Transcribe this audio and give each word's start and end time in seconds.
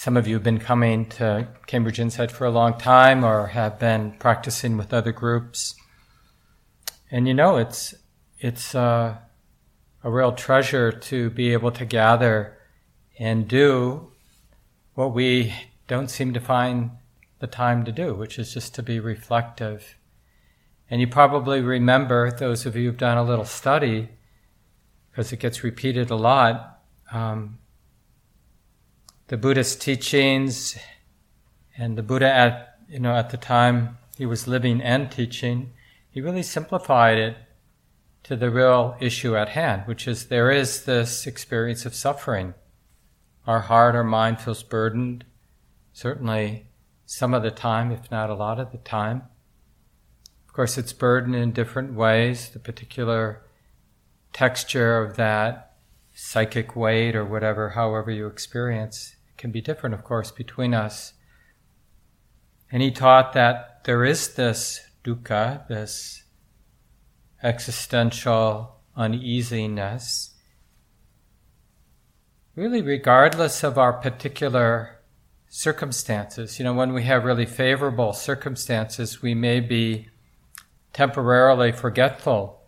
some 0.00 0.16
of 0.16 0.26
you 0.26 0.32
have 0.32 0.42
been 0.42 0.58
coming 0.58 1.04
to 1.04 1.46
Cambridge 1.66 2.00
Insight 2.00 2.32
for 2.32 2.46
a 2.46 2.50
long 2.50 2.78
time 2.78 3.22
or 3.22 3.48
have 3.48 3.78
been 3.78 4.12
practicing 4.12 4.78
with 4.78 4.94
other 4.94 5.12
groups. 5.12 5.74
And 7.10 7.28
you 7.28 7.34
know, 7.34 7.58
it's, 7.58 7.92
it's 8.38 8.74
uh, 8.74 9.18
a 10.02 10.10
real 10.10 10.32
treasure 10.32 10.90
to 10.90 11.28
be 11.28 11.52
able 11.52 11.70
to 11.72 11.84
gather 11.84 12.56
and 13.18 13.46
do 13.46 14.10
what 14.94 15.12
we 15.12 15.52
don't 15.86 16.08
seem 16.08 16.32
to 16.32 16.40
find 16.40 16.92
the 17.40 17.46
time 17.46 17.84
to 17.84 17.92
do, 17.92 18.14
which 18.14 18.38
is 18.38 18.54
just 18.54 18.74
to 18.76 18.82
be 18.82 19.00
reflective. 19.00 19.96
And 20.88 21.02
you 21.02 21.08
probably 21.08 21.60
remember, 21.60 22.30
those 22.30 22.64
of 22.64 22.74
you 22.74 22.86
who've 22.86 22.96
done 22.96 23.18
a 23.18 23.22
little 23.22 23.44
study, 23.44 24.08
because 25.10 25.30
it 25.30 25.40
gets 25.40 25.62
repeated 25.62 26.08
a 26.08 26.16
lot, 26.16 26.80
um, 27.12 27.58
the 29.30 29.36
Buddhist 29.36 29.80
teachings 29.80 30.76
and 31.78 31.96
the 31.96 32.02
Buddha 32.02 32.28
at 32.28 32.74
you 32.88 32.98
know 32.98 33.14
at 33.14 33.30
the 33.30 33.36
time 33.36 33.96
he 34.18 34.26
was 34.26 34.48
living 34.48 34.82
and 34.82 35.08
teaching, 35.08 35.72
he 36.10 36.20
really 36.20 36.42
simplified 36.42 37.16
it 37.16 37.36
to 38.24 38.34
the 38.34 38.50
real 38.50 38.96
issue 38.98 39.36
at 39.36 39.50
hand, 39.50 39.82
which 39.86 40.08
is 40.08 40.26
there 40.26 40.50
is 40.50 40.84
this 40.84 41.28
experience 41.28 41.86
of 41.86 41.94
suffering. 41.94 42.54
Our 43.46 43.60
heart, 43.60 43.94
our 43.94 44.02
mind 44.02 44.40
feels 44.40 44.64
burdened, 44.64 45.24
certainly 45.92 46.66
some 47.06 47.32
of 47.32 47.44
the 47.44 47.52
time, 47.52 47.92
if 47.92 48.10
not 48.10 48.30
a 48.30 48.34
lot 48.34 48.58
of 48.58 48.72
the 48.72 48.78
time. 48.78 49.22
Of 50.48 50.54
course, 50.54 50.76
it's 50.76 50.92
burdened 50.92 51.36
in 51.36 51.52
different 51.52 51.94
ways. 51.94 52.48
The 52.48 52.58
particular 52.58 53.42
texture 54.32 55.00
of 55.00 55.16
that 55.18 55.76
psychic 56.12 56.74
weight 56.74 57.14
or 57.14 57.24
whatever, 57.24 57.70
however 57.70 58.10
you 58.10 58.26
experience, 58.26 59.14
can 59.40 59.50
be 59.50 59.62
different, 59.62 59.94
of 59.94 60.04
course, 60.04 60.30
between 60.30 60.74
us. 60.74 61.14
And 62.70 62.82
he 62.82 62.90
taught 62.90 63.32
that 63.32 63.82
there 63.84 64.04
is 64.04 64.34
this 64.34 64.80
dukkha, 65.02 65.66
this 65.66 66.24
existential 67.42 68.76
uneasiness, 68.94 70.34
really 72.54 72.82
regardless 72.82 73.64
of 73.64 73.78
our 73.78 73.94
particular 73.94 75.00
circumstances. 75.48 76.58
You 76.58 76.66
know, 76.66 76.74
when 76.74 76.92
we 76.92 77.04
have 77.04 77.24
really 77.24 77.46
favorable 77.46 78.12
circumstances, 78.12 79.22
we 79.22 79.34
may 79.34 79.60
be 79.60 80.08
temporarily 80.92 81.72
forgetful 81.72 82.60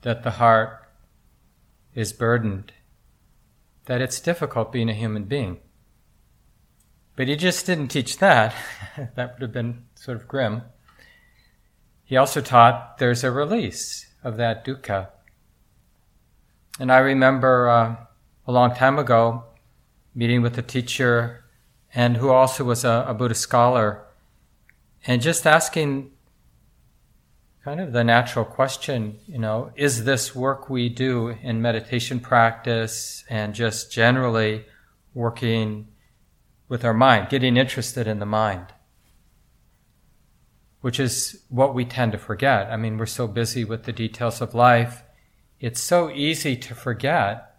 that 0.00 0.22
the 0.22 0.32
heart 0.32 0.88
is 1.94 2.14
burdened, 2.14 2.72
that 3.84 4.00
it's 4.00 4.20
difficult 4.20 4.72
being 4.72 4.88
a 4.88 4.94
human 4.94 5.24
being. 5.24 5.60
But 7.14 7.28
he 7.28 7.36
just 7.36 7.66
didn't 7.66 7.88
teach 7.88 8.18
that. 8.18 8.54
that 9.14 9.34
would 9.34 9.42
have 9.42 9.52
been 9.52 9.84
sort 9.94 10.16
of 10.16 10.28
grim. 10.28 10.62
He 12.04 12.16
also 12.16 12.40
taught 12.40 12.98
there's 12.98 13.24
a 13.24 13.30
release 13.30 14.06
of 14.24 14.36
that 14.36 14.64
dukkha. 14.64 15.08
And 16.78 16.90
I 16.90 16.98
remember 16.98 17.68
uh, 17.68 17.96
a 18.46 18.52
long 18.52 18.74
time 18.74 18.98
ago 18.98 19.44
meeting 20.14 20.42
with 20.42 20.56
a 20.58 20.62
teacher 20.62 21.44
and 21.94 22.16
who 22.16 22.30
also 22.30 22.64
was 22.64 22.84
a, 22.84 23.04
a 23.06 23.14
Buddhist 23.14 23.42
scholar 23.42 24.04
and 25.06 25.20
just 25.20 25.46
asking 25.46 26.10
kind 27.64 27.80
of 27.80 27.92
the 27.92 28.02
natural 28.02 28.44
question, 28.44 29.18
you 29.26 29.38
know, 29.38 29.72
is 29.76 30.04
this 30.04 30.34
work 30.34 30.68
we 30.68 30.88
do 30.88 31.28
in 31.42 31.62
meditation 31.62 32.18
practice 32.20 33.24
and 33.28 33.54
just 33.54 33.92
generally 33.92 34.64
working 35.14 35.88
with 36.72 36.86
our 36.86 36.94
mind, 36.94 37.28
getting 37.28 37.58
interested 37.58 38.06
in 38.06 38.18
the 38.18 38.24
mind? 38.24 38.68
Which 40.80 40.98
is 40.98 41.44
what 41.50 41.74
we 41.74 41.84
tend 41.84 42.12
to 42.12 42.18
forget. 42.18 42.68
I 42.68 42.78
mean, 42.78 42.96
we're 42.96 43.04
so 43.04 43.28
busy 43.28 43.62
with 43.62 43.82
the 43.82 43.92
details 43.92 44.40
of 44.40 44.54
life. 44.54 45.02
It's 45.60 45.82
so 45.82 46.10
easy 46.10 46.56
to 46.56 46.74
forget 46.74 47.56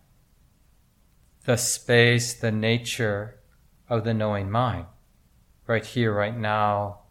the 1.46 1.58
space, 1.58 2.34
the 2.34 2.52
nature 2.52 3.40
of 3.88 4.04
the 4.04 4.16
knowing 4.16 4.50
mind. 4.50 4.88
Right 5.68 5.86
here, 5.86 6.12
right 6.12 6.36
now, 6.36 7.02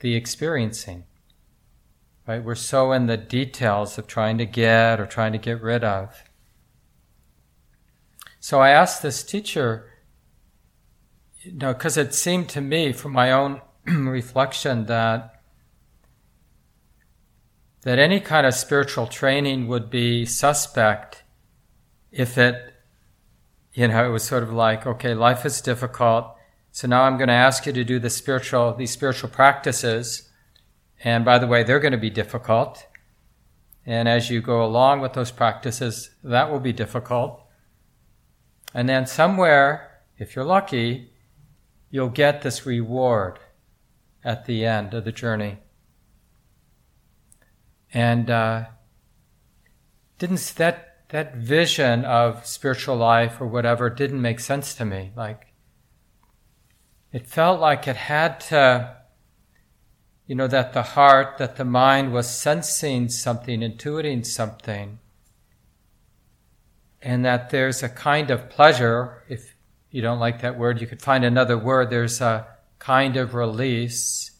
the 0.00 0.14
experiencing 0.14 1.04
right? 2.26 2.42
We're 2.42 2.54
so 2.54 2.92
in 2.92 3.04
the 3.04 3.18
details 3.18 3.98
of 3.98 4.06
trying 4.06 4.38
to 4.38 4.46
get 4.46 4.98
or 4.98 5.04
trying 5.04 5.32
to 5.32 5.38
get 5.38 5.60
rid 5.60 5.84
of. 5.84 6.24
So 8.40 8.60
I 8.60 8.70
asked 8.70 9.02
this 9.02 9.22
teacher, 9.22 9.90
you 11.44 11.52
know, 11.52 11.72
because 11.72 11.96
it 11.96 12.14
seemed 12.14 12.48
to 12.50 12.60
me 12.60 12.92
from 12.92 13.12
my 13.12 13.30
own 13.30 13.60
reflection 13.86 14.86
that 14.86 15.30
that 17.82 17.98
any 17.98 18.18
kind 18.18 18.46
of 18.46 18.54
spiritual 18.54 19.06
training 19.06 19.68
would 19.68 19.90
be 19.90 20.24
suspect 20.24 21.22
if 22.10 22.38
it, 22.38 22.72
you 23.74 23.86
know, 23.86 24.06
it 24.06 24.10
was 24.10 24.22
sort 24.22 24.42
of 24.42 24.50
like, 24.50 24.86
okay, 24.86 25.12
life 25.12 25.44
is 25.44 25.60
difficult, 25.60 26.34
so 26.70 26.88
now 26.88 27.02
I'm 27.02 27.18
going 27.18 27.28
to 27.28 27.34
ask 27.34 27.66
you 27.66 27.74
to 27.74 27.84
do 27.84 27.98
the 27.98 28.08
spiritual, 28.08 28.72
these 28.74 28.90
spiritual 28.90 29.28
practices, 29.28 30.30
and 31.02 31.26
by 31.26 31.38
the 31.38 31.46
way, 31.46 31.62
they're 31.62 31.78
going 31.78 31.92
to 31.92 31.98
be 31.98 32.08
difficult. 32.08 32.86
And 33.84 34.08
as 34.08 34.30
you 34.30 34.40
go 34.40 34.64
along 34.64 35.00
with 35.00 35.12
those 35.12 35.30
practices, 35.30 36.10
that 36.22 36.50
will 36.50 36.60
be 36.60 36.72
difficult. 36.72 37.42
And 38.72 38.88
then 38.88 39.06
somewhere, 39.06 40.00
if 40.16 40.34
you're 40.34 40.44
lucky, 40.44 41.13
you'll 41.94 42.08
get 42.08 42.42
this 42.42 42.66
reward 42.66 43.38
at 44.24 44.46
the 44.46 44.66
end 44.66 44.92
of 44.92 45.04
the 45.04 45.12
journey. 45.12 45.58
And 47.92 48.28
uh, 48.28 48.64
didn't 50.18 50.54
that 50.56 51.06
that 51.10 51.36
vision 51.36 52.04
of 52.04 52.44
spiritual 52.44 52.96
life 52.96 53.40
or 53.40 53.46
whatever 53.46 53.88
didn't 53.90 54.20
make 54.20 54.40
sense 54.40 54.74
to 54.74 54.84
me. 54.84 55.12
Like 55.14 55.52
it 57.12 57.28
felt 57.28 57.60
like 57.60 57.86
it 57.86 57.94
had 57.94 58.40
to 58.48 58.96
you 60.26 60.34
know, 60.34 60.48
that 60.48 60.72
the 60.72 60.82
heart, 60.82 61.38
that 61.38 61.54
the 61.54 61.64
mind 61.64 62.12
was 62.12 62.28
sensing 62.28 63.08
something, 63.08 63.60
intuiting 63.60 64.26
something, 64.26 64.98
and 67.00 67.24
that 67.24 67.50
there's 67.50 67.84
a 67.84 67.88
kind 67.88 68.32
of 68.32 68.50
pleasure. 68.50 69.22
If 69.28 69.53
you 69.94 70.02
don't 70.02 70.18
like 70.18 70.42
that 70.42 70.58
word, 70.58 70.80
you 70.80 70.88
could 70.88 71.00
find 71.00 71.24
another 71.24 71.56
word. 71.56 71.88
There's 71.88 72.20
a 72.20 72.48
kind 72.80 73.16
of 73.16 73.32
release, 73.32 74.32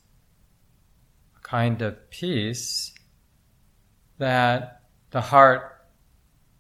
a 1.36 1.40
kind 1.42 1.80
of 1.80 2.10
peace 2.10 2.92
that 4.18 4.80
the 5.12 5.20
heart 5.20 5.86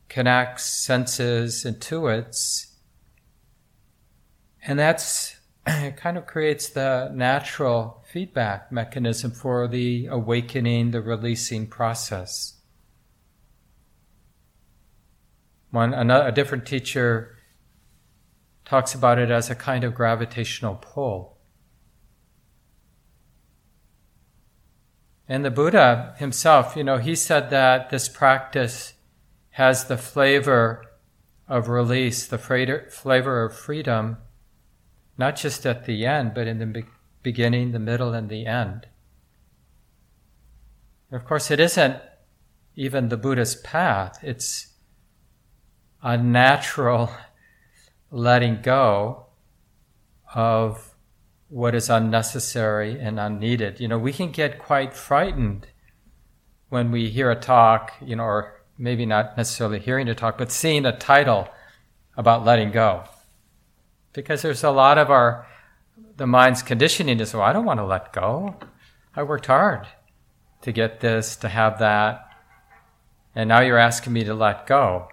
connects, 0.08 0.62
senses, 0.62 1.64
intuits. 1.64 2.72
And 4.64 4.78
that's 4.78 5.40
it 5.66 5.96
kind 5.96 6.16
of 6.16 6.26
creates 6.26 6.68
the 6.68 7.10
natural 7.12 8.04
feedback 8.12 8.70
mechanism 8.70 9.32
for 9.32 9.66
the 9.66 10.06
awakening, 10.06 10.92
the 10.92 11.02
releasing 11.02 11.66
process. 11.66 12.60
One, 15.72 15.92
another, 15.92 16.28
a 16.28 16.32
different 16.32 16.64
teacher 16.64 17.33
talks 18.64 18.94
about 18.94 19.18
it 19.18 19.30
as 19.30 19.50
a 19.50 19.54
kind 19.54 19.84
of 19.84 19.94
gravitational 19.94 20.76
pull. 20.76 21.36
And 25.28 25.44
the 25.44 25.50
Buddha 25.50 26.14
himself, 26.18 26.76
you 26.76 26.84
know, 26.84 26.98
he 26.98 27.14
said 27.14 27.50
that 27.50 27.90
this 27.90 28.08
practice 28.08 28.94
has 29.50 29.86
the 29.86 29.96
flavor 29.96 30.84
of 31.48 31.68
release, 31.68 32.26
the 32.26 32.38
flavor 32.38 33.44
of 33.44 33.56
freedom, 33.56 34.18
not 35.16 35.36
just 35.36 35.64
at 35.64 35.84
the 35.84 36.04
end, 36.04 36.34
but 36.34 36.46
in 36.46 36.58
the 36.58 36.84
beginning, 37.22 37.72
the 37.72 37.78
middle, 37.78 38.12
and 38.12 38.28
the 38.28 38.46
end. 38.46 38.86
of 41.12 41.24
course, 41.24 41.50
it 41.50 41.60
isn't 41.60 41.96
even 42.74 43.08
the 43.08 43.16
Buddha's 43.16 43.54
path, 43.54 44.18
it's 44.22 44.74
a 46.02 46.18
natural 46.18 47.10
letting 48.14 48.62
go 48.62 49.26
of 50.34 50.94
what 51.48 51.74
is 51.74 51.90
unnecessary 51.90 52.98
and 53.00 53.18
unneeded. 53.18 53.80
You 53.80 53.88
know, 53.88 53.98
we 53.98 54.12
can 54.12 54.30
get 54.30 54.58
quite 54.58 54.94
frightened 54.94 55.66
when 56.68 56.92
we 56.92 57.10
hear 57.10 57.32
a 57.32 57.36
talk, 57.36 57.92
you 58.00 58.14
know, 58.14 58.22
or 58.22 58.62
maybe 58.78 59.04
not 59.04 59.36
necessarily 59.36 59.80
hearing 59.80 60.08
a 60.08 60.14
talk, 60.14 60.38
but 60.38 60.52
seeing 60.52 60.86
a 60.86 60.96
title 60.96 61.48
about 62.16 62.44
letting 62.44 62.70
go. 62.70 63.02
Because 64.12 64.42
there's 64.42 64.62
a 64.62 64.70
lot 64.70 64.96
of 64.96 65.10
our 65.10 65.46
the 66.16 66.26
mind's 66.26 66.62
conditioning 66.62 67.18
is, 67.18 67.34
well, 67.34 67.42
I 67.42 67.52
don't 67.52 67.64
want 67.64 67.80
to 67.80 67.84
let 67.84 68.12
go. 68.12 68.54
I 69.16 69.24
worked 69.24 69.46
hard 69.46 69.88
to 70.62 70.70
get 70.70 71.00
this, 71.00 71.34
to 71.36 71.48
have 71.48 71.80
that. 71.80 72.28
And 73.34 73.48
now 73.48 73.60
you're 73.60 73.78
asking 73.78 74.12
me 74.12 74.22
to 74.24 74.34
let 74.34 74.68
go. 74.68 75.08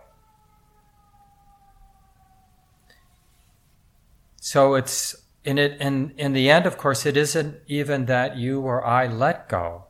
So 4.43 4.73
it's 4.73 5.15
in 5.43 5.59
it, 5.59 5.79
in, 5.79 6.15
in 6.17 6.33
the 6.33 6.49
end, 6.49 6.65
of 6.65 6.75
course, 6.75 7.05
it 7.05 7.15
isn't 7.15 7.57
even 7.67 8.07
that 8.07 8.37
you 8.37 8.59
or 8.61 8.83
I 8.83 9.05
let 9.05 9.47
go. 9.47 9.85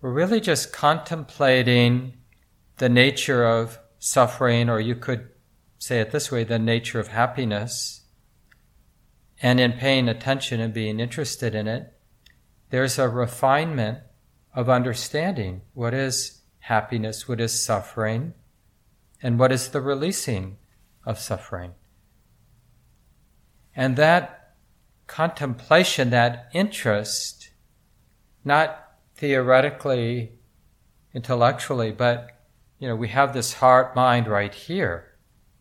We're 0.00 0.14
really 0.14 0.40
just 0.40 0.72
contemplating 0.72 2.14
the 2.78 2.88
nature 2.88 3.44
of 3.44 3.78
suffering, 3.98 4.70
or 4.70 4.80
you 4.80 4.94
could 4.94 5.28
say 5.78 6.00
it 6.00 6.10
this 6.10 6.32
way, 6.32 6.42
the 6.42 6.58
nature 6.58 6.98
of 6.98 7.08
happiness. 7.08 8.04
And 9.42 9.60
in 9.60 9.74
paying 9.74 10.08
attention 10.08 10.58
and 10.58 10.72
being 10.72 11.00
interested 11.00 11.54
in 11.54 11.68
it, 11.68 11.92
there's 12.70 12.98
a 12.98 13.10
refinement 13.10 13.98
of 14.54 14.70
understanding 14.70 15.60
what 15.74 15.92
is 15.92 16.40
happiness, 16.60 17.28
what 17.28 17.42
is 17.42 17.62
suffering, 17.62 18.32
and 19.22 19.38
what 19.38 19.52
is 19.52 19.68
the 19.68 19.82
releasing 19.82 20.56
of 21.04 21.18
suffering. 21.18 21.72
And 23.76 23.96
that 23.96 24.54
contemplation, 25.06 26.10
that 26.10 26.48
interest, 26.52 27.50
not 28.44 28.94
theoretically, 29.16 30.32
intellectually, 31.14 31.92
but 31.92 32.30
you 32.78 32.88
know, 32.88 32.96
we 32.96 33.08
have 33.08 33.32
this 33.32 33.54
heart 33.54 33.94
mind 33.94 34.26
right 34.26 34.54
here. 34.54 35.16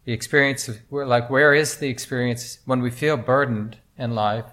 The 0.06 0.14
experience 0.14 0.68
of, 0.68 0.82
we're 0.90 1.06
like, 1.06 1.30
where 1.30 1.54
is 1.54 1.78
the 1.78 1.88
experience 1.88 2.60
when 2.66 2.82
we 2.82 2.92
feel 2.92 3.16
burdened 3.16 3.78
in 3.98 4.16
life, 4.16 4.46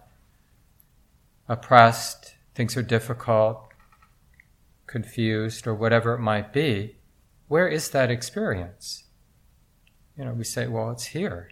oppressed, 1.48 2.34
things 2.54 2.76
are 2.76 2.82
difficult, 2.82 3.66
confused, 4.86 5.66
or 5.66 5.74
whatever 5.74 6.14
it 6.14 6.20
might 6.20 6.52
be? 6.52 6.96
Where 7.48 7.66
is 7.66 7.90
that 7.90 8.10
experience? 8.10 9.04
You 10.16 10.24
know, 10.26 10.32
we 10.32 10.44
say, 10.44 10.68
well, 10.68 10.90
it's 10.90 11.06
here. 11.06 11.50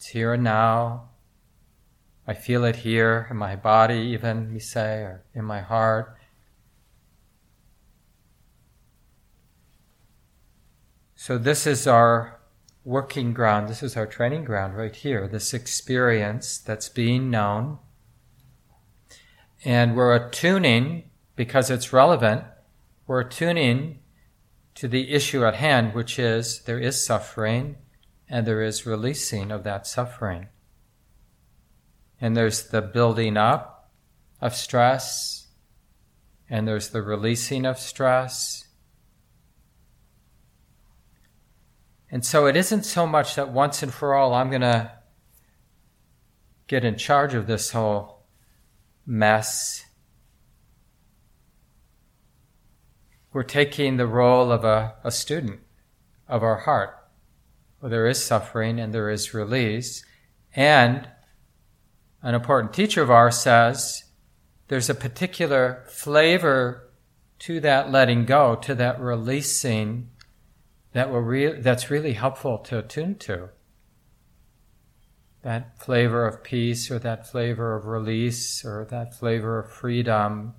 It's 0.00 0.06
here 0.06 0.32
and 0.32 0.42
now. 0.42 1.10
I 2.26 2.32
feel 2.32 2.64
it 2.64 2.76
here 2.76 3.26
in 3.30 3.36
my 3.36 3.54
body, 3.54 3.98
even, 3.98 4.50
we 4.50 4.58
say, 4.58 5.00
or 5.00 5.24
in 5.34 5.44
my 5.44 5.60
heart. 5.60 6.16
So, 11.14 11.36
this 11.36 11.66
is 11.66 11.86
our 11.86 12.40
working 12.82 13.34
ground, 13.34 13.68
this 13.68 13.82
is 13.82 13.94
our 13.94 14.06
training 14.06 14.44
ground 14.44 14.74
right 14.74 14.96
here, 14.96 15.28
this 15.28 15.52
experience 15.52 16.56
that's 16.56 16.88
being 16.88 17.28
known. 17.28 17.76
And 19.66 19.94
we're 19.94 20.16
attuning, 20.16 21.10
because 21.36 21.68
it's 21.68 21.92
relevant, 21.92 22.44
we're 23.06 23.20
attuning 23.20 23.98
to 24.76 24.88
the 24.88 25.12
issue 25.12 25.44
at 25.44 25.56
hand, 25.56 25.92
which 25.92 26.18
is 26.18 26.62
there 26.62 26.78
is 26.78 27.04
suffering 27.04 27.76
and 28.30 28.46
there 28.46 28.62
is 28.62 28.86
releasing 28.86 29.50
of 29.50 29.64
that 29.64 29.88
suffering. 29.88 30.46
And 32.20 32.36
there's 32.36 32.68
the 32.68 32.80
building 32.80 33.36
up 33.36 33.90
of 34.40 34.54
stress, 34.54 35.48
and 36.48 36.66
there's 36.66 36.90
the 36.90 37.02
releasing 37.02 37.66
of 37.66 37.78
stress. 37.78 38.68
And 42.08 42.24
so 42.24 42.46
it 42.46 42.56
isn't 42.56 42.84
so 42.84 43.04
much 43.04 43.34
that 43.34 43.50
once 43.50 43.82
and 43.82 43.92
for 43.92 44.14
all 44.14 44.32
I'm 44.32 44.48
going 44.48 44.60
to 44.62 44.92
get 46.68 46.84
in 46.84 46.96
charge 46.96 47.34
of 47.34 47.48
this 47.48 47.72
whole 47.72 48.26
mess. 49.04 49.84
We're 53.32 53.42
taking 53.42 53.96
the 53.96 54.06
role 54.06 54.52
of 54.52 54.64
a, 54.64 54.94
a 55.02 55.10
student 55.10 55.60
of 56.28 56.44
our 56.44 56.58
heart 56.58 56.99
where 57.80 57.90
there 57.90 58.06
is 58.06 58.22
suffering 58.22 58.78
and 58.78 58.94
there 58.94 59.10
is 59.10 59.34
release. 59.34 60.04
And 60.54 61.08
an 62.22 62.34
important 62.34 62.72
teacher 62.72 63.02
of 63.02 63.10
ours 63.10 63.38
says 63.38 64.04
there's 64.68 64.90
a 64.90 64.94
particular 64.94 65.84
flavor 65.88 66.90
to 67.40 67.58
that 67.60 67.90
letting 67.90 68.26
go, 68.26 68.54
to 68.54 68.74
that 68.74 69.00
releasing 69.00 70.10
that 70.92 71.10
will 71.10 71.20
re- 71.20 71.60
that's 71.60 71.90
really 71.90 72.12
helpful 72.12 72.58
to 72.58 72.78
attune 72.78 73.14
to. 73.16 73.48
That 75.42 75.80
flavor 75.80 76.26
of 76.26 76.42
peace 76.44 76.90
or 76.90 76.98
that 76.98 77.26
flavor 77.26 77.74
of 77.74 77.86
release 77.86 78.64
or 78.64 78.86
that 78.90 79.14
flavor 79.14 79.60
of 79.60 79.72
freedom. 79.72 80.54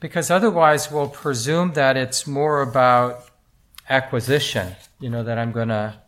Because 0.00 0.30
otherwise 0.30 0.90
we'll 0.90 1.08
presume 1.08 1.74
that 1.74 1.96
it's 1.96 2.26
more 2.26 2.62
about 2.62 3.29
acquisition, 3.88 4.76
you 4.98 5.10
know, 5.10 5.22
that 5.22 5.38
I'm 5.38 5.52
going 5.52 5.68
to 5.68 6.00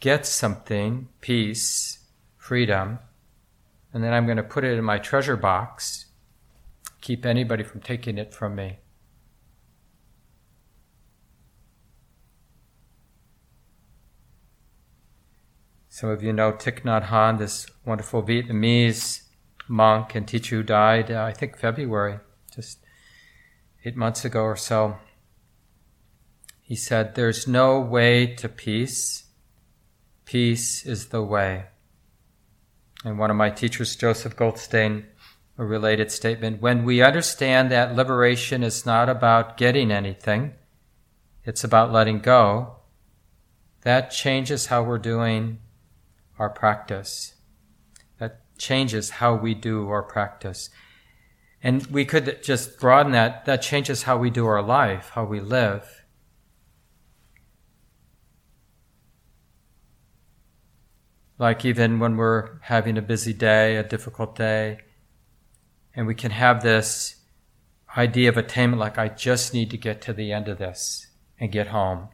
get 0.00 0.26
something, 0.26 1.08
peace, 1.20 1.98
freedom, 2.36 2.98
and 3.92 4.02
then 4.02 4.12
I'm 4.12 4.24
going 4.24 4.36
to 4.36 4.42
put 4.42 4.64
it 4.64 4.78
in 4.78 4.84
my 4.84 4.98
treasure 4.98 5.36
box, 5.36 6.06
keep 7.00 7.26
anybody 7.26 7.64
from 7.64 7.80
taking 7.80 8.18
it 8.18 8.32
from 8.32 8.54
me. 8.54 8.78
Some 15.88 16.08
of 16.08 16.22
you 16.22 16.32
know 16.32 16.52
Thich 16.52 16.82
Nhat 16.82 17.08
Hanh, 17.08 17.38
this 17.38 17.66
wonderful 17.84 18.22
Vietnamese 18.22 19.24
monk 19.68 20.14
and 20.14 20.26
teacher 20.26 20.56
who 20.56 20.62
died, 20.62 21.10
uh, 21.10 21.22
I 21.24 21.32
think 21.32 21.58
February, 21.58 22.20
just 22.54 22.78
eight 23.84 23.96
months 23.96 24.24
ago 24.24 24.42
or 24.42 24.56
so. 24.56 24.96
He 26.70 26.76
said, 26.76 27.16
There's 27.16 27.48
no 27.48 27.80
way 27.80 28.26
to 28.36 28.48
peace. 28.48 29.24
Peace 30.24 30.86
is 30.86 31.08
the 31.08 31.20
way. 31.20 31.64
And 33.04 33.18
one 33.18 33.28
of 33.28 33.36
my 33.36 33.50
teachers, 33.50 33.96
Joseph 33.96 34.36
Goldstein, 34.36 35.06
a 35.58 35.64
related 35.64 36.12
statement 36.12 36.62
when 36.62 36.84
we 36.84 37.02
understand 37.02 37.72
that 37.72 37.96
liberation 37.96 38.62
is 38.62 38.86
not 38.86 39.08
about 39.08 39.56
getting 39.56 39.90
anything, 39.90 40.54
it's 41.42 41.64
about 41.64 41.90
letting 41.90 42.20
go, 42.20 42.76
that 43.80 44.12
changes 44.12 44.66
how 44.66 44.84
we're 44.84 44.98
doing 44.98 45.58
our 46.38 46.50
practice. 46.50 47.34
That 48.20 48.42
changes 48.58 49.10
how 49.10 49.34
we 49.34 49.54
do 49.54 49.88
our 49.88 50.04
practice. 50.04 50.70
And 51.64 51.84
we 51.86 52.04
could 52.04 52.44
just 52.44 52.78
broaden 52.78 53.10
that, 53.10 53.44
that 53.46 53.60
changes 53.60 54.04
how 54.04 54.18
we 54.18 54.30
do 54.30 54.46
our 54.46 54.62
life, 54.62 55.10
how 55.14 55.24
we 55.24 55.40
live. 55.40 55.99
Like 61.40 61.64
even 61.64 62.00
when 62.00 62.18
we're 62.18 62.60
having 62.60 62.98
a 62.98 63.02
busy 63.02 63.32
day, 63.32 63.76
a 63.76 63.82
difficult 63.82 64.36
day, 64.36 64.80
and 65.96 66.06
we 66.06 66.14
can 66.14 66.32
have 66.32 66.62
this 66.62 67.16
idea 67.96 68.28
of 68.28 68.36
attainment 68.36 68.78
like, 68.78 68.98
I 68.98 69.08
just 69.08 69.54
need 69.54 69.70
to 69.70 69.78
get 69.78 70.02
to 70.02 70.12
the 70.12 70.32
end 70.32 70.48
of 70.48 70.58
this 70.58 71.06
and 71.38 71.50
get 71.50 71.68
home 71.68 72.08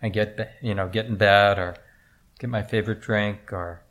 and 0.00 0.12
get, 0.12 0.38
you 0.62 0.74
know, 0.74 0.88
get 0.88 1.06
in 1.06 1.16
bed 1.16 1.58
or 1.58 1.74
get 2.38 2.50
my 2.50 2.62
favorite 2.62 3.00
drink 3.00 3.52
or 3.52 3.82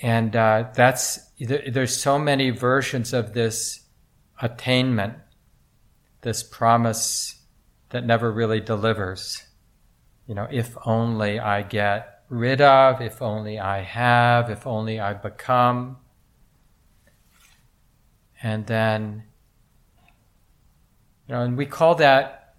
and 0.00 0.34
uh, 0.34 0.70
that's 0.74 1.30
there's 1.38 1.94
so 1.94 2.18
many 2.18 2.48
versions 2.48 3.12
of 3.12 3.34
this 3.34 3.82
attainment 4.40 5.14
this 6.22 6.42
promise 6.42 7.41
that 7.92 8.04
never 8.04 8.32
really 8.32 8.60
delivers. 8.60 9.42
You 10.26 10.34
know, 10.34 10.48
if 10.50 10.76
only 10.84 11.38
I 11.38 11.62
get 11.62 12.22
rid 12.28 12.60
of, 12.60 13.00
if 13.00 13.20
only 13.20 13.58
I 13.58 13.82
have, 13.82 14.50
if 14.50 14.66
only 14.66 14.98
I 14.98 15.12
become. 15.12 15.98
And 18.42 18.66
then, 18.66 19.24
you 21.28 21.34
know, 21.34 21.42
and 21.42 21.56
we 21.56 21.66
call 21.66 21.94
that, 21.96 22.56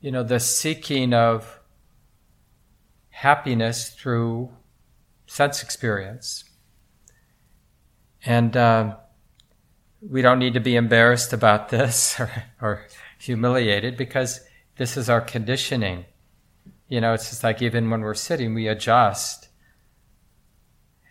you 0.00 0.10
know, 0.10 0.22
the 0.22 0.40
seeking 0.40 1.12
of 1.12 1.60
happiness 3.10 3.90
through 3.90 4.50
sense 5.26 5.62
experience. 5.62 6.44
And 8.24 8.56
um, 8.56 8.96
we 10.00 10.22
don't 10.22 10.38
need 10.38 10.54
to 10.54 10.60
be 10.60 10.76
embarrassed 10.76 11.32
about 11.34 11.68
this 11.68 12.18
or, 12.20 12.30
or 12.62 12.86
humiliated 13.18 13.96
because 13.96 14.40
this 14.76 14.96
is 14.96 15.10
our 15.10 15.20
conditioning. 15.20 16.06
You 16.88 17.00
know, 17.00 17.12
it's 17.12 17.28
just 17.28 17.44
like 17.44 17.60
even 17.60 17.90
when 17.90 18.00
we're 18.00 18.14
sitting, 18.14 18.54
we 18.54 18.68
adjust. 18.68 19.48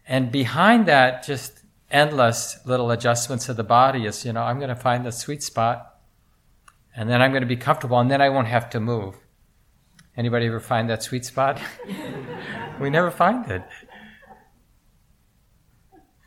And 0.08 0.32
behind 0.32 0.88
that, 0.88 1.24
just 1.24 1.62
endless 1.92 2.58
little 2.66 2.92
adjustments 2.92 3.50
of 3.50 3.58
the 3.58 3.64
body 3.64 4.06
is, 4.06 4.26
you 4.26 4.34
know, 4.34 4.42
I'm 4.42 4.58
going 4.58 4.70
to 4.70 4.76
find 4.76 5.06
the 5.06 5.12
sweet 5.12 5.44
spot 5.44 6.00
and 6.96 7.10
then 7.10 7.22
I'm 7.22 7.32
going 7.32 7.42
to 7.42 7.48
be 7.48 7.58
comfortable 7.58 8.00
and 8.00 8.10
then 8.10 8.22
I 8.22 8.30
won't 8.30 8.48
have 8.48 8.70
to 8.72 8.80
move. 8.80 9.16
Anybody 10.16 10.48
ever 10.48 10.60
find 10.60 10.90
that 10.90 11.04
sweet 11.04 11.26
spot? 11.26 11.62
we 12.82 12.90
never 12.90 13.12
find 13.12 13.50
it. 13.52 13.62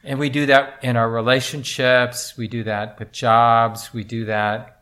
And 0.05 0.19
we 0.19 0.31
do 0.31 0.47
that 0.47 0.79
in 0.83 0.97
our 0.97 1.11
relationships, 1.11 2.37
we 2.37 2.49
do 2.49 2.65
that 2.65 2.99
with 2.99 3.13
jobs, 3.13 3.93
we 3.93 4.05
do 4.05 4.27
that 4.27 4.80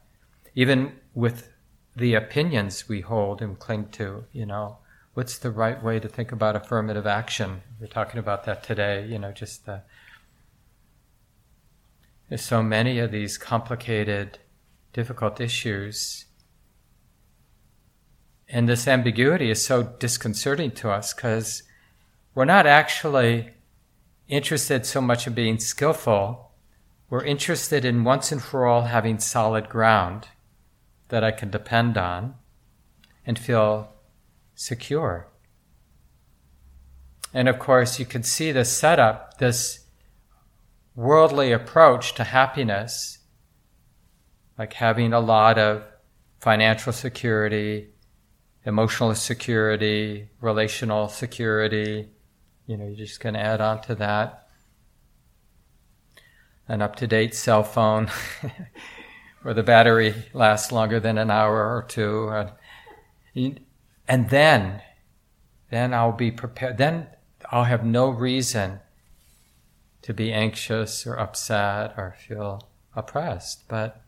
even 0.59 0.91
with 1.15 1.53
the 1.95 2.15
opinions 2.15 2.89
we 2.89 3.01
hold 3.01 3.41
and 3.41 3.61
cling 3.61 3.87
to, 3.91 4.25
you 4.33 4.45
know. 4.45 4.77
What's 5.15 5.39
the 5.39 5.53
right 5.53 5.81
way 5.81 6.01
to 6.01 6.09
think 6.09 6.33
about 6.33 6.57
affirmative 6.57 7.07
action? 7.07 7.63
We're 7.81 7.87
talking 7.87 8.19
about 8.19 8.43
that 8.43 8.65
today, 8.65 9.07
you 9.07 9.21
know, 9.21 9.31
just 9.31 9.67
the, 9.67 9.83
there's 12.29 12.43
so 12.43 12.61
many 12.61 12.99
of 12.99 13.13
these 13.13 13.39
complicated, 13.39 14.41
difficult 14.93 15.41
issues. 15.41 16.25
And 18.49 18.69
this 18.69 18.89
ambiguity 18.89 19.53
is 19.53 19.65
so 19.65 19.85
disconcerting 19.85 20.73
to 20.73 20.91
us 20.91 21.15
because 21.15 21.63
we're 22.35 22.47
not 22.47 22.67
actually 22.67 23.51
interested 24.27 24.87
so 24.87 25.01
much 25.01 25.25
in 25.29 25.35
being 25.35 25.61
skillful. 25.61 26.51
We're 27.09 27.25
interested 27.25 27.85
in 27.85 28.03
once 28.03 28.33
and 28.33 28.43
for 28.43 28.67
all 28.67 28.83
having 28.83 29.21
solid 29.21 29.69
ground 29.69 30.27
that 31.09 31.25
I 31.25 31.31
can 31.31 31.51
depend 31.51 31.97
on 31.97 32.35
and 33.27 33.39
feel 33.39 33.93
secure. 34.55 35.29
And 37.35 37.49
of 37.49 37.59
course, 37.59 37.99
you 37.99 38.07
can 38.07 38.23
see 38.23 38.53
the 38.53 38.65
setup, 38.65 39.39
this 39.39 39.81
worldly 40.95 41.53
approach 41.53 42.15
to 42.15 42.25
happiness, 42.25 43.19
like 44.59 44.73
having 44.73 45.13
a 45.13 45.21
lot 45.21 45.59
of 45.59 45.85
financial 46.41 46.93
security, 46.93 47.91
emotional 48.65 49.15
security, 49.15 50.29
relational 50.41 51.09
security. 51.09 52.09
You 52.67 52.77
know, 52.77 52.87
you're 52.87 52.97
just 52.97 53.21
going 53.21 53.35
to 53.35 53.41
add 53.41 53.61
on 53.61 53.81
to 53.83 53.95
that. 53.97 54.49
An 56.67 56.83
up 56.83 56.97
to 56.97 57.07
date 57.07 57.35
cell 57.35 57.63
phone 57.63 58.11
where 59.49 59.55
the 59.55 59.63
battery 59.63 60.15
lasts 60.35 60.73
longer 60.73 61.01
than 61.01 61.17
an 61.17 61.31
hour 61.31 61.75
or 61.75 61.83
two. 61.89 62.29
And, 63.35 63.61
and 64.07 64.29
then, 64.29 64.83
then 65.71 65.95
I'll 65.95 66.13
be 66.13 66.31
prepared. 66.31 66.77
Then 66.77 67.07
I'll 67.51 67.65
have 67.65 67.83
no 67.83 68.11
reason 68.11 68.81
to 70.03 70.13
be 70.13 70.35
anxious 70.35 71.07
or 71.07 71.19
upset 71.19 71.95
or 71.97 72.15
feel 72.19 72.69
oppressed. 72.95 73.67
But 73.69 74.03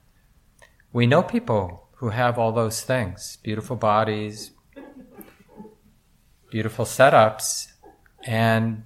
we 0.92 1.06
know 1.06 1.22
people 1.22 1.88
who 1.92 2.10
have 2.10 2.38
all 2.38 2.52
those 2.52 2.82
things 2.82 3.38
beautiful 3.42 3.76
bodies, 3.76 4.50
beautiful 6.50 6.84
setups, 6.84 7.68
and 8.26 8.84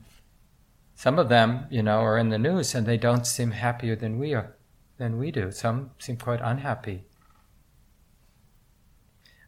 some 0.94 1.18
of 1.18 1.28
them, 1.28 1.66
you 1.68 1.82
know, 1.82 1.99
are 1.99 2.16
in 2.16 2.28
the 2.28 2.38
news 2.38 2.76
and 2.76 2.87
they 2.87 2.96
don't 2.96 3.26
seem 3.26 3.50
happier 3.50 3.96
than 3.96 4.20
we 4.20 4.34
are 4.34 4.53
than 4.99 5.19
we 5.19 5.31
do. 5.31 5.51
Some 5.51 5.91
seem 5.99 6.17
quite 6.17 6.41
unhappy. 6.43 7.05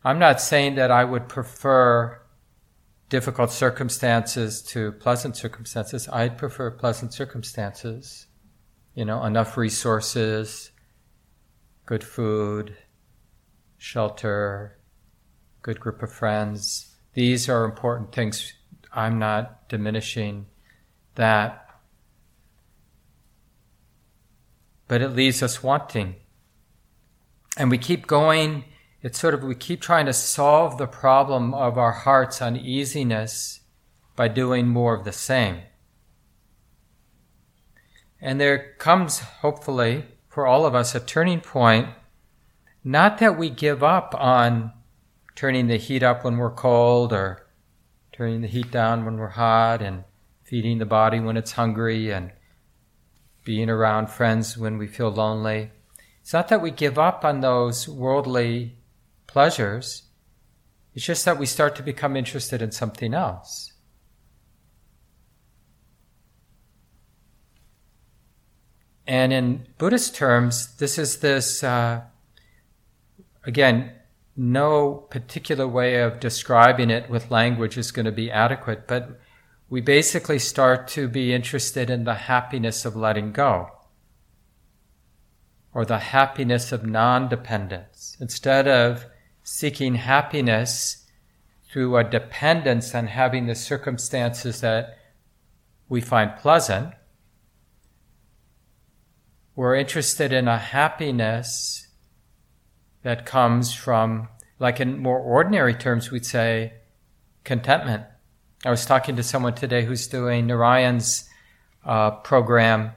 I'm 0.04 0.18
not 0.18 0.40
saying 0.40 0.76
that 0.76 0.90
I 0.90 1.04
would 1.04 1.28
prefer 1.28 2.20
difficult 3.08 3.50
circumstances 3.50 4.62
to 4.62 4.92
pleasant 4.92 5.36
circumstances. 5.36 6.08
I'd 6.12 6.38
prefer 6.38 6.70
pleasant 6.70 7.12
circumstances. 7.12 8.26
You 8.94 9.04
know, 9.04 9.24
enough 9.24 9.56
resources, 9.56 10.70
good 11.84 12.02
food, 12.02 12.76
shelter, 13.76 14.78
good 15.62 15.80
group 15.80 16.02
of 16.02 16.12
friends. 16.12 16.96
These 17.14 17.48
are 17.48 17.64
important 17.64 18.12
things. 18.12 18.52
I'm 18.92 19.18
not 19.18 19.68
diminishing 19.68 20.46
that. 21.16 21.65
But 24.88 25.02
it 25.02 25.10
leaves 25.10 25.42
us 25.42 25.62
wanting. 25.62 26.16
And 27.56 27.70
we 27.70 27.78
keep 27.78 28.06
going, 28.06 28.64
it's 29.02 29.18
sort 29.18 29.34
of, 29.34 29.42
we 29.42 29.54
keep 29.54 29.80
trying 29.80 30.06
to 30.06 30.12
solve 30.12 30.78
the 30.78 30.86
problem 30.86 31.54
of 31.54 31.78
our 31.78 31.92
heart's 31.92 32.42
uneasiness 32.42 33.60
by 34.14 34.28
doing 34.28 34.68
more 34.68 34.94
of 34.94 35.04
the 35.04 35.12
same. 35.12 35.62
And 38.20 38.40
there 38.40 38.74
comes, 38.78 39.20
hopefully, 39.20 40.04
for 40.28 40.46
all 40.46 40.66
of 40.66 40.74
us, 40.74 40.94
a 40.94 41.00
turning 41.00 41.40
point. 41.40 41.88
Not 42.82 43.18
that 43.18 43.38
we 43.38 43.50
give 43.50 43.82
up 43.82 44.14
on 44.18 44.72
turning 45.34 45.66
the 45.66 45.76
heat 45.76 46.02
up 46.02 46.24
when 46.24 46.38
we're 46.38 46.50
cold 46.50 47.12
or 47.12 47.46
turning 48.12 48.40
the 48.40 48.48
heat 48.48 48.70
down 48.70 49.04
when 49.04 49.18
we're 49.18 49.28
hot 49.28 49.82
and 49.82 50.04
feeding 50.44 50.78
the 50.78 50.86
body 50.86 51.20
when 51.20 51.36
it's 51.36 51.52
hungry 51.52 52.10
and 52.10 52.32
being 53.46 53.70
around 53.70 54.10
friends 54.10 54.58
when 54.58 54.76
we 54.76 54.88
feel 54.88 55.08
lonely. 55.08 55.70
It's 56.20 56.32
not 56.32 56.48
that 56.48 56.60
we 56.60 56.72
give 56.72 56.98
up 56.98 57.24
on 57.24 57.40
those 57.40 57.88
worldly 57.88 58.76
pleasures, 59.28 60.02
it's 60.92 61.04
just 61.04 61.24
that 61.24 61.38
we 61.38 61.46
start 61.46 61.76
to 61.76 61.82
become 61.82 62.16
interested 62.16 62.60
in 62.60 62.72
something 62.72 63.14
else. 63.14 63.72
And 69.06 69.32
in 69.32 69.68
Buddhist 69.78 70.16
terms, 70.16 70.74
this 70.76 70.98
is 70.98 71.20
this, 71.20 71.62
uh, 71.62 72.00
again, 73.44 73.92
no 74.36 75.06
particular 75.10 75.68
way 75.68 76.00
of 76.02 76.18
describing 76.18 76.90
it 76.90 77.08
with 77.08 77.30
language 77.30 77.78
is 77.78 77.92
going 77.92 78.06
to 78.06 78.12
be 78.12 78.30
adequate, 78.30 78.88
but 78.88 79.20
we 79.68 79.80
basically 79.80 80.38
start 80.38 80.86
to 80.88 81.08
be 81.08 81.32
interested 81.32 81.90
in 81.90 82.04
the 82.04 82.14
happiness 82.14 82.84
of 82.84 82.94
letting 82.94 83.32
go 83.32 83.70
or 85.74 85.84
the 85.84 85.98
happiness 85.98 86.72
of 86.72 86.86
non 86.86 87.28
dependence. 87.28 88.16
Instead 88.20 88.68
of 88.68 89.06
seeking 89.42 89.96
happiness 89.96 91.06
through 91.68 91.96
a 91.96 92.04
dependence 92.04 92.94
on 92.94 93.08
having 93.08 93.46
the 93.46 93.54
circumstances 93.54 94.60
that 94.60 94.98
we 95.88 96.00
find 96.00 96.36
pleasant, 96.36 96.94
we're 99.54 99.74
interested 99.74 100.32
in 100.32 100.48
a 100.48 100.58
happiness 100.58 101.88
that 103.02 103.26
comes 103.26 103.74
from, 103.74 104.28
like 104.58 104.80
in 104.80 104.98
more 104.98 105.18
ordinary 105.18 105.74
terms, 105.74 106.10
we'd 106.10 106.26
say 106.26 106.72
contentment 107.44 108.04
I 108.66 108.70
was 108.70 108.84
talking 108.84 109.14
to 109.14 109.22
someone 109.22 109.54
today 109.54 109.84
who's 109.84 110.08
doing 110.08 110.48
Narayan's 110.48 111.28
uh, 111.84 112.10
program, 112.10 112.90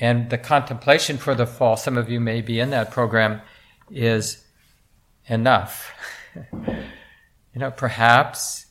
and 0.00 0.30
the 0.30 0.38
contemplation 0.38 1.18
for 1.18 1.34
the 1.34 1.44
fall, 1.44 1.76
some 1.76 1.98
of 1.98 2.08
you 2.08 2.20
may 2.20 2.40
be 2.40 2.58
in 2.58 2.70
that 2.70 2.90
program, 2.90 3.42
is 3.90 4.42
enough. 5.26 5.92
you 6.66 6.86
know, 7.56 7.70
perhaps 7.70 8.64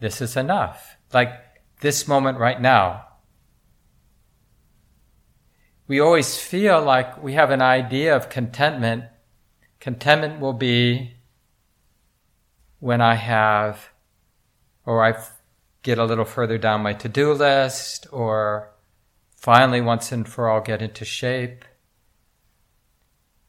this 0.00 0.22
is 0.22 0.38
enough. 0.38 0.96
Like 1.12 1.34
this 1.82 2.08
moment 2.08 2.38
right 2.38 2.58
now. 2.58 3.08
We 5.86 6.00
always 6.00 6.38
feel 6.38 6.80
like 6.80 7.22
we 7.22 7.34
have 7.34 7.50
an 7.50 7.60
idea 7.60 8.16
of 8.16 8.30
contentment. 8.30 9.04
Contentment 9.80 10.40
will 10.40 10.54
be 10.54 11.12
when 12.78 13.02
I 13.02 13.16
have, 13.16 13.90
or 14.86 15.04
I've 15.04 15.41
get 15.82 15.98
a 15.98 16.04
little 16.04 16.24
further 16.24 16.58
down 16.58 16.82
my 16.82 16.92
to 16.94 17.08
do 17.08 17.32
list 17.32 18.06
or 18.12 18.72
finally 19.36 19.80
once 19.80 20.12
and 20.12 20.28
for 20.28 20.48
all 20.48 20.60
get 20.60 20.82
into 20.82 21.04
shape. 21.04 21.64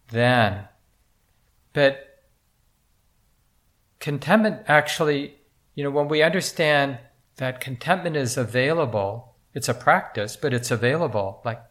Then, 0.09 0.67
but 1.73 2.23
contentment 3.99 4.61
actually, 4.67 5.35
you 5.75 5.83
know, 5.83 5.91
when 5.91 6.07
we 6.07 6.21
understand 6.21 6.99
that 7.37 7.61
contentment 7.61 8.15
is 8.15 8.37
available, 8.37 9.35
it's 9.53 9.69
a 9.69 9.73
practice, 9.73 10.35
but 10.35 10.53
it's 10.53 10.71
available, 10.71 11.41
like 11.45 11.61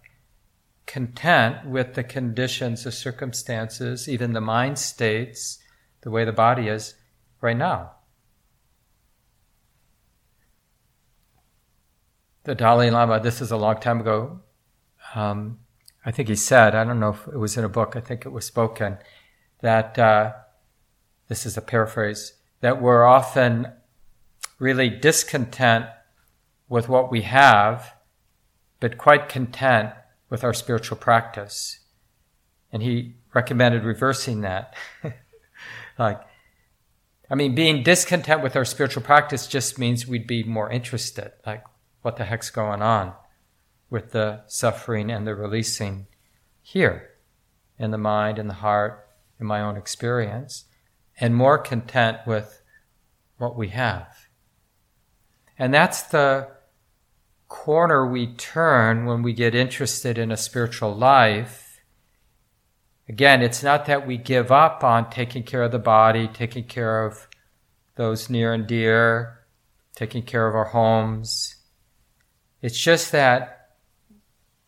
content 0.87 1.65
with 1.67 1.95
the 1.95 2.03
conditions, 2.03 2.85
the 2.85 2.93
circumstances, 2.93 4.09
even 4.09 4.33
the 4.33 4.41
mind 4.41 4.79
states, 4.79 5.59
the 6.03 6.11
way 6.11 6.25
the 6.25 6.33
body 6.33 6.69
is 6.69 6.95
right 7.41 7.57
now. 7.57 7.93
The 12.45 12.55
Dalai 12.55 12.91
Lama, 12.91 13.21
this 13.21 13.41
is 13.41 13.51
a 13.51 13.57
long 13.57 13.79
time 13.81 14.01
ago, 14.01 14.41
um, 15.15 15.59
I 16.05 16.11
think 16.11 16.29
he 16.29 16.37
said, 16.37 16.75
I 16.75 16.85
don't 16.85 16.99
know 16.99 17.11
if 17.11 17.27
it 17.29 17.39
was 17.39 17.57
in 17.57 17.65
a 17.65 17.69
book, 17.69 17.95
I 17.95 18.01
think 18.01 18.27
it 18.27 18.31
was 18.31 18.45
spoken, 18.45 18.99
that 19.61 19.99
uh, 19.99 20.33
this 21.29 21.47
is 21.47 21.57
a 21.57 21.63
paraphrase, 21.63 22.35
that 22.61 22.83
we're 22.83 23.05
often 23.05 23.69
really 24.59 24.89
discontent 24.89 25.87
with 26.69 26.89
what 26.89 27.11
we 27.11 27.23
have, 27.23 27.95
but 28.81 28.99
quite 28.99 29.29
content 29.29 29.91
with 30.29 30.43
our 30.43 30.55
spiritual 30.55 30.97
practice. 30.97 31.81
And 32.73 32.83
he 32.83 33.17
recommended 33.35 33.85
reversing 33.85 34.41
that. 34.41 34.75
like, 35.99 36.21
I 37.31 37.35
mean, 37.35 37.55
being 37.55 37.83
discontent 37.83 38.43
with 38.43 38.57
our 38.57 38.65
spiritual 38.65 39.03
practice 39.03 39.47
just 39.47 39.79
means 39.79 40.07
we'd 40.07 40.27
be 40.27 40.43
more 40.43 40.71
interested. 40.71 41.33
Like, 41.47 41.65
what 42.03 42.17
the 42.17 42.25
heck's 42.25 42.51
going 42.51 42.83
on 42.83 43.15
with 43.91 44.13
the 44.13 44.43
suffering 44.47 45.11
and 45.11 45.27
the 45.27 45.35
releasing 45.35 46.07
here 46.61 47.11
in 47.79 47.91
the 47.91 47.99
mind 47.99 48.39
and 48.39 48.49
the 48.49 48.55
heart 48.55 49.09
in 49.41 49.47
my 49.47 49.61
own 49.61 49.77
experience. 49.77 50.65
and 51.21 51.37
more 51.37 51.59
content 51.59 52.19
with 52.27 52.63
what 53.37 53.55
we 53.55 53.69
have. 53.69 54.29
And 55.59 55.73
that's 55.73 56.03
the 56.03 56.49
corner 57.49 58.07
we 58.07 58.35
turn 58.35 59.05
when 59.05 59.23
we 59.23 59.33
get 59.35 59.55
interested 59.55 60.17
in 60.17 60.33
a 60.33 60.37
spiritual 60.37 60.95
life. 60.95 61.81
Again, 63.09 63.43
it's 63.43 63.63
not 63.63 63.87
that 63.87 64.07
we 64.07 64.17
give 64.17 64.51
up 64.51 64.83
on 64.83 65.11
taking 65.11 65.43
care 65.43 65.63
of 65.63 65.71
the 65.71 65.79
body, 65.79 66.29
taking 66.29 66.65
care 66.65 67.05
of 67.05 67.29
those 67.97 68.31
near 68.31 68.55
and 68.55 68.67
dear, 68.67 69.41
taking 69.95 70.23
care 70.23 70.49
of 70.49 70.55
our 70.55 70.65
homes. 70.65 71.57
It's 72.63 72.79
just 72.79 73.11
that 73.11 73.71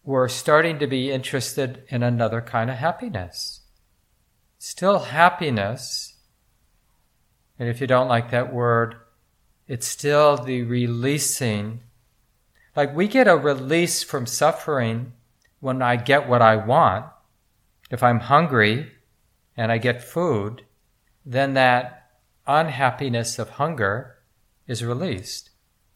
we're 0.03 0.29
starting 0.29 0.81
to 0.81 0.87
be 0.87 1.13
interested 1.13 1.85
in 1.89 2.03
another 2.03 2.41
kind 2.41 2.69
of 2.69 2.77
happiness. 2.77 3.61
Still 4.59 4.99
happiness. 4.99 6.17
And 7.59 7.69
if 7.69 7.81
you 7.81 7.87
don't 7.87 8.09
like 8.09 8.31
that 8.33 8.53
word, 8.53 8.97
it's 9.69 9.87
still 9.87 10.37
the 10.37 10.63
releasing. 10.63 11.81
Like 12.75 12.95
we 12.95 13.07
get 13.07 13.29
a 13.29 13.37
release 13.37 14.03
from 14.03 14.27
suffering 14.27 15.13
when 15.61 15.81
I 15.81 15.97
get 15.97 16.29
what 16.29 16.43
I 16.43 16.57
want. 16.57 17.07
If 17.91 18.03
I'm 18.03 18.21
hungry 18.21 18.91
and 19.57 19.71
I 19.71 19.79
get 19.79 20.03
food, 20.03 20.63
then 21.25 21.55
that 21.55 22.11
unhappiness 22.47 23.39
of 23.39 23.51
hunger 23.51 24.17
is 24.67 24.85
released. 24.85 25.51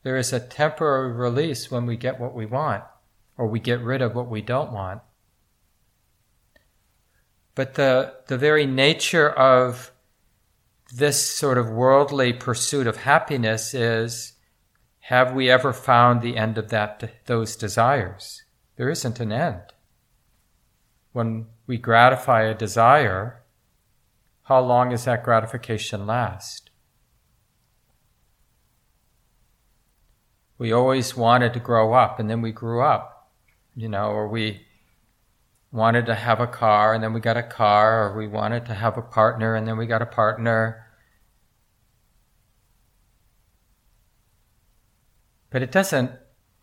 There 0.08 0.16
is 0.16 0.32
a 0.32 0.40
temporary 0.40 1.12
release 1.12 1.70
when 1.70 1.84
we 1.84 1.98
get 1.98 2.18
what 2.18 2.34
we 2.34 2.46
want 2.46 2.82
or 3.36 3.46
we 3.46 3.60
get 3.60 3.82
rid 3.82 4.00
of 4.00 4.14
what 4.14 4.30
we 4.30 4.40
don't 4.40 4.72
want. 4.72 5.02
But 7.54 7.74
the, 7.74 8.14
the 8.26 8.38
very 8.38 8.64
nature 8.64 9.28
of 9.28 9.92
this 10.90 11.20
sort 11.22 11.58
of 11.58 11.68
worldly 11.68 12.32
pursuit 12.32 12.86
of 12.86 12.96
happiness 12.96 13.74
is 13.74 14.32
have 15.00 15.34
we 15.34 15.50
ever 15.50 15.74
found 15.74 16.22
the 16.22 16.38
end 16.38 16.56
of 16.56 16.70
that 16.70 17.26
those 17.26 17.54
desires? 17.54 18.44
There 18.76 18.88
isn't 18.88 19.20
an 19.20 19.30
end. 19.30 19.60
When 21.12 21.48
we 21.66 21.76
gratify 21.76 22.44
a 22.44 22.54
desire 22.54 23.42
how 24.44 24.60
long 24.60 24.88
does 24.88 25.04
that 25.04 25.22
gratification 25.22 26.06
last 26.06 26.67
we 30.58 30.72
always 30.72 31.16
wanted 31.16 31.52
to 31.54 31.60
grow 31.60 31.92
up 31.92 32.18
and 32.18 32.28
then 32.28 32.42
we 32.42 32.52
grew 32.52 32.82
up 32.82 33.30
you 33.74 33.88
know 33.88 34.10
or 34.10 34.28
we 34.28 34.60
wanted 35.70 36.06
to 36.06 36.14
have 36.14 36.40
a 36.40 36.46
car 36.46 36.94
and 36.94 37.02
then 37.02 37.12
we 37.12 37.20
got 37.20 37.36
a 37.36 37.42
car, 37.42 38.08
or 38.08 38.16
we 38.16 38.26
wanted 38.26 38.66
to 38.66 38.74
have 38.74 38.96
a 38.96 39.02
partner 39.02 39.54
and 39.54 39.66
then 39.66 39.76
we 39.76 39.86
got 39.86 40.02
a 40.02 40.06
partner. 40.06 40.84
But 45.50 45.62
it 45.62 45.72
doesn't 45.72 46.10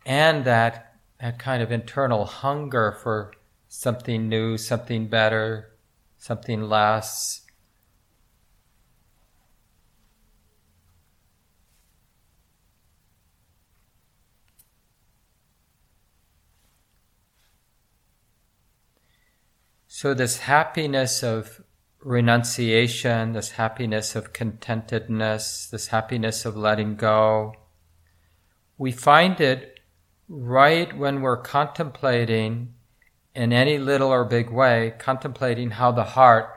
end 0.04 0.44
that, 0.44 0.98
that 1.20 1.38
kind 1.38 1.62
of 1.62 1.72
internal 1.72 2.24
hunger 2.24 2.92
for 3.02 3.32
something 3.68 4.28
new, 4.28 4.56
something 4.56 5.08
better, 5.08 5.76
something 6.18 6.62
less. 6.62 7.42
So, 19.98 20.12
this 20.12 20.40
happiness 20.40 21.22
of 21.22 21.62
renunciation, 22.00 23.32
this 23.32 23.52
happiness 23.52 24.14
of 24.14 24.34
contentedness, 24.34 25.70
this 25.70 25.86
happiness 25.86 26.44
of 26.44 26.54
letting 26.54 26.96
go, 26.96 27.54
we 28.76 28.92
find 28.92 29.40
it 29.40 29.80
right 30.28 30.94
when 30.94 31.22
we're 31.22 31.40
contemplating 31.40 32.74
in 33.34 33.54
any 33.54 33.78
little 33.78 34.10
or 34.10 34.26
big 34.26 34.50
way, 34.50 34.92
contemplating 34.98 35.70
how 35.70 35.92
the 35.92 36.04
heart 36.04 36.50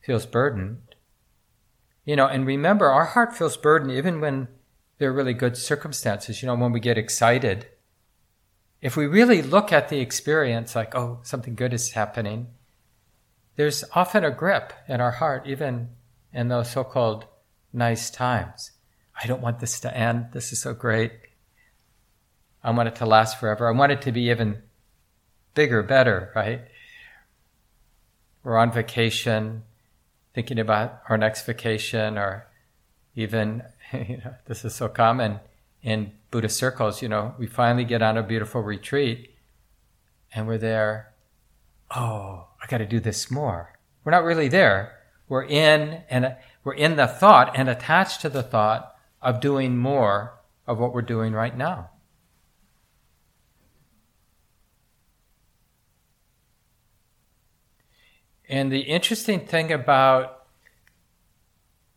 feels 0.00 0.24
burdened. 0.24 0.94
You 2.06 2.16
know, 2.16 2.28
and 2.28 2.46
remember, 2.46 2.88
our 2.88 3.04
heart 3.04 3.36
feels 3.36 3.58
burdened 3.58 3.92
even 3.92 4.22
when 4.22 4.48
there 4.96 5.10
are 5.10 5.12
really 5.12 5.34
good 5.34 5.58
circumstances. 5.58 6.40
You 6.40 6.46
know, 6.46 6.54
when 6.54 6.72
we 6.72 6.80
get 6.80 6.96
excited, 6.96 7.66
if 8.80 8.96
we 8.96 9.06
really 9.06 9.42
look 9.42 9.72
at 9.72 9.88
the 9.88 10.00
experience 10.00 10.76
like, 10.76 10.94
oh, 10.94 11.18
something 11.22 11.54
good 11.54 11.72
is 11.72 11.92
happening, 11.92 12.48
there's 13.56 13.84
often 13.92 14.24
a 14.24 14.30
grip 14.30 14.72
in 14.86 15.00
our 15.00 15.10
heart, 15.10 15.46
even 15.46 15.88
in 16.32 16.48
those 16.48 16.70
so 16.70 16.84
called 16.84 17.26
nice 17.72 18.10
times. 18.10 18.72
I 19.20 19.26
don't 19.26 19.42
want 19.42 19.58
this 19.58 19.80
to 19.80 19.96
end. 19.96 20.28
This 20.32 20.52
is 20.52 20.62
so 20.62 20.74
great. 20.74 21.12
I 22.62 22.70
want 22.70 22.88
it 22.88 22.96
to 22.96 23.06
last 23.06 23.40
forever. 23.40 23.66
I 23.66 23.72
want 23.72 23.92
it 23.92 24.02
to 24.02 24.12
be 24.12 24.30
even 24.30 24.62
bigger, 25.54 25.82
better, 25.82 26.30
right? 26.36 26.60
We're 28.44 28.58
on 28.58 28.70
vacation, 28.70 29.64
thinking 30.34 30.60
about 30.60 31.02
our 31.08 31.18
next 31.18 31.44
vacation, 31.44 32.16
or 32.16 32.46
even, 33.16 33.64
you 33.92 34.18
know, 34.18 34.34
this 34.46 34.64
is 34.64 34.74
so 34.74 34.88
common 34.88 35.40
in 35.82 36.12
Buddhist 36.30 36.58
circles, 36.58 37.00
you 37.00 37.08
know, 37.08 37.34
we 37.38 37.46
finally 37.46 37.84
get 37.84 38.02
on 38.02 38.16
a 38.16 38.22
beautiful 38.22 38.62
retreat 38.62 39.34
and 40.34 40.46
we're 40.46 40.58
there. 40.58 41.14
Oh, 41.94 42.48
I 42.62 42.66
got 42.66 42.78
to 42.78 42.86
do 42.86 43.00
this 43.00 43.30
more. 43.30 43.78
We're 44.04 44.12
not 44.12 44.24
really 44.24 44.48
there. 44.48 44.98
We're 45.28 45.44
in 45.44 46.02
and 46.10 46.24
uh, 46.24 46.30
we're 46.64 46.74
in 46.74 46.96
the 46.96 47.06
thought 47.06 47.52
and 47.56 47.68
attached 47.68 48.20
to 48.22 48.28
the 48.28 48.42
thought 48.42 48.94
of 49.22 49.40
doing 49.40 49.76
more 49.76 50.38
of 50.66 50.78
what 50.78 50.92
we're 50.92 51.02
doing 51.02 51.32
right 51.32 51.56
now. 51.56 51.90
And 58.48 58.72
the 58.72 58.80
interesting 58.80 59.40
thing 59.40 59.72
about 59.72 60.46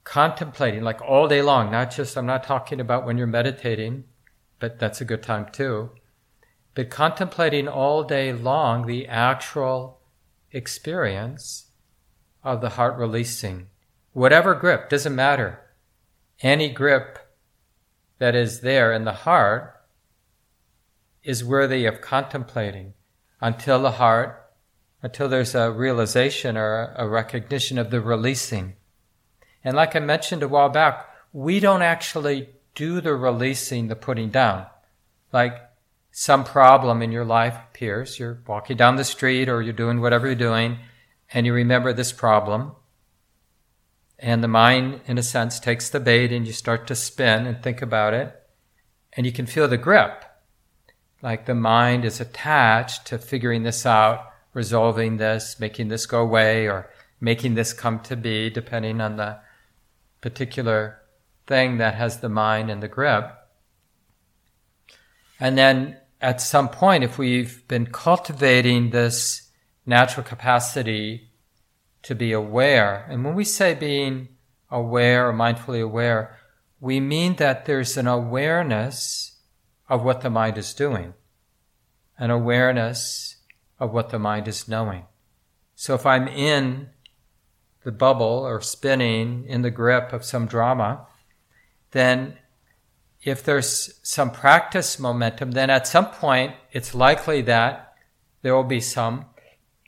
contemplating 0.03 0.83
like 0.83 1.01
all 1.01 1.27
day 1.27 1.41
long, 1.41 1.71
not 1.71 1.91
just, 1.91 2.17
I'm 2.17 2.25
not 2.25 2.43
talking 2.43 2.81
about 2.81 3.05
when 3.05 3.17
you're 3.17 3.27
meditating, 3.27 4.03
but 4.61 4.79
that's 4.79 5.01
a 5.01 5.05
good 5.05 5.23
time 5.23 5.47
too, 5.51 5.89
but 6.75 6.89
contemplating 6.89 7.67
all 7.67 8.03
day 8.03 8.31
long 8.31 8.85
the 8.85 9.07
actual 9.07 9.99
experience 10.51 11.71
of 12.43 12.61
the 12.61 12.69
heart 12.69 12.97
releasing. 12.97 13.67
Whatever 14.13 14.53
grip, 14.53 14.89
doesn't 14.89 15.15
matter. 15.15 15.59
Any 16.41 16.69
grip 16.69 17.17
that 18.19 18.35
is 18.35 18.61
there 18.61 18.93
in 18.93 19.03
the 19.03 19.11
heart 19.11 19.75
is 21.23 21.43
worthy 21.43 21.85
of 21.85 22.01
contemplating 22.01 22.93
until 23.41 23.81
the 23.81 23.91
heart, 23.91 24.51
until 25.01 25.27
there's 25.27 25.55
a 25.55 25.71
realization 25.71 26.55
or 26.55 26.93
a 26.95 27.07
recognition 27.07 27.79
of 27.79 27.89
the 27.89 27.99
releasing. 27.99 28.75
And 29.63 29.75
like 29.75 29.95
I 29.95 29.99
mentioned 29.99 30.43
a 30.43 30.47
while 30.47 30.69
back, 30.69 31.07
we 31.33 31.59
don't 31.59 31.81
actually 31.81 32.49
do 32.75 33.01
the 33.01 33.15
releasing, 33.15 33.87
the 33.87 33.95
putting 33.95 34.29
down. 34.29 34.65
Like 35.31 35.59
some 36.11 36.43
problem 36.43 37.01
in 37.01 37.11
your 37.11 37.25
life 37.25 37.55
appears, 37.69 38.19
you're 38.19 38.41
walking 38.45 38.77
down 38.77 38.97
the 38.97 39.03
street 39.03 39.49
or 39.49 39.61
you're 39.61 39.73
doing 39.73 40.01
whatever 40.01 40.27
you're 40.27 40.35
doing, 40.35 40.79
and 41.33 41.45
you 41.45 41.53
remember 41.53 41.93
this 41.93 42.11
problem. 42.11 42.73
And 44.19 44.43
the 44.43 44.47
mind, 44.47 45.01
in 45.07 45.17
a 45.17 45.23
sense, 45.23 45.59
takes 45.59 45.89
the 45.89 45.99
bait 45.99 46.31
and 46.31 46.45
you 46.45 46.53
start 46.53 46.85
to 46.87 46.95
spin 46.95 47.47
and 47.47 47.63
think 47.63 47.81
about 47.81 48.13
it. 48.13 48.35
And 49.13 49.25
you 49.25 49.31
can 49.31 49.47
feel 49.47 49.67
the 49.67 49.77
grip. 49.77 50.23
Like 51.21 51.45
the 51.45 51.55
mind 51.55 52.05
is 52.05 52.19
attached 52.19 53.05
to 53.07 53.17
figuring 53.17 53.63
this 53.63 53.85
out, 53.85 54.31
resolving 54.53 55.17
this, 55.17 55.59
making 55.59 55.87
this 55.87 56.05
go 56.05 56.21
away, 56.21 56.67
or 56.67 56.89
making 57.19 57.55
this 57.55 57.73
come 57.73 57.99
to 58.01 58.15
be, 58.15 58.49
depending 58.49 59.01
on 59.01 59.15
the 59.17 59.39
particular 60.21 61.00
thing 61.47 61.77
that 61.77 61.95
has 61.95 62.19
the 62.19 62.29
mind 62.29 62.69
and 62.69 62.81
the 62.81 62.87
grip. 62.87 63.31
And 65.39 65.57
then 65.57 65.97
at 66.21 66.41
some 66.41 66.69
point, 66.69 67.03
if 67.03 67.17
we've 67.17 67.67
been 67.67 67.87
cultivating 67.87 68.89
this 68.89 69.49
natural 69.85 70.25
capacity 70.25 71.31
to 72.03 72.15
be 72.15 72.31
aware, 72.31 73.05
and 73.09 73.25
when 73.25 73.35
we 73.35 73.43
say 73.43 73.73
being 73.73 74.29
aware 74.69 75.29
or 75.29 75.33
mindfully 75.33 75.83
aware, 75.83 76.37
we 76.79 76.99
mean 76.99 77.35
that 77.35 77.65
there's 77.65 77.97
an 77.97 78.07
awareness 78.07 79.39
of 79.89 80.03
what 80.03 80.21
the 80.21 80.29
mind 80.29 80.57
is 80.57 80.73
doing, 80.73 81.13
an 82.17 82.29
awareness 82.31 83.37
of 83.79 83.91
what 83.91 84.09
the 84.09 84.19
mind 84.19 84.47
is 84.47 84.67
knowing. 84.67 85.03
So 85.75 85.95
if 85.95 86.05
I'm 86.05 86.27
in 86.27 86.89
the 87.83 87.91
bubble 87.91 88.45
or 88.45 88.61
spinning 88.61 89.45
in 89.47 89.63
the 89.63 89.71
grip 89.71 90.13
of 90.13 90.23
some 90.23 90.45
drama, 90.45 91.07
then 91.91 92.37
if 93.23 93.43
there's 93.43 93.99
some 94.01 94.31
practice 94.31 94.99
momentum, 94.99 95.51
then 95.51 95.69
at 95.69 95.87
some 95.87 96.07
point 96.07 96.55
it's 96.71 96.95
likely 96.95 97.41
that 97.43 97.93
there 98.41 98.55
will 98.55 98.63
be 98.63 98.81
some 98.81 99.25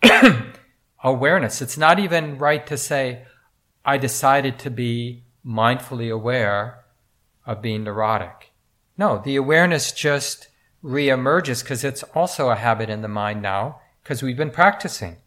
awareness. 1.04 1.62
It's 1.62 1.78
not 1.78 2.00
even 2.00 2.38
right 2.38 2.66
to 2.68 2.78
say, 2.78 3.26
I 3.84 3.98
decided 3.98 4.60
to 4.60 4.70
be 4.70 5.24
mindfully 5.46 6.14
aware 6.14 6.86
of 7.46 7.62
being 7.62 7.84
neurotic. 7.84 8.52
No, 8.98 9.22
the 9.24 9.36
awareness 9.36 9.92
just 9.92 10.48
reemerges 10.84 11.64
because 11.64 11.84
it's 11.84 12.04
also 12.16 12.50
a 12.50 12.56
habit 12.56 12.90
in 12.90 13.02
the 13.02 13.08
mind 13.08 13.42
now 13.42 13.82
because 14.04 14.22
we've 14.22 14.38
been 14.38 14.52
practicing. 14.52 15.18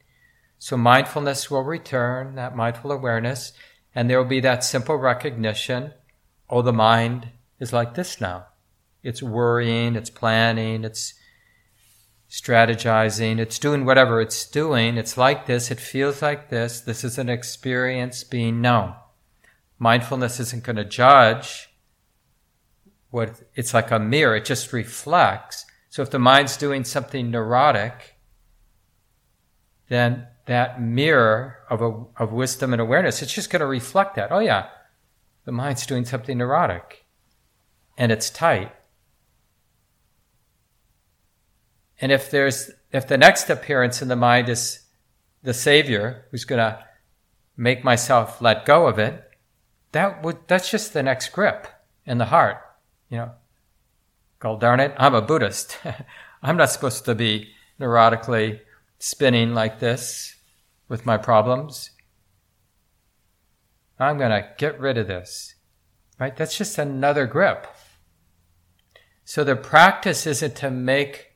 So 0.58 0.76
mindfulness 0.76 1.50
will 1.50 1.62
return, 1.62 2.36
that 2.36 2.56
mindful 2.56 2.92
awareness, 2.92 3.52
and 3.94 4.08
there 4.08 4.18
will 4.18 4.28
be 4.28 4.40
that 4.40 4.64
simple 4.64 4.96
recognition 4.96 5.92
oh, 6.48 6.62
the 6.62 6.72
mind 6.72 7.28
is 7.58 7.72
like 7.72 7.94
this 7.94 8.20
now. 8.20 8.46
It's 9.02 9.22
worrying, 9.22 9.94
it's 9.94 10.10
planning, 10.10 10.84
it's 10.84 11.14
strategizing, 12.28 13.38
it's 13.38 13.58
doing 13.58 13.84
whatever 13.84 14.20
it's 14.20 14.46
doing. 14.48 14.96
It's 14.96 15.16
like 15.16 15.46
this, 15.46 15.70
it 15.70 15.80
feels 15.80 16.22
like 16.22 16.50
this. 16.50 16.80
This 16.80 17.04
is 17.04 17.18
an 17.18 17.28
experience 17.28 18.24
being 18.24 18.60
known. 18.60 18.94
Mindfulness 19.78 20.40
isn't 20.40 20.64
going 20.64 20.76
to 20.76 20.84
judge 20.84 21.68
what 23.10 23.42
it's 23.54 23.72
like 23.72 23.90
a 23.90 23.98
mirror, 23.98 24.36
it 24.36 24.44
just 24.44 24.72
reflects. 24.72 25.64
So 25.88 26.02
if 26.02 26.10
the 26.10 26.18
mind's 26.18 26.56
doing 26.56 26.84
something 26.84 27.30
neurotic, 27.30 28.16
then 29.88 30.26
that 30.46 30.82
mirror 30.82 31.58
of, 31.70 31.80
a, 31.80 32.04
of 32.16 32.32
wisdom 32.32 32.72
and 32.72 32.82
awareness, 32.82 33.22
it's 33.22 33.32
just 33.32 33.50
going 33.50 33.60
to 33.60 33.66
reflect 33.66 34.16
that. 34.16 34.32
Oh, 34.32 34.40
yeah, 34.40 34.66
the 35.46 35.52
mind's 35.52 35.86
doing 35.86 36.04
something 36.04 36.36
neurotic 36.36 37.06
and 37.96 38.12
it's 38.12 38.28
tight. 38.28 38.72
And 41.98 42.12
if 42.12 42.30
there's, 42.30 42.70
if 42.92 43.08
the 43.08 43.16
next 43.16 43.48
appearance 43.48 44.02
in 44.02 44.08
the 44.08 44.16
mind 44.16 44.50
is 44.50 44.80
the 45.42 45.54
Savior 45.54 46.26
who's 46.30 46.44
going 46.44 46.58
to 46.58 46.84
make 47.56 47.84
myself 47.84 48.42
let 48.42 48.66
go 48.66 48.86
of 48.86 48.98
it, 48.98 49.22
that 49.92 50.22
would, 50.22 50.36
that's 50.46 50.70
just 50.70 50.92
the 50.92 51.02
next 51.02 51.30
grip 51.30 51.68
in 52.04 52.18
the 52.18 52.26
heart. 52.26 52.58
You 53.08 53.18
know, 53.18 53.30
God 54.40 54.60
darn 54.60 54.80
it, 54.80 54.94
I'm 54.98 55.14
a 55.14 55.22
Buddhist. 55.22 55.78
I'm 56.42 56.56
not 56.56 56.70
supposed 56.70 57.04
to 57.06 57.14
be 57.14 57.48
neurotically 57.80 58.60
spinning 58.98 59.54
like 59.54 59.78
this 59.78 60.34
with 60.88 61.06
my 61.06 61.16
problems. 61.16 61.92
I'm 63.98 64.18
going 64.18 64.30
to 64.30 64.48
get 64.58 64.78
rid 64.78 64.98
of 64.98 65.06
this. 65.06 65.54
Right? 66.18 66.36
That's 66.36 66.56
just 66.56 66.78
another 66.78 67.26
grip. 67.26 67.66
So 69.24 69.44
the 69.44 69.56
practice 69.56 70.26
isn't 70.26 70.56
to 70.56 70.70
make 70.70 71.32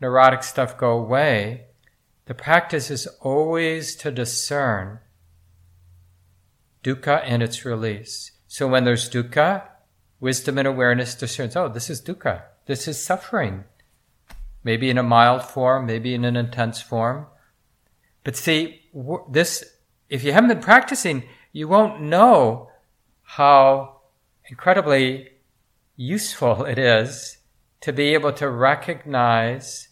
neurotic 0.00 0.42
stuff 0.42 0.78
go 0.78 0.92
away. 0.92 1.66
The 2.26 2.34
practice 2.34 2.90
is 2.90 3.06
always 3.20 3.96
to 3.96 4.10
discern 4.10 5.00
dukkha 6.82 7.22
and 7.24 7.42
its 7.42 7.64
release. 7.64 8.32
So 8.46 8.68
when 8.68 8.84
there's 8.84 9.10
dukkha, 9.10 9.64
wisdom 10.20 10.58
and 10.58 10.68
awareness 10.68 11.14
discerns, 11.14 11.56
oh, 11.56 11.68
this 11.68 11.90
is 11.90 12.00
dukkha. 12.00 12.42
This 12.66 12.86
is 12.86 13.02
suffering. 13.02 13.64
Maybe 14.62 14.88
in 14.88 14.96
a 14.96 15.02
mild 15.02 15.42
form, 15.42 15.86
maybe 15.86 16.14
in 16.14 16.24
an 16.24 16.36
intense 16.36 16.80
form. 16.80 17.26
But 18.22 18.36
see, 18.36 18.82
this, 19.30 19.64
if 20.08 20.24
you 20.24 20.32
haven't 20.32 20.48
been 20.48 20.60
practicing, 20.60 21.24
you 21.54 21.68
won't 21.68 22.00
know 22.00 22.68
how 23.22 24.00
incredibly 24.50 25.28
useful 25.94 26.64
it 26.64 26.80
is 26.80 27.38
to 27.80 27.92
be 27.92 28.12
able 28.12 28.32
to 28.32 28.50
recognize 28.50 29.88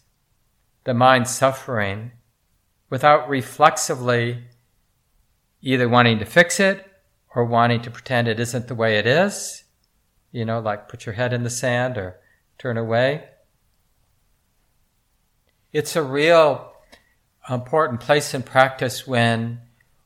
the 0.83 0.93
mind 0.93 1.25
suffering 1.25 2.11
without 2.89 3.29
reflexively 3.29 4.43
either 5.61 5.87
wanting 5.87 6.19
to 6.19 6.25
fix 6.25 6.59
it 6.59 6.85
or 7.33 7.45
wanting 7.45 7.81
to 7.81 7.89
pretend 7.89 8.27
it 8.27 8.41
isn't 8.41 8.67
the 8.67 8.75
way 8.75 8.97
it 8.97 9.07
is. 9.07 9.63
You 10.33 10.43
know, 10.43 10.59
like 10.59 10.89
put 10.89 11.05
your 11.05 11.15
head 11.15 11.31
in 11.31 11.43
the 11.43 11.49
sand 11.49 11.97
or 11.97 12.19
turn 12.57 12.75
away. 12.75 13.23
It's 15.71 15.95
a 15.95 16.03
real 16.03 16.73
important 17.49 18.01
place 18.01 18.33
in 18.33 18.43
practice 18.43 19.07
when 19.07 19.61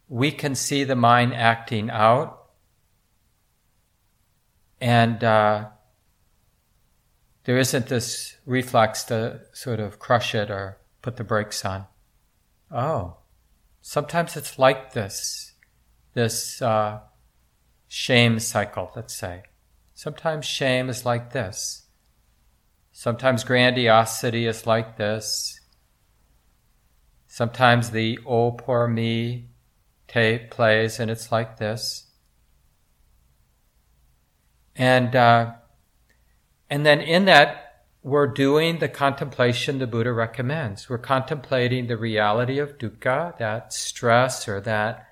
we 0.09 0.31
can 0.31 0.55
see 0.55 0.83
the 0.83 0.95
mind 0.95 1.33
acting 1.33 1.89
out 1.89 2.37
and 4.79 5.23
uh, 5.23 5.67
there 7.43 7.57
isn't 7.57 7.87
this 7.87 8.37
reflex 8.45 9.03
to 9.05 9.41
sort 9.53 9.79
of 9.79 9.99
crush 9.99 10.35
it 10.35 10.51
or 10.51 10.77
put 11.01 11.17
the 11.17 11.23
brakes 11.23 11.65
on. 11.65 11.85
Oh, 12.71 13.17
sometimes 13.81 14.35
it's 14.35 14.59
like 14.59 14.93
this, 14.93 15.53
this 16.13 16.61
uh, 16.61 16.99
shame 17.87 18.39
cycle, 18.39 18.91
let's 18.95 19.15
say. 19.15 19.43
Sometimes 19.93 20.45
shame 20.45 20.89
is 20.89 21.05
like 21.05 21.31
this. 21.31 21.87
Sometimes 22.91 23.43
grandiosity 23.43 24.45
is 24.45 24.67
like 24.67 24.97
this. 24.97 25.59
Sometimes 27.27 27.91
the 27.91 28.19
oh 28.25 28.51
poor 28.51 28.87
me 28.87 29.49
tape 30.07 30.51
plays 30.51 30.99
and 30.99 31.11
it's 31.11 31.31
like 31.31 31.57
this. 31.57 32.07
And 34.75 35.15
uh, 35.15 35.53
and 36.69 36.85
then 36.85 37.01
in 37.01 37.25
that 37.25 37.67
we're 38.03 38.27
doing 38.27 38.79
the 38.79 38.87
contemplation 38.87 39.79
the 39.79 39.87
Buddha 39.87 40.13
recommends. 40.13 40.89
We're 40.89 40.97
contemplating 40.97 41.87
the 41.87 41.97
reality 41.97 42.57
of 42.57 42.77
dukkha, 42.77 43.37
that 43.37 43.73
stress 43.73 44.47
or 44.47 44.61
that 44.61 45.07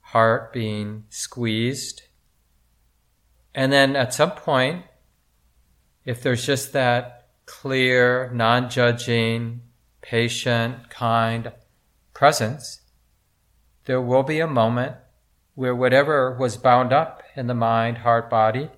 heart 0.00 0.52
being 0.52 1.04
squeezed. 1.10 2.02
And 3.54 3.72
then 3.72 3.94
at 3.94 4.12
some 4.12 4.32
point, 4.32 4.84
if 6.04 6.22
there's 6.22 6.44
just 6.44 6.72
that 6.72 7.28
clear, 7.46 8.30
non-judging, 8.34 9.60
patient, 10.00 10.90
kind 10.90 11.52
presence, 12.14 12.80
there 13.84 14.00
will 14.00 14.22
be 14.22 14.40
a 14.40 14.46
moment 14.46 14.96
where 15.54 15.74
whatever 15.74 16.36
was 16.36 16.56
bound 16.56 16.92
up 16.92 17.22
in 17.36 17.46
the 17.46 17.54
mind, 17.54 17.98
heart, 17.98 18.28
body 18.28 18.70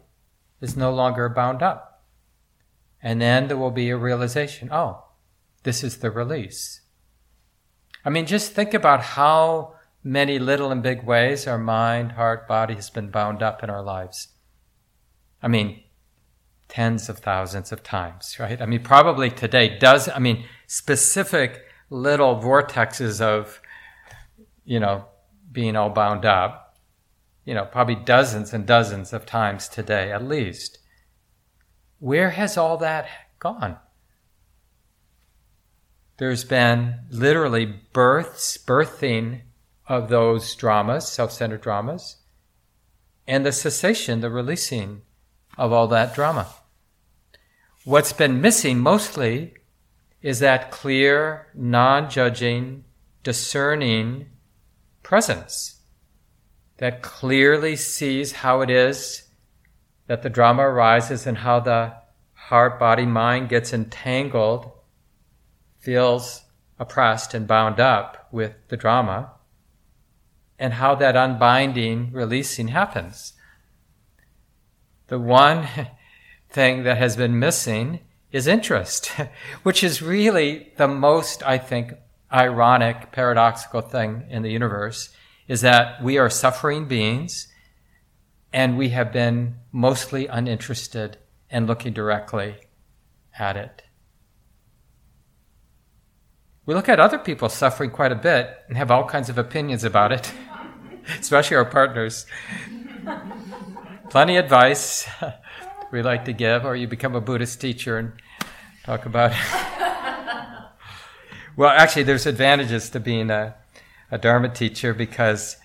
is 0.60 0.76
no 0.76 0.92
longer 0.92 1.28
bound 1.28 1.62
up. 1.62 2.04
And 3.02 3.20
then 3.20 3.48
there 3.48 3.56
will 3.56 3.70
be 3.70 3.90
a 3.90 3.96
realization 3.96 4.68
oh, 4.72 5.04
this 5.62 5.82
is 5.82 5.98
the 5.98 6.10
release. 6.10 6.82
I 8.04 8.10
mean, 8.10 8.26
just 8.26 8.52
think 8.52 8.72
about 8.72 9.02
how 9.02 9.74
many 10.02 10.38
little 10.38 10.70
and 10.70 10.82
big 10.82 11.02
ways 11.02 11.46
our 11.46 11.58
mind, 11.58 12.12
heart, 12.12 12.46
body 12.46 12.74
has 12.74 12.90
been 12.90 13.10
bound 13.10 13.42
up 13.42 13.64
in 13.64 13.70
our 13.70 13.82
lives. 13.82 14.28
I 15.42 15.48
mean, 15.48 15.82
tens 16.68 17.08
of 17.08 17.18
thousands 17.18 17.72
of 17.72 17.82
times, 17.82 18.38
right? 18.38 18.60
I 18.60 18.66
mean, 18.66 18.82
probably 18.82 19.30
today 19.30 19.76
does, 19.78 20.08
I 20.08 20.18
mean, 20.20 20.44
specific 20.66 21.64
little 21.90 22.36
vortexes 22.36 23.20
of, 23.20 23.60
you 24.66 24.80
know, 24.80 25.06
being 25.50 25.76
all 25.76 25.88
bound 25.88 26.26
up, 26.26 26.76
you 27.46 27.54
know, 27.54 27.64
probably 27.64 27.94
dozens 27.94 28.52
and 28.52 28.66
dozens 28.66 29.12
of 29.12 29.24
times 29.24 29.68
today 29.68 30.12
at 30.12 30.22
least. 30.22 30.78
Where 31.98 32.30
has 32.30 32.58
all 32.58 32.76
that 32.78 33.08
gone? 33.38 33.78
There's 36.18 36.44
been 36.44 37.00
literally 37.10 37.66
births, 37.66 38.58
birthing 38.58 39.42
of 39.86 40.08
those 40.08 40.54
dramas, 40.54 41.08
self 41.08 41.30
centered 41.32 41.60
dramas, 41.60 42.16
and 43.26 43.46
the 43.46 43.52
cessation, 43.52 44.20
the 44.20 44.30
releasing 44.30 45.02
of 45.56 45.72
all 45.72 45.86
that 45.88 46.14
drama. 46.14 46.48
What's 47.84 48.12
been 48.12 48.40
missing 48.40 48.80
mostly 48.80 49.54
is 50.20 50.40
that 50.40 50.70
clear, 50.70 51.46
non 51.54 52.10
judging, 52.10 52.84
discerning 53.22 54.26
presence 55.06 55.82
that 56.78 57.00
clearly 57.00 57.76
sees 57.76 58.32
how 58.42 58.60
it 58.60 58.68
is 58.68 59.22
that 60.08 60.22
the 60.22 60.28
drama 60.28 60.62
arises 60.62 61.28
and 61.28 61.38
how 61.38 61.60
the 61.60 61.94
heart, 62.32 62.76
body, 62.80 63.06
mind 63.06 63.48
gets 63.48 63.72
entangled, 63.72 64.68
feels 65.78 66.42
oppressed 66.76 67.34
and 67.34 67.46
bound 67.46 67.78
up 67.78 68.26
with 68.32 68.54
the 68.66 68.76
drama, 68.76 69.30
and 70.58 70.72
how 70.72 70.96
that 70.96 71.14
unbinding, 71.14 72.10
releasing 72.10 72.68
happens. 72.68 73.34
The 75.06 75.20
one 75.20 75.68
thing 76.50 76.82
that 76.82 76.98
has 76.98 77.16
been 77.16 77.38
missing 77.38 78.00
is 78.32 78.48
interest, 78.48 79.12
which 79.62 79.84
is 79.84 80.02
really 80.02 80.72
the 80.78 80.88
most, 80.88 81.44
I 81.44 81.58
think, 81.58 81.92
ironic, 82.32 83.12
paradoxical 83.12 83.80
thing 83.80 84.24
in 84.30 84.42
the 84.42 84.50
universe 84.50 85.10
is 85.48 85.60
that 85.60 86.02
we 86.02 86.18
are 86.18 86.28
suffering 86.28 86.86
beings 86.86 87.48
and 88.52 88.76
we 88.76 88.88
have 88.90 89.12
been 89.12 89.56
mostly 89.72 90.26
uninterested 90.26 91.18
and 91.50 91.66
looking 91.66 91.92
directly 91.92 92.56
at 93.38 93.56
it. 93.56 93.82
We 96.64 96.74
look 96.74 96.88
at 96.88 96.98
other 96.98 97.18
people 97.18 97.48
suffering 97.48 97.90
quite 97.90 98.10
a 98.10 98.16
bit 98.16 98.50
and 98.66 98.76
have 98.76 98.90
all 98.90 99.04
kinds 99.04 99.28
of 99.28 99.38
opinions 99.38 99.84
about 99.84 100.10
it. 100.10 100.32
especially 101.20 101.56
our 101.56 101.64
partners. 101.64 102.26
Plenty 104.10 104.36
of 104.36 104.44
advice 104.44 105.08
we 105.92 106.02
like 106.02 106.24
to 106.26 106.32
give, 106.32 106.64
or 106.64 106.76
you 106.76 106.88
become 106.88 107.14
a 107.14 107.20
Buddhist 107.20 107.60
teacher 107.60 107.98
and 107.98 108.12
talk 108.84 109.06
about 109.06 109.32
it. 109.32 109.38
well, 111.56 111.70
actually, 111.70 112.02
there's 112.02 112.26
advantages 112.26 112.90
to 112.90 113.00
being 113.00 113.30
a, 113.30 113.54
a 114.10 114.18
Dharma 114.18 114.50
teacher 114.50 114.92
because 114.92 115.56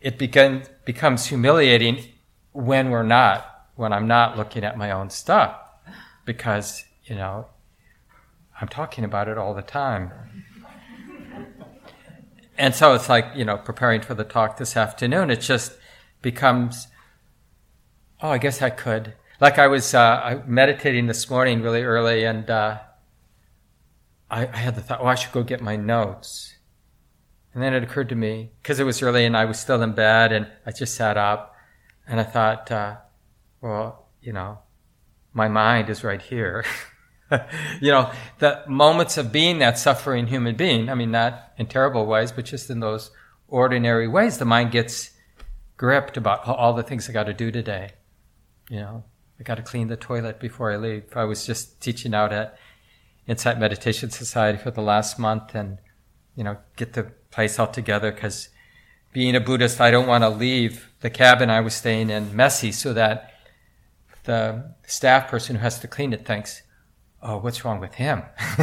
it 0.00 0.18
begin, 0.18 0.64
becomes 0.84 1.26
humiliating 1.26 2.04
when 2.52 2.90
we're 2.90 3.02
not, 3.02 3.68
when 3.76 3.92
I'm 3.92 4.06
not 4.06 4.38
looking 4.38 4.64
at 4.64 4.78
my 4.78 4.90
own 4.90 5.10
stuff. 5.10 5.56
Because, 6.24 6.84
you 7.04 7.14
know, 7.14 7.46
I'm 8.58 8.68
talking 8.68 9.04
about 9.04 9.28
it 9.28 9.36
all 9.36 9.52
the 9.52 9.62
time. 9.62 10.12
And 12.56 12.74
so 12.74 12.94
it's 12.94 13.08
like, 13.08 13.26
you 13.34 13.44
know, 13.44 13.58
preparing 13.58 14.00
for 14.00 14.14
the 14.14 14.24
talk 14.24 14.56
this 14.56 14.76
afternoon, 14.76 15.30
it 15.30 15.40
just 15.40 15.72
becomes, 16.22 16.86
oh, 18.22 18.30
I 18.30 18.38
guess 18.38 18.62
I 18.62 18.70
could. 18.70 19.14
Like 19.40 19.58
I 19.58 19.66
was 19.66 19.92
uh, 19.92 20.42
meditating 20.46 21.06
this 21.06 21.28
morning 21.28 21.60
really 21.60 21.82
early 21.82 22.24
and 22.24 22.48
uh, 22.48 22.78
I, 24.34 24.48
I 24.52 24.56
had 24.56 24.74
the 24.74 24.80
thought, 24.80 25.00
oh, 25.00 25.06
I 25.06 25.14
should 25.14 25.30
go 25.30 25.44
get 25.44 25.62
my 25.62 25.76
notes. 25.76 26.56
And 27.54 27.62
then 27.62 27.72
it 27.72 27.84
occurred 27.84 28.08
to 28.08 28.16
me, 28.16 28.50
because 28.60 28.80
it 28.80 28.84
was 28.84 29.00
early 29.00 29.24
and 29.24 29.36
I 29.36 29.44
was 29.44 29.60
still 29.60 29.80
in 29.80 29.92
bed 29.92 30.32
and 30.32 30.48
I 30.66 30.72
just 30.72 30.96
sat 30.96 31.16
up 31.16 31.54
and 32.04 32.18
I 32.18 32.24
thought, 32.24 32.68
uh, 32.72 32.96
well, 33.60 34.08
you 34.20 34.32
know, 34.32 34.58
my 35.32 35.46
mind 35.46 35.88
is 35.88 36.02
right 36.02 36.20
here. 36.20 36.64
you 37.80 37.92
know, 37.92 38.10
the 38.40 38.64
moments 38.66 39.16
of 39.18 39.30
being 39.30 39.58
that 39.58 39.78
suffering 39.78 40.26
human 40.26 40.56
being, 40.56 40.90
I 40.90 40.96
mean, 40.96 41.12
not 41.12 41.52
in 41.56 41.66
terrible 41.66 42.04
ways, 42.04 42.32
but 42.32 42.44
just 42.44 42.70
in 42.70 42.80
those 42.80 43.12
ordinary 43.46 44.08
ways, 44.08 44.38
the 44.38 44.44
mind 44.44 44.72
gets 44.72 45.12
gripped 45.76 46.16
about 46.16 46.44
all 46.48 46.72
the 46.72 46.82
things 46.82 47.08
I 47.08 47.12
got 47.12 47.24
to 47.24 47.34
do 47.34 47.52
today. 47.52 47.92
You 48.68 48.80
know, 48.80 49.04
I 49.38 49.44
got 49.44 49.56
to 49.56 49.62
clean 49.62 49.86
the 49.86 49.96
toilet 49.96 50.40
before 50.40 50.72
I 50.72 50.76
leave. 50.76 51.04
I 51.14 51.22
was 51.22 51.46
just 51.46 51.80
teaching 51.80 52.14
out 52.14 52.32
at 52.32 52.58
Insight 53.26 53.58
Meditation 53.58 54.10
Society 54.10 54.58
for 54.58 54.70
the 54.70 54.82
last 54.82 55.18
month 55.18 55.54
and, 55.54 55.78
you 56.36 56.44
know, 56.44 56.58
get 56.76 56.92
the 56.92 57.04
place 57.30 57.58
all 57.58 57.66
together 57.66 58.12
because 58.12 58.48
being 59.12 59.34
a 59.36 59.40
Buddhist, 59.40 59.80
I 59.80 59.90
don't 59.90 60.06
want 60.06 60.22
to 60.22 60.28
leave 60.28 60.92
the 61.00 61.10
cabin 61.10 61.48
I 61.48 61.60
was 61.60 61.74
staying 61.74 62.10
in 62.10 62.34
messy 62.34 62.72
so 62.72 62.92
that 62.92 63.32
the 64.24 64.74
staff 64.86 65.28
person 65.28 65.56
who 65.56 65.62
has 65.62 65.78
to 65.80 65.88
clean 65.88 66.12
it 66.12 66.26
thinks, 66.26 66.62
oh, 67.22 67.38
what's 67.38 67.64
wrong 67.64 67.80
with 67.80 67.94
him? 67.94 68.22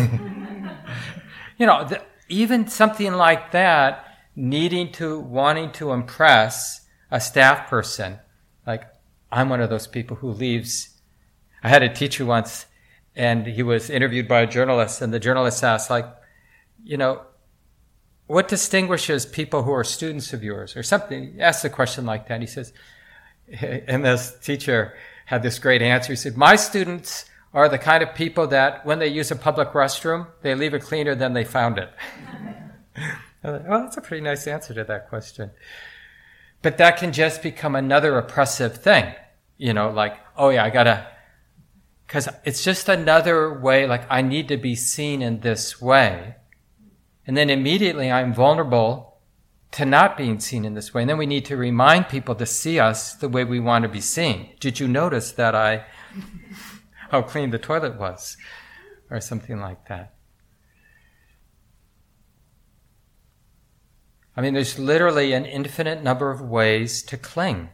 you 1.58 1.66
know, 1.66 1.86
the, 1.86 2.02
even 2.30 2.68
something 2.68 3.14
like 3.14 3.52
that, 3.52 4.06
needing 4.36 4.92
to, 4.94 5.20
wanting 5.20 5.72
to 5.74 5.92
impress 5.92 6.88
a 7.10 7.20
staff 7.20 7.70
person, 7.70 8.20
like, 8.66 8.84
I'm 9.32 9.50
one 9.50 9.62
of 9.62 9.70
those 9.70 9.88
people 9.88 10.18
who 10.18 10.32
leaves. 10.32 10.90
I 11.64 11.70
had 11.70 11.84
a 11.84 11.94
teacher 11.94 12.26
once, 12.26 12.66
and 13.16 13.46
he 13.46 13.64
was 13.64 13.90
interviewed 13.90 14.28
by 14.28 14.42
a 14.42 14.48
journalist, 14.48 15.02
and 15.02 15.14
the 15.14 15.20
journalist 15.20 15.64
asked, 15.64 15.90
like, 15.90 16.06
you 16.84 16.98
know, 16.98 17.22
what 18.28 18.48
distinguishes 18.48 19.26
people 19.26 19.64
who 19.64 19.72
are 19.72 19.84
students 19.84 20.34
of 20.34 20.44
yours, 20.44 20.76
or 20.76 20.84
something? 20.84 21.34
He 21.34 21.42
asked 21.42 21.66
a 21.66 21.70
question 21.70 22.06
like 22.06 22.28
that. 22.28 22.40
He 22.40 22.48
says, 22.48 22.74
and 23.62 24.06
this 24.06 24.38
teacher 24.40 24.94
had 25.26 25.44
this 25.44 25.60
great 25.60 25.82
answer. 25.82 26.14
He 26.14 26.18
said, 26.18 26.38
"My 26.38 26.56
students 26.56 27.26
are 27.54 27.68
the 27.68 27.78
kind 27.78 28.02
of 28.02 28.16
people 28.16 28.48
that 28.48 28.86
when 28.86 29.00
they 29.00 29.08
use 29.08 29.32
a 29.32 29.36
public 29.36 29.72
restroom, 29.72 30.28
they 30.42 30.56
leave 30.56 30.74
it 30.74 30.82
cleaner 30.82 31.16
than 31.16 31.34
they 31.34 31.44
found 31.44 31.78
it. 31.78 31.90
well, 33.44 33.82
that's 33.84 33.98
a 33.98 34.02
pretty 34.02 34.24
nice 34.24 34.48
answer 34.48 34.74
to 34.74 34.84
that 34.86 35.10
question. 35.10 35.52
But 36.62 36.78
that 36.78 36.98
can 36.98 37.12
just 37.12 37.42
become 37.42 37.76
another 37.76 38.18
oppressive 38.18 38.78
thing. 38.78 39.14
You 39.58 39.74
know, 39.74 39.90
like, 39.90 40.18
oh 40.38 40.50
yeah, 40.50 40.64
I 40.64 40.70
gotta, 40.70 41.08
cause 42.12 42.30
it's 42.46 42.64
just 42.64 42.88
another 42.88 43.60
way, 43.60 43.88
like, 43.88 44.06
I 44.10 44.22
need 44.22 44.48
to 44.50 44.58
be 44.58 44.76
seen 44.76 45.24
in 45.24 45.40
this 45.40 45.82
way. 45.82 46.36
And 47.26 47.36
then 47.36 47.50
immediately 47.50 48.12
I'm 48.12 48.34
vulnerable 48.34 49.18
to 49.72 49.86
not 49.86 50.18
being 50.18 50.40
seen 50.40 50.66
in 50.66 50.76
this 50.76 50.94
way. 50.94 51.02
And 51.02 51.10
then 51.10 51.18
we 51.18 51.26
need 51.26 51.46
to 51.46 51.58
remind 51.58 52.10
people 52.10 52.36
to 52.36 52.46
see 52.46 52.80
us 52.80 53.14
the 53.16 53.30
way 53.30 53.44
we 53.44 53.60
want 53.60 53.84
to 53.84 53.90
be 53.90 54.02
seen. 54.02 54.50
Did 54.60 54.80
you 54.80 54.88
notice 54.88 55.32
that 55.32 55.56
I 55.56 55.86
how 57.12 57.22
clean 57.22 57.50
the 57.50 57.60
toilet 57.60 58.00
was, 58.00 58.38
or 59.10 59.20
something 59.20 59.60
like 59.60 59.88
that. 59.90 60.14
I 64.36 64.40
mean, 64.40 64.54
there's 64.54 64.80
literally 64.80 65.34
an 65.34 65.46
infinite 65.46 66.02
number 66.02 66.32
of 66.32 66.40
ways 66.40 67.04
to 67.04 67.18
cling, 67.18 67.70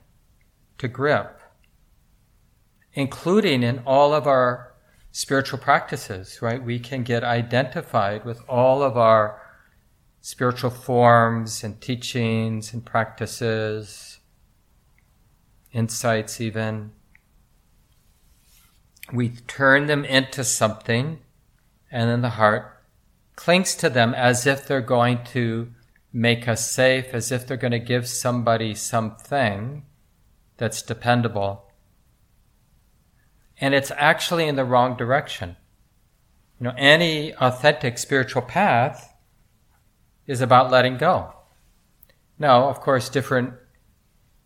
to 0.79 0.87
grip, 0.87 1.36
including 2.97 3.61
in 3.61 3.77
all 3.85 4.11
of 4.11 4.25
our 4.25 4.73
spiritual 5.11 5.59
practices, 5.59 6.41
right? 6.41 6.63
We 6.63 6.79
can 6.79 7.03
get 7.03 7.23
identified 7.23 8.25
with 8.25 8.41
all 8.49 8.81
of 8.81 8.97
our 8.97 9.39
spiritual 10.19 10.71
forms 10.71 11.63
and 11.63 11.79
teachings 11.79 12.73
and 12.73 12.83
practices, 12.83 14.17
insights, 15.71 16.41
even 16.41 16.91
we 19.13 19.29
turn 19.29 19.85
them 19.85 20.03
into 20.03 20.43
something, 20.43 21.19
and 21.91 22.09
then 22.09 22.21
the 22.21 22.31
heart 22.31 22.83
clings 23.35 23.75
to 23.75 23.91
them 23.91 24.15
as 24.15 24.47
if 24.47 24.65
they're 24.65 24.81
going 24.81 25.23
to 25.25 25.71
make 26.11 26.47
us 26.47 26.71
safe, 26.71 27.13
as 27.13 27.31
if 27.31 27.45
they're 27.45 27.57
going 27.57 27.69
to 27.69 27.79
give 27.79 28.07
somebody 28.07 28.73
something 28.73 29.85
that's 30.57 30.81
dependable. 30.81 31.66
And 33.59 33.73
it's 33.73 33.91
actually 33.95 34.47
in 34.47 34.55
the 34.55 34.65
wrong 34.65 34.95
direction. 34.95 35.55
You 36.59 36.65
know, 36.65 36.73
any 36.77 37.33
authentic 37.35 37.97
spiritual 37.97 38.41
path 38.41 39.13
is 40.25 40.41
about 40.41 40.71
letting 40.71 40.97
go. 40.97 41.33
Now, 42.39 42.69
of 42.69 42.81
course, 42.81 43.09
different 43.09 43.53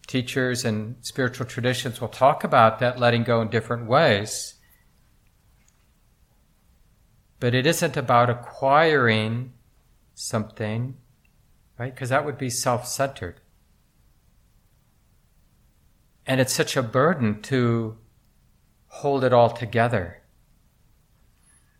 teachers 0.07 0.65
and 0.65 0.95
spiritual 1.01 1.45
traditions 1.45 2.01
will 2.01 2.09
talk 2.09 2.43
about 2.43 2.79
that 2.79 2.99
letting 2.99 3.23
go 3.23 3.41
in 3.41 3.49
different 3.49 3.87
ways. 3.87 4.55
But 7.39 7.55
it 7.55 7.65
isn't 7.65 7.97
about 7.97 8.29
acquiring 8.29 9.53
something, 10.13 10.97
right? 11.77 11.93
Because 11.93 12.09
that 12.09 12.25
would 12.25 12.37
be 12.37 12.49
self 12.49 12.87
centered. 12.87 13.41
And 16.27 16.39
it's 16.39 16.53
such 16.53 16.77
a 16.77 16.83
burden 16.83 17.41
to 17.43 17.97
hold 18.91 19.23
it 19.23 19.31
all 19.31 19.49
together. 19.49 20.21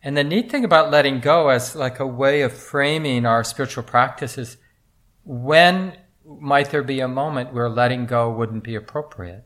And 0.02 0.16
the 0.16 0.24
neat 0.24 0.50
thing 0.50 0.64
about 0.64 0.90
letting 0.90 1.20
go 1.20 1.50
as 1.50 1.76
like 1.76 2.00
a 2.00 2.08
way 2.08 2.42
of 2.42 2.54
framing 2.54 3.26
our 3.26 3.44
spiritual 3.44 3.84
practice 3.84 4.38
is 4.38 4.58
when 5.24 5.98
might 6.26 6.72
there 6.72 6.84
be 6.84 7.02
a 7.02 7.08
moment 7.08 7.54
where 7.54 7.70
letting 7.70 8.06
go 8.06 8.32
wouldn't 8.32 8.64
be 8.64 8.76
appropriate? 8.76 9.44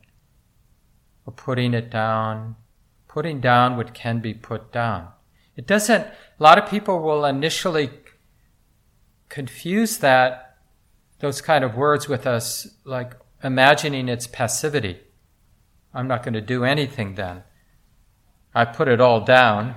Or 1.26 1.32
putting 1.32 1.74
it 1.74 1.90
down, 1.90 2.54
putting 3.08 3.40
down 3.40 3.76
what 3.76 3.94
can 3.94 4.20
be 4.20 4.32
put 4.32 4.72
down. 4.72 5.08
It 5.56 5.66
doesn't, 5.66 6.06
a 6.06 6.42
lot 6.42 6.58
of 6.58 6.70
people 6.70 7.02
will 7.02 7.24
initially 7.24 7.90
confuse 9.28 9.98
that, 9.98 10.58
those 11.18 11.40
kind 11.40 11.64
of 11.64 11.74
words 11.74 12.08
with 12.08 12.26
us, 12.26 12.68
like 12.84 13.14
imagining 13.42 14.08
it's 14.08 14.28
passivity. 14.28 15.00
I'm 15.92 16.06
not 16.06 16.22
going 16.22 16.34
to 16.34 16.40
do 16.40 16.62
anything 16.62 17.16
then. 17.16 17.42
I 18.56 18.64
put 18.64 18.88
it 18.88 19.02
all 19.02 19.20
down, 19.20 19.74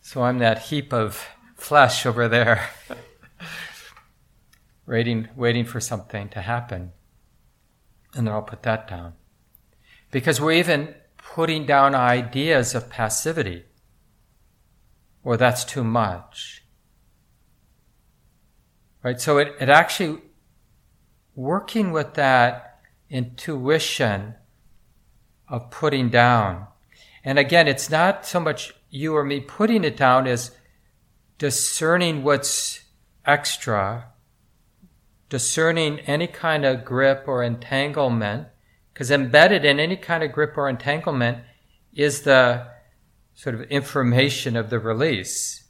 so 0.00 0.22
I'm 0.22 0.38
that 0.38 0.58
heap 0.58 0.90
of 0.90 1.28
flesh 1.54 2.06
over 2.06 2.28
there. 2.28 2.66
waiting, 4.86 5.28
waiting 5.36 5.66
for 5.66 5.80
something 5.80 6.30
to 6.30 6.40
happen. 6.40 6.92
And 8.14 8.26
then 8.26 8.32
I'll 8.32 8.40
put 8.40 8.62
that 8.62 8.88
down. 8.88 9.12
Because 10.10 10.40
we're 10.40 10.52
even 10.52 10.94
putting 11.18 11.66
down 11.66 11.94
ideas 11.94 12.74
of 12.74 12.88
passivity, 12.88 13.64
or 15.22 15.36
that's 15.36 15.62
too 15.62 15.84
much. 15.84 16.64
Right? 19.02 19.20
So 19.20 19.36
it, 19.36 19.54
it 19.60 19.68
actually, 19.68 20.22
working 21.34 21.92
with 21.92 22.14
that 22.14 22.80
intuition 23.10 24.36
of 25.50 25.70
putting 25.70 26.08
down. 26.08 26.68
And 27.26 27.38
again, 27.38 27.68
it's 27.68 27.90
not 27.90 28.24
so 28.24 28.40
much 28.40 28.72
you 28.88 29.14
or 29.14 29.24
me 29.24 29.40
putting 29.40 29.84
it 29.84 29.98
down 29.98 30.26
as 30.26 30.52
discerning 31.36 32.22
what's 32.22 32.84
extra 33.26 34.12
discerning 35.28 36.00
any 36.00 36.26
kind 36.26 36.64
of 36.64 36.84
grip 36.84 37.24
or 37.26 37.42
entanglement, 37.42 38.48
because 38.92 39.10
embedded 39.10 39.64
in 39.64 39.80
any 39.80 39.96
kind 39.96 40.22
of 40.22 40.32
grip 40.32 40.56
or 40.56 40.68
entanglement 40.68 41.38
is 41.92 42.22
the 42.22 42.66
sort 43.34 43.54
of 43.54 43.62
information 43.62 44.56
of 44.56 44.70
the 44.70 44.78
release. 44.78 45.64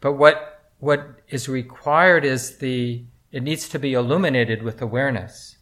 But 0.00 0.14
what, 0.14 0.62
what 0.78 1.22
is 1.28 1.48
required 1.48 2.24
is 2.24 2.58
the 2.58 3.04
it 3.30 3.42
needs 3.42 3.68
to 3.68 3.78
be 3.78 3.92
illuminated 3.92 4.62
with 4.62 4.80
awareness. 4.80 5.57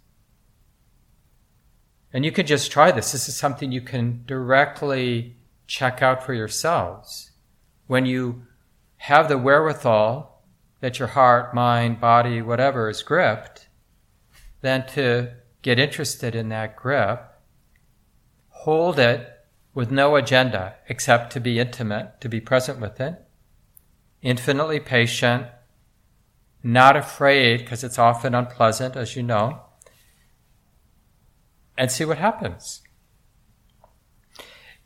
And 2.16 2.24
you 2.24 2.32
can 2.32 2.46
just 2.46 2.72
try 2.72 2.92
this. 2.92 3.12
This 3.12 3.28
is 3.28 3.36
something 3.36 3.70
you 3.72 3.82
can 3.82 4.22
directly 4.24 5.36
check 5.66 6.00
out 6.00 6.22
for 6.22 6.32
yourselves. 6.32 7.32
When 7.88 8.06
you 8.06 8.46
have 8.96 9.28
the 9.28 9.36
wherewithal 9.36 10.42
that 10.80 10.98
your 10.98 11.08
heart, 11.08 11.54
mind, 11.54 12.00
body, 12.00 12.40
whatever 12.40 12.88
is 12.88 13.02
gripped, 13.02 13.68
then 14.62 14.86
to 14.94 15.34
get 15.60 15.78
interested 15.78 16.34
in 16.34 16.48
that 16.48 16.74
grip, 16.74 17.22
hold 18.48 18.98
it 18.98 19.28
with 19.74 19.90
no 19.90 20.16
agenda 20.16 20.76
except 20.88 21.34
to 21.34 21.38
be 21.40 21.58
intimate, 21.58 22.18
to 22.22 22.30
be 22.30 22.40
present 22.40 22.80
with 22.80 22.98
it, 22.98 23.26
infinitely 24.22 24.80
patient, 24.80 25.48
not 26.62 26.96
afraid 26.96 27.58
because 27.58 27.84
it's 27.84 27.98
often 27.98 28.34
unpleasant, 28.34 28.96
as 28.96 29.16
you 29.16 29.22
know, 29.22 29.65
and 31.76 31.90
see 31.90 32.04
what 32.04 32.18
happens. 32.18 32.82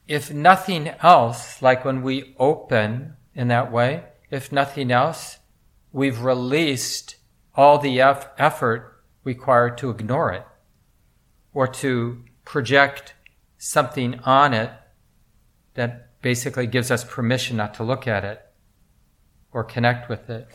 If 0.07 0.33
nothing 0.33 0.89
else, 1.03 1.63
like 1.63 1.85
when 1.85 2.03
we 2.03 2.35
open 2.39 3.15
in 3.35 3.49
that 3.49 3.71
way, 3.71 4.05
if 4.31 4.51
nothing 4.51 4.91
else, 4.91 5.39
we've 5.93 6.21
released 6.21 7.17
all 7.55 7.79
the 7.79 8.01
effort 8.01 9.03
required 9.25 9.79
to 9.79 9.91
ignore 9.91 10.33
it 10.33 10.47
or 11.53 11.67
to 11.67 12.25
project 12.45 13.15
something 13.59 14.19
on 14.21 14.55
it 14.55 14.71
that 15.75 16.21
basically 16.23 16.67
gives 16.67 16.91
us 16.91 17.05
permission 17.05 17.57
not 17.57 17.75
to 17.75 17.85
look 17.85 18.07
at 18.07 18.25
it 18.25 18.41
or 19.53 19.65
connect 19.65 20.09
with 20.09 20.29
it. 20.31 20.49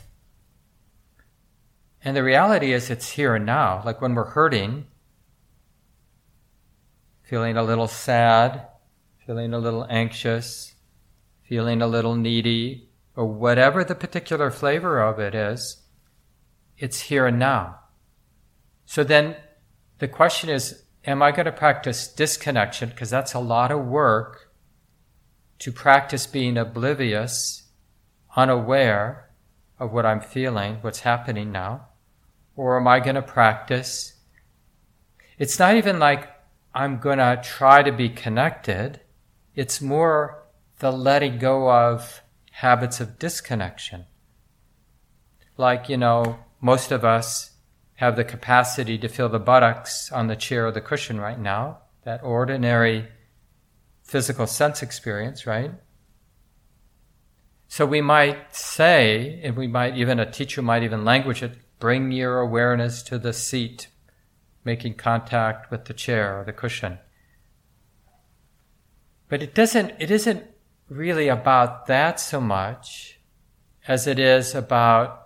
And 2.03 2.15
the 2.15 2.23
reality 2.23 2.71
is 2.71 2.89
it's 2.89 3.11
here 3.11 3.35
and 3.35 3.45
now. 3.45 3.81
Like 3.83 4.01
when 4.01 4.13
we're 4.13 4.25
hurting, 4.25 4.85
feeling 7.25 7.57
a 7.57 7.63
little 7.63 7.87
sad, 7.87 8.67
feeling 9.25 9.53
a 9.53 9.59
little 9.59 9.85
anxious, 9.89 10.75
feeling 11.43 11.81
a 11.81 11.87
little 11.87 12.15
needy, 12.15 12.89
or 13.15 13.25
whatever 13.25 13.83
the 13.83 13.95
particular 13.95 14.51
flavor 14.51 15.01
of 15.01 15.19
it 15.19 15.33
is, 15.33 15.81
it's 16.77 17.01
here 17.01 17.25
and 17.25 17.39
now. 17.39 17.79
So 18.85 19.03
then 19.03 19.35
the 19.97 20.07
question 20.07 20.49
is, 20.49 20.83
am 21.05 21.23
I 21.23 21.31
going 21.31 21.45
to 21.45 21.51
practice 21.51 22.07
disconnection? 22.07 22.89
Because 22.89 23.09
that's 23.09 23.33
a 23.33 23.39
lot 23.39 23.71
of 23.71 23.85
work 23.85 24.51
to 25.59 25.71
practice 25.71 26.27
being 26.27 26.57
oblivious, 26.57 27.63
unaware 28.35 29.31
of 29.79 29.91
what 29.91 30.05
I'm 30.05 30.21
feeling, 30.21 30.75
what's 30.81 30.99
happening 30.99 31.51
now. 31.51 31.87
Or 32.55 32.77
am 32.77 32.87
I 32.87 32.99
going 32.99 33.15
to 33.15 33.21
practice? 33.21 34.13
It's 35.39 35.57
not 35.57 35.75
even 35.75 35.99
like 35.99 36.29
I'm 36.75 36.97
going 36.97 37.19
to 37.19 37.41
try 37.41 37.83
to 37.83 37.91
be 37.93 38.09
connected. 38.09 38.99
It's 39.55 39.81
more 39.81 40.43
the 40.79 40.91
letting 40.91 41.39
go 41.39 41.71
of 41.71 42.21
habits 42.51 42.99
of 42.99 43.17
disconnection. 43.17 44.05
Like, 45.55 45.87
you 45.87 45.95
know, 45.95 46.39
most 46.59 46.91
of 46.91 47.05
us 47.05 47.51
have 47.95 48.17
the 48.17 48.25
capacity 48.25 48.97
to 48.97 49.07
feel 49.07 49.29
the 49.29 49.39
buttocks 49.39 50.11
on 50.11 50.27
the 50.27 50.35
chair 50.35 50.67
or 50.67 50.71
the 50.73 50.81
cushion 50.81 51.17
right 51.17 51.39
now, 51.39 51.77
that 52.03 52.21
ordinary 52.21 53.07
physical 54.03 54.45
sense 54.45 54.83
experience, 54.83 55.47
right? 55.47 55.71
So 57.69 57.85
we 57.85 58.01
might 58.01 58.53
say, 58.53 59.39
and 59.43 59.55
we 59.55 59.67
might 59.67 59.95
even, 59.95 60.19
a 60.19 60.29
teacher 60.29 60.61
might 60.61 60.83
even 60.83 61.05
language 61.05 61.41
it, 61.41 61.57
bring 61.79 62.11
your 62.11 62.39
awareness 62.39 63.01
to 63.03 63.17
the 63.17 63.31
seat, 63.31 63.87
making 64.65 64.95
contact 64.95 65.71
with 65.71 65.85
the 65.85 65.93
chair 65.93 66.39
or 66.39 66.43
the 66.43 66.51
cushion. 66.51 66.97
But 69.29 69.41
it 69.41 69.55
doesn't, 69.55 69.93
it 69.99 70.11
isn't 70.11 70.43
really 70.89 71.27
about 71.27 71.85
that 71.87 72.19
so 72.19 72.41
much 72.41 73.19
as 73.87 74.07
it 74.07 74.19
is 74.19 74.53
about 74.53 75.21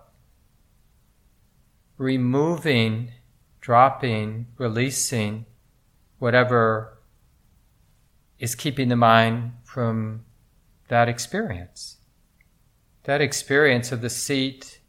removing, 1.96 3.12
dropping, 3.60 4.46
releasing 4.56 5.46
whatever 6.18 6.98
is 8.38 8.54
keeping 8.54 8.88
the 8.88 8.96
mind 8.96 9.52
from 9.64 10.24
that 10.88 11.08
experience. 11.08 11.98
That 13.04 13.20
experience 13.20 13.92
of 13.92 14.00
the 14.00 14.10
seat 14.10 14.80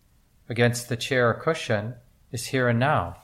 against 0.50 0.90
the 0.90 0.98
chair 0.98 1.30
or 1.30 1.34
cushion 1.34 1.96
is 2.32 2.48
here 2.48 2.68
and 2.68 2.80
now. 2.80 3.21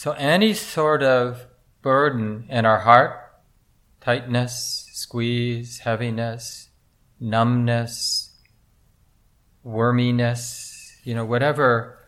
So, 0.00 0.12
any 0.12 0.54
sort 0.54 1.02
of 1.02 1.46
burden 1.82 2.46
in 2.48 2.64
our 2.64 2.78
heart, 2.78 3.20
tightness, 4.00 4.88
squeeze, 4.94 5.80
heaviness, 5.80 6.70
numbness, 7.20 8.34
worminess, 9.62 10.92
you 11.04 11.14
know, 11.14 11.26
whatever 11.26 11.98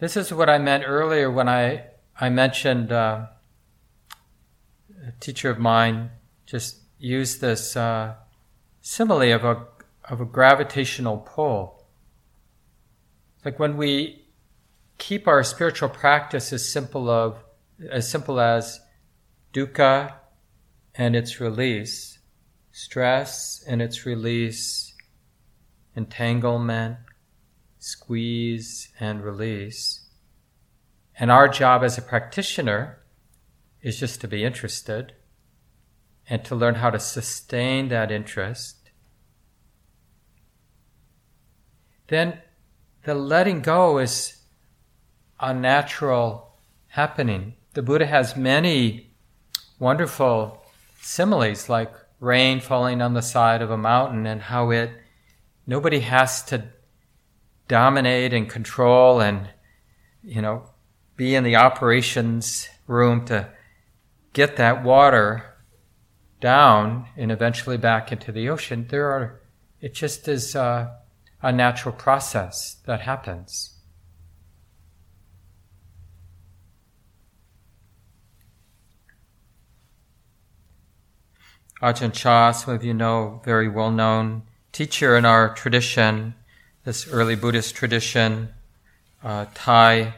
this 0.00 0.16
is 0.16 0.34
what 0.34 0.50
I 0.50 0.58
meant 0.58 0.82
earlier 0.84 1.30
when 1.30 1.48
I, 1.48 1.84
I 2.20 2.28
mentioned 2.28 2.90
uh, 2.90 3.26
a 5.06 5.12
teacher 5.20 5.50
of 5.50 5.60
mine 5.60 6.10
just 6.46 6.78
used 6.98 7.40
this 7.40 7.76
uh, 7.76 8.14
simile 8.82 9.32
of 9.32 9.44
a, 9.44 9.66
of 10.10 10.20
a 10.20 10.24
gravitational 10.24 11.18
pull. 11.18 11.86
Like 13.44 13.60
when 13.60 13.76
we 13.76 14.25
keep 14.98 15.28
our 15.28 15.42
spiritual 15.42 15.88
practice 15.88 16.52
as 16.52 16.68
simple 16.68 17.10
of 17.10 17.42
as 17.90 18.10
simple 18.10 18.40
as 18.40 18.80
dukkha 19.52 20.14
and 20.94 21.14
its 21.14 21.40
release, 21.40 22.18
stress 22.72 23.62
and 23.66 23.82
its 23.82 24.06
release, 24.06 24.94
entanglement, 25.94 26.96
squeeze 27.78 28.88
and 28.98 29.22
release. 29.22 30.08
And 31.18 31.30
our 31.30 31.48
job 31.48 31.82
as 31.82 31.98
a 31.98 32.02
practitioner 32.02 32.98
is 33.82 33.98
just 33.98 34.20
to 34.20 34.28
be 34.28 34.44
interested 34.44 35.12
and 36.28 36.44
to 36.44 36.56
learn 36.56 36.76
how 36.76 36.90
to 36.90 36.98
sustain 36.98 37.88
that 37.88 38.10
interest. 38.10 38.90
Then 42.08 42.40
the 43.04 43.14
letting 43.14 43.62
go 43.62 43.98
is 43.98 44.35
a 45.40 45.52
natural 45.52 46.52
happening. 46.88 47.54
The 47.74 47.82
Buddha 47.82 48.06
has 48.06 48.36
many 48.36 49.10
wonderful 49.78 50.62
similes 51.00 51.68
like 51.68 51.92
rain 52.20 52.60
falling 52.60 53.02
on 53.02 53.14
the 53.14 53.22
side 53.22 53.62
of 53.62 53.70
a 53.70 53.76
mountain 53.76 54.26
and 54.26 54.40
how 54.40 54.70
it 54.70 54.90
nobody 55.66 56.00
has 56.00 56.42
to 56.44 56.64
dominate 57.68 58.32
and 58.32 58.48
control 58.48 59.20
and, 59.20 59.48
you 60.22 60.40
know, 60.40 60.70
be 61.16 61.34
in 61.34 61.44
the 61.44 61.56
operations 61.56 62.68
room 62.86 63.24
to 63.26 63.48
get 64.32 64.56
that 64.56 64.84
water 64.84 65.44
down 66.40 67.06
and 67.16 67.32
eventually 67.32 67.76
back 67.76 68.12
into 68.12 68.30
the 68.30 68.48
ocean. 68.48 68.86
There 68.88 69.10
are, 69.10 69.40
it 69.80 69.94
just 69.94 70.28
is 70.28 70.54
a, 70.54 70.96
a 71.42 71.52
natural 71.52 71.94
process 71.94 72.76
that 72.86 73.00
happens. 73.00 73.75
Ajahn 81.82 82.12
Chah, 82.12 82.52
some 82.52 82.74
of 82.74 82.82
you 82.82 82.94
know, 82.94 83.42
very 83.44 83.68
well 83.68 83.90
known 83.90 84.42
teacher 84.72 85.16
in 85.16 85.24
our 85.24 85.54
tradition, 85.54 86.34
this 86.84 87.06
early 87.08 87.36
Buddhist 87.36 87.74
tradition, 87.74 88.48
uh, 89.22 89.46
Thai 89.54 90.14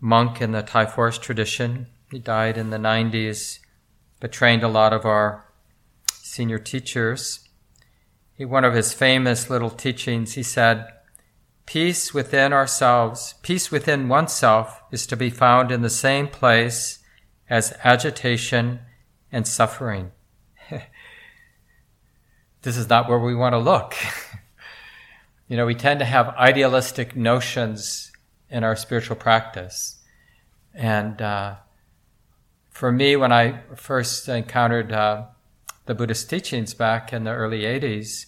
monk 0.00 0.40
in 0.40 0.52
the 0.52 0.62
Thai 0.62 0.86
forest 0.86 1.22
tradition. 1.22 1.86
He 2.10 2.18
died 2.18 2.58
in 2.58 2.70
the 2.70 2.78
90s, 2.78 3.60
but 4.18 4.32
trained 4.32 4.64
a 4.64 4.68
lot 4.68 4.92
of 4.92 5.04
our 5.04 5.44
senior 6.12 6.58
teachers. 6.58 7.48
He, 8.34 8.44
one 8.44 8.64
of 8.64 8.74
his 8.74 8.92
famous 8.92 9.48
little 9.48 9.70
teachings, 9.70 10.34
he 10.34 10.42
said, 10.42 10.88
Peace 11.64 12.12
within 12.12 12.52
ourselves, 12.52 13.34
peace 13.42 13.70
within 13.70 14.08
oneself 14.08 14.82
is 14.90 15.06
to 15.06 15.16
be 15.16 15.30
found 15.30 15.70
in 15.70 15.82
the 15.82 15.90
same 15.90 16.26
place 16.26 16.98
as 17.48 17.72
agitation 17.84 18.80
and 19.30 19.46
suffering. 19.46 20.10
This 22.62 22.76
is 22.76 22.88
not 22.88 23.08
where 23.08 23.18
we 23.18 23.34
want 23.34 23.52
to 23.52 23.58
look. 23.58 23.94
You 25.48 25.58
know, 25.58 25.66
we 25.66 25.74
tend 25.74 26.00
to 26.00 26.06
have 26.06 26.28
idealistic 26.28 27.14
notions 27.14 28.10
in 28.48 28.64
our 28.64 28.74
spiritual 28.74 29.16
practice. 29.16 30.00
And 30.72 31.20
uh, 31.20 31.56
for 32.70 32.90
me, 32.90 33.16
when 33.16 33.32
I 33.32 33.60
first 33.74 34.30
encountered 34.30 34.92
uh, 34.92 35.26
the 35.84 35.94
Buddhist 35.94 36.30
teachings 36.30 36.72
back 36.72 37.12
in 37.12 37.24
the 37.24 37.32
early 37.32 37.64
80s, 37.64 38.26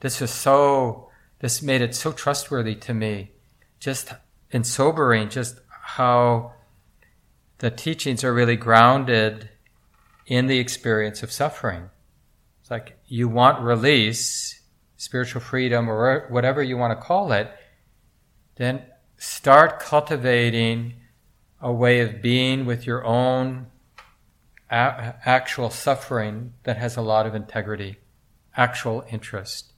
this 0.00 0.20
was 0.20 0.32
so, 0.32 1.10
this 1.38 1.62
made 1.62 1.80
it 1.80 1.94
so 1.94 2.10
trustworthy 2.10 2.74
to 2.74 2.92
me. 2.92 3.30
Just 3.78 4.12
in 4.50 4.64
sobering, 4.64 5.28
just 5.28 5.60
how 5.68 6.54
the 7.58 7.70
teachings 7.70 8.24
are 8.24 8.34
really 8.34 8.56
grounded 8.56 9.48
in 10.26 10.48
the 10.48 10.58
experience 10.58 11.22
of 11.22 11.30
suffering. 11.30 11.90
Like 12.74 12.98
you 13.06 13.28
want 13.28 13.62
release, 13.62 14.60
spiritual 14.96 15.40
freedom, 15.40 15.88
or 15.88 16.26
whatever 16.28 16.60
you 16.60 16.76
want 16.76 16.90
to 16.90 17.06
call 17.06 17.30
it, 17.30 17.48
then 18.56 18.82
start 19.16 19.78
cultivating 19.78 20.94
a 21.60 21.72
way 21.72 22.00
of 22.00 22.20
being 22.20 22.66
with 22.66 22.84
your 22.84 23.04
own 23.04 23.68
a- 24.68 25.14
actual 25.24 25.70
suffering 25.70 26.54
that 26.64 26.76
has 26.76 26.96
a 26.96 27.00
lot 27.00 27.26
of 27.26 27.34
integrity, 27.36 27.98
actual 28.56 29.04
interest. 29.08 29.72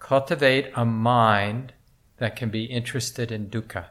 Cultivate 0.00 0.72
a 0.74 0.84
mind 0.84 1.74
that 2.16 2.34
can 2.34 2.50
be 2.50 2.64
interested 2.64 3.30
in 3.30 3.50
dukkha. 3.50 3.84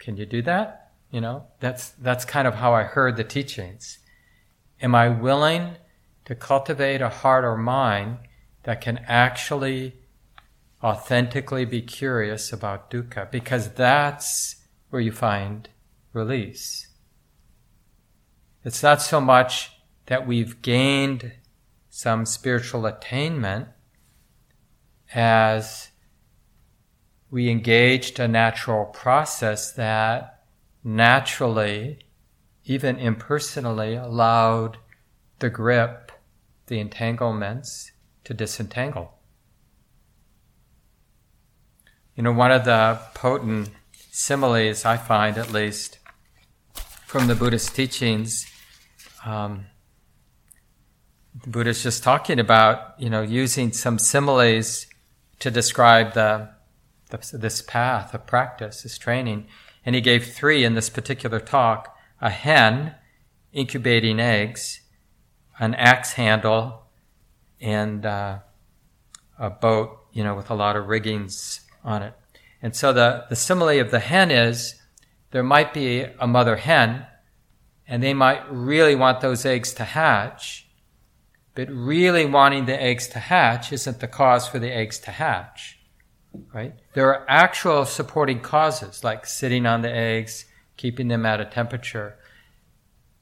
Can 0.00 0.16
you 0.16 0.26
do 0.26 0.42
that? 0.42 0.90
You 1.12 1.20
know, 1.20 1.46
that's, 1.60 1.90
that's 1.90 2.24
kind 2.24 2.48
of 2.48 2.56
how 2.56 2.74
I 2.74 2.82
heard 2.82 3.16
the 3.16 3.22
teachings. 3.22 4.00
Am 4.80 4.96
I 4.96 5.10
willing 5.10 5.76
to 6.32 6.36
cultivate 6.36 7.02
a 7.02 7.10
heart 7.10 7.44
or 7.44 7.58
mind 7.58 8.16
that 8.62 8.80
can 8.80 8.96
actually 9.06 9.94
authentically 10.82 11.66
be 11.66 11.82
curious 11.82 12.54
about 12.54 12.90
dukkha? 12.90 13.30
Because 13.30 13.74
that's 13.74 14.56
where 14.88 15.02
you 15.02 15.12
find 15.12 15.68
release. 16.14 16.88
It's 18.64 18.82
not 18.82 19.02
so 19.02 19.20
much 19.20 19.72
that 20.06 20.26
we've 20.26 20.62
gained 20.62 21.32
some 21.90 22.24
spiritual 22.24 22.86
attainment 22.86 23.68
as 25.12 25.90
we 27.30 27.50
engaged 27.50 28.18
a 28.18 28.26
natural 28.26 28.86
process 28.86 29.70
that 29.72 30.44
naturally, 30.82 31.98
even 32.64 32.96
impersonally, 32.96 33.96
allowed 33.96 34.78
the 35.40 35.50
grip, 35.50 36.01
the 36.72 36.80
entanglements 36.80 37.92
to 38.24 38.32
disentangle. 38.32 39.12
You 42.16 42.22
know, 42.22 42.32
one 42.32 42.50
of 42.50 42.64
the 42.64 42.98
potent 43.14 43.68
similes 44.10 44.84
I 44.84 44.96
find, 44.96 45.36
at 45.36 45.52
least, 45.52 45.98
from 47.06 47.26
the 47.26 47.34
Buddhist 47.34 47.74
teachings 47.76 48.46
um, 49.24 49.66
the 51.42 51.48
Buddha's 51.48 51.82
just 51.82 52.02
talking 52.02 52.38
about, 52.38 52.94
you 52.98 53.08
know, 53.08 53.22
using 53.22 53.72
some 53.72 53.98
similes 53.98 54.86
to 55.38 55.50
describe 55.50 56.12
the, 56.12 56.50
the, 57.10 57.38
this 57.38 57.62
path 57.62 58.12
of 58.14 58.26
practice, 58.26 58.82
this 58.82 58.98
training. 58.98 59.46
And 59.84 59.94
he 59.94 60.00
gave 60.00 60.26
three 60.26 60.64
in 60.64 60.74
this 60.74 60.90
particular 60.90 61.40
talk: 61.40 61.96
a 62.20 62.30
hen 62.30 62.94
incubating 63.52 64.20
eggs, 64.20 64.81
an 65.58 65.74
axe 65.74 66.12
handle, 66.12 66.82
and 67.60 68.04
uh, 68.04 68.38
a 69.38 69.50
boat, 69.50 69.98
you 70.12 70.24
know, 70.24 70.34
with 70.34 70.50
a 70.50 70.54
lot 70.54 70.76
of 70.76 70.86
riggings 70.86 71.60
on 71.84 72.02
it. 72.02 72.14
And 72.60 72.76
so 72.76 72.92
the, 72.92 73.24
the 73.28 73.36
simile 73.36 73.80
of 73.80 73.90
the 73.90 73.98
hen 73.98 74.30
is 74.30 74.80
there 75.32 75.42
might 75.42 75.74
be 75.74 76.02
a 76.02 76.26
mother 76.26 76.56
hen 76.56 77.06
and 77.88 78.02
they 78.02 78.14
might 78.14 78.42
really 78.50 78.94
want 78.94 79.20
those 79.20 79.44
eggs 79.44 79.74
to 79.74 79.84
hatch, 79.84 80.68
but 81.54 81.68
really 81.68 82.24
wanting 82.24 82.66
the 82.66 82.80
eggs 82.80 83.08
to 83.08 83.18
hatch 83.18 83.72
isn't 83.72 84.00
the 84.00 84.08
cause 84.08 84.46
for 84.46 84.58
the 84.58 84.72
eggs 84.72 84.98
to 85.00 85.10
hatch, 85.10 85.78
right? 86.54 86.74
There 86.94 87.08
are 87.08 87.26
actual 87.28 87.84
supporting 87.84 88.40
causes, 88.40 89.02
like 89.02 89.26
sitting 89.26 89.66
on 89.66 89.82
the 89.82 89.92
eggs, 89.92 90.46
keeping 90.76 91.08
them 91.08 91.26
at 91.26 91.40
a 91.40 91.44
temperature. 91.44 92.16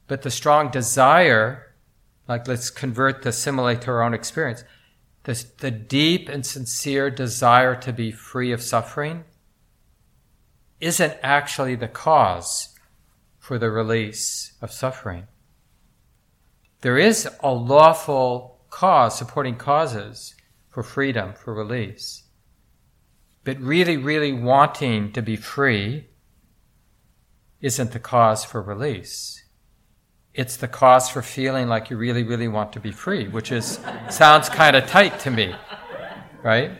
But 0.07 0.21
the 0.21 0.31
strong 0.31 0.69
desire, 0.69 1.70
like 2.31 2.47
let's 2.47 2.69
convert 2.69 3.23
the 3.23 3.31
simile 3.33 3.75
to 3.75 3.91
our 3.91 4.01
own 4.01 4.13
experience, 4.13 4.63
the 5.25 5.69
deep 5.69 6.29
and 6.29 6.45
sincere 6.45 7.11
desire 7.11 7.75
to 7.75 7.91
be 7.91 8.09
free 8.09 8.53
of 8.53 8.61
suffering 8.61 9.25
isn't 10.79 11.17
actually 11.21 11.75
the 11.75 11.89
cause 11.89 12.69
for 13.37 13.59
the 13.59 13.69
release 13.69 14.53
of 14.61 14.71
suffering. 14.71 15.27
There 16.79 16.97
is 16.97 17.27
a 17.41 17.51
lawful 17.51 18.61
cause, 18.69 19.17
supporting 19.17 19.57
causes 19.57 20.33
for 20.69 20.83
freedom, 20.83 21.33
for 21.33 21.53
release. 21.53 22.23
But 23.43 23.59
really, 23.59 23.97
really 23.97 24.31
wanting 24.31 25.11
to 25.11 25.21
be 25.21 25.35
free 25.35 26.07
isn't 27.59 27.91
the 27.91 27.99
cause 27.99 28.45
for 28.45 28.61
release. 28.61 29.40
It's 30.33 30.57
the 30.57 30.67
cause 30.67 31.09
for 31.09 31.21
feeling 31.21 31.67
like 31.67 31.89
you 31.89 31.97
really, 31.97 32.23
really 32.23 32.47
want 32.47 32.73
to 32.73 32.79
be 32.79 32.91
free, 32.91 33.27
which 33.27 33.51
is, 33.51 33.79
sounds 34.09 34.47
kind 34.49 34.75
of 34.75 34.87
tight 34.87 35.19
to 35.21 35.31
me, 35.31 35.53
right? 36.41 36.71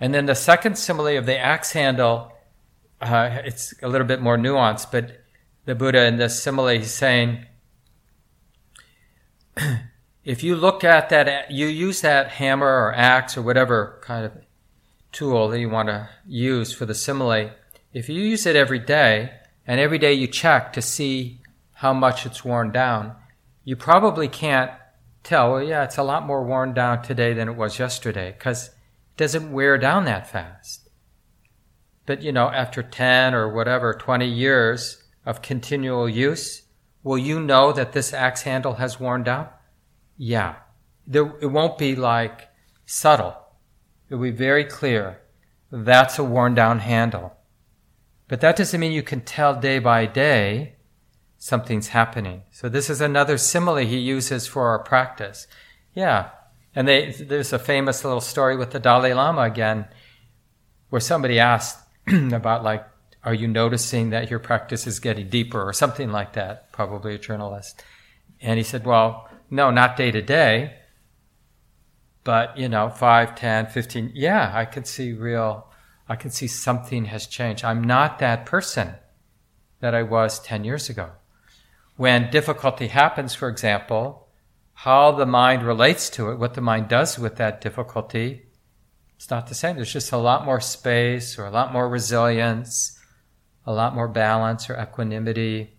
And 0.00 0.14
then 0.14 0.26
the 0.26 0.34
second 0.34 0.76
simile 0.78 1.18
of 1.18 1.26
the 1.26 1.36
axe 1.36 1.72
handle 1.72 2.32
uh, 3.02 3.42
it's 3.44 3.74
a 3.82 3.88
little 3.88 4.06
bit 4.06 4.20
more 4.20 4.38
nuanced, 4.38 4.92
but 4.92 5.24
the 5.64 5.74
Buddha 5.74 6.06
in 6.06 6.16
this 6.16 6.40
simile, 6.40 6.68
he's 6.68 6.94
saying, 6.94 7.44
if 10.24 10.44
you 10.44 10.54
look 10.54 10.84
at 10.84 11.08
that, 11.08 11.50
you 11.50 11.66
use 11.66 12.00
that 12.02 12.28
hammer 12.28 12.66
or 12.66 12.94
axe 12.94 13.36
or 13.36 13.42
whatever 13.42 14.00
kind 14.02 14.24
of 14.24 14.32
tool 15.10 15.48
that 15.48 15.58
you 15.58 15.68
want 15.68 15.88
to 15.88 16.08
use 16.26 16.72
for 16.72 16.86
the 16.86 16.94
simile, 16.94 17.50
if 17.92 18.08
you 18.08 18.22
use 18.22 18.46
it 18.46 18.54
every 18.54 18.78
day, 18.78 19.32
and 19.66 19.80
every 19.80 19.98
day 19.98 20.12
you 20.12 20.26
check 20.26 20.72
to 20.72 20.82
see 20.82 21.40
how 21.74 21.92
much 21.92 22.26
it's 22.26 22.44
worn 22.44 22.72
down, 22.72 23.14
you 23.64 23.76
probably 23.76 24.28
can't 24.28 24.70
tell, 25.22 25.52
well, 25.52 25.62
yeah, 25.62 25.84
it's 25.84 25.98
a 25.98 26.02
lot 26.02 26.26
more 26.26 26.44
worn 26.44 26.74
down 26.74 27.02
today 27.02 27.32
than 27.32 27.48
it 27.48 27.56
was 27.56 27.78
yesterday, 27.78 28.32
because 28.32 28.68
it 28.68 28.74
doesn't 29.16 29.52
wear 29.52 29.78
down 29.78 30.04
that 30.04 30.28
fast. 30.28 30.88
But, 32.06 32.22
you 32.22 32.32
know, 32.32 32.48
after 32.48 32.82
10 32.82 33.34
or 33.34 33.52
whatever, 33.52 33.94
20 33.94 34.26
years 34.26 35.02
of 35.24 35.42
continual 35.42 36.08
use, 36.08 36.62
will 37.02 37.18
you 37.18 37.40
know 37.40 37.72
that 37.72 37.92
this 37.92 38.12
axe 38.12 38.42
handle 38.42 38.74
has 38.74 38.98
worn 38.98 39.22
down? 39.22 39.48
Yeah. 40.16 40.56
There, 41.06 41.32
it 41.40 41.46
won't 41.46 41.78
be 41.78 41.94
like 41.94 42.48
subtle. 42.86 43.36
It 44.08 44.16
will 44.16 44.24
be 44.24 44.30
very 44.30 44.64
clear. 44.64 45.20
That's 45.70 46.18
a 46.18 46.24
worn 46.24 46.54
down 46.54 46.80
handle. 46.80 47.36
But 48.32 48.40
that 48.40 48.56
doesn't 48.56 48.80
mean 48.80 48.92
you 48.92 49.02
can 49.02 49.20
tell 49.20 49.54
day 49.54 49.78
by 49.78 50.06
day 50.06 50.76
something's 51.36 51.88
happening. 51.88 52.44
So 52.50 52.70
this 52.70 52.88
is 52.88 53.02
another 53.02 53.36
simile 53.36 53.76
he 53.76 53.98
uses 53.98 54.46
for 54.46 54.68
our 54.68 54.78
practice. 54.78 55.46
Yeah. 55.92 56.30
And 56.74 56.88
they, 56.88 57.12
there's 57.12 57.52
a 57.52 57.58
famous 57.58 58.04
little 58.04 58.22
story 58.22 58.56
with 58.56 58.70
the 58.70 58.80
Dalai 58.80 59.12
Lama 59.12 59.42
again, 59.42 59.86
where 60.88 60.98
somebody 60.98 61.38
asked, 61.38 61.78
about 62.32 62.64
like, 62.64 62.86
are 63.22 63.34
you 63.34 63.48
noticing 63.48 64.08
that 64.08 64.30
your 64.30 64.38
practice 64.38 64.86
is 64.86 64.98
getting 64.98 65.28
deeper 65.28 65.62
or 65.62 65.74
something 65.74 66.10
like 66.10 66.32
that? 66.32 66.72
Probably 66.72 67.14
a 67.14 67.18
journalist. 67.18 67.84
And 68.40 68.56
he 68.56 68.64
said, 68.64 68.86
well, 68.86 69.28
no, 69.50 69.70
not 69.70 69.98
day 69.98 70.10
to 70.10 70.22
day, 70.22 70.78
but 72.24 72.56
you 72.56 72.70
know, 72.70 72.88
5, 72.88 73.34
10, 73.34 73.66
15. 73.66 74.12
Yeah, 74.14 74.50
I 74.54 74.64
can 74.64 74.86
see 74.86 75.12
real, 75.12 75.70
I 76.12 76.16
can 76.16 76.30
see 76.30 76.46
something 76.46 77.06
has 77.06 77.26
changed. 77.26 77.64
I'm 77.64 77.82
not 77.82 78.18
that 78.18 78.44
person 78.44 78.96
that 79.80 79.94
I 79.94 80.02
was 80.02 80.40
10 80.40 80.62
years 80.62 80.90
ago. 80.90 81.12
When 81.96 82.30
difficulty 82.30 82.88
happens, 82.88 83.34
for 83.34 83.48
example, 83.48 84.28
how 84.74 85.12
the 85.12 85.24
mind 85.24 85.62
relates 85.62 86.10
to 86.10 86.30
it, 86.30 86.38
what 86.38 86.52
the 86.52 86.60
mind 86.60 86.88
does 86.88 87.18
with 87.18 87.36
that 87.36 87.62
difficulty, 87.62 88.42
it's 89.16 89.30
not 89.30 89.46
the 89.46 89.54
same. 89.54 89.76
There's 89.76 89.90
just 89.90 90.12
a 90.12 90.18
lot 90.18 90.44
more 90.44 90.60
space 90.60 91.38
or 91.38 91.46
a 91.46 91.50
lot 91.50 91.72
more 91.72 91.88
resilience, 91.88 93.00
a 93.64 93.72
lot 93.72 93.94
more 93.94 94.06
balance 94.06 94.68
or 94.68 94.78
equanimity. 94.78 95.78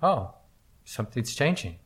Oh, 0.00 0.36
something's 0.84 1.34
changing, 1.34 1.80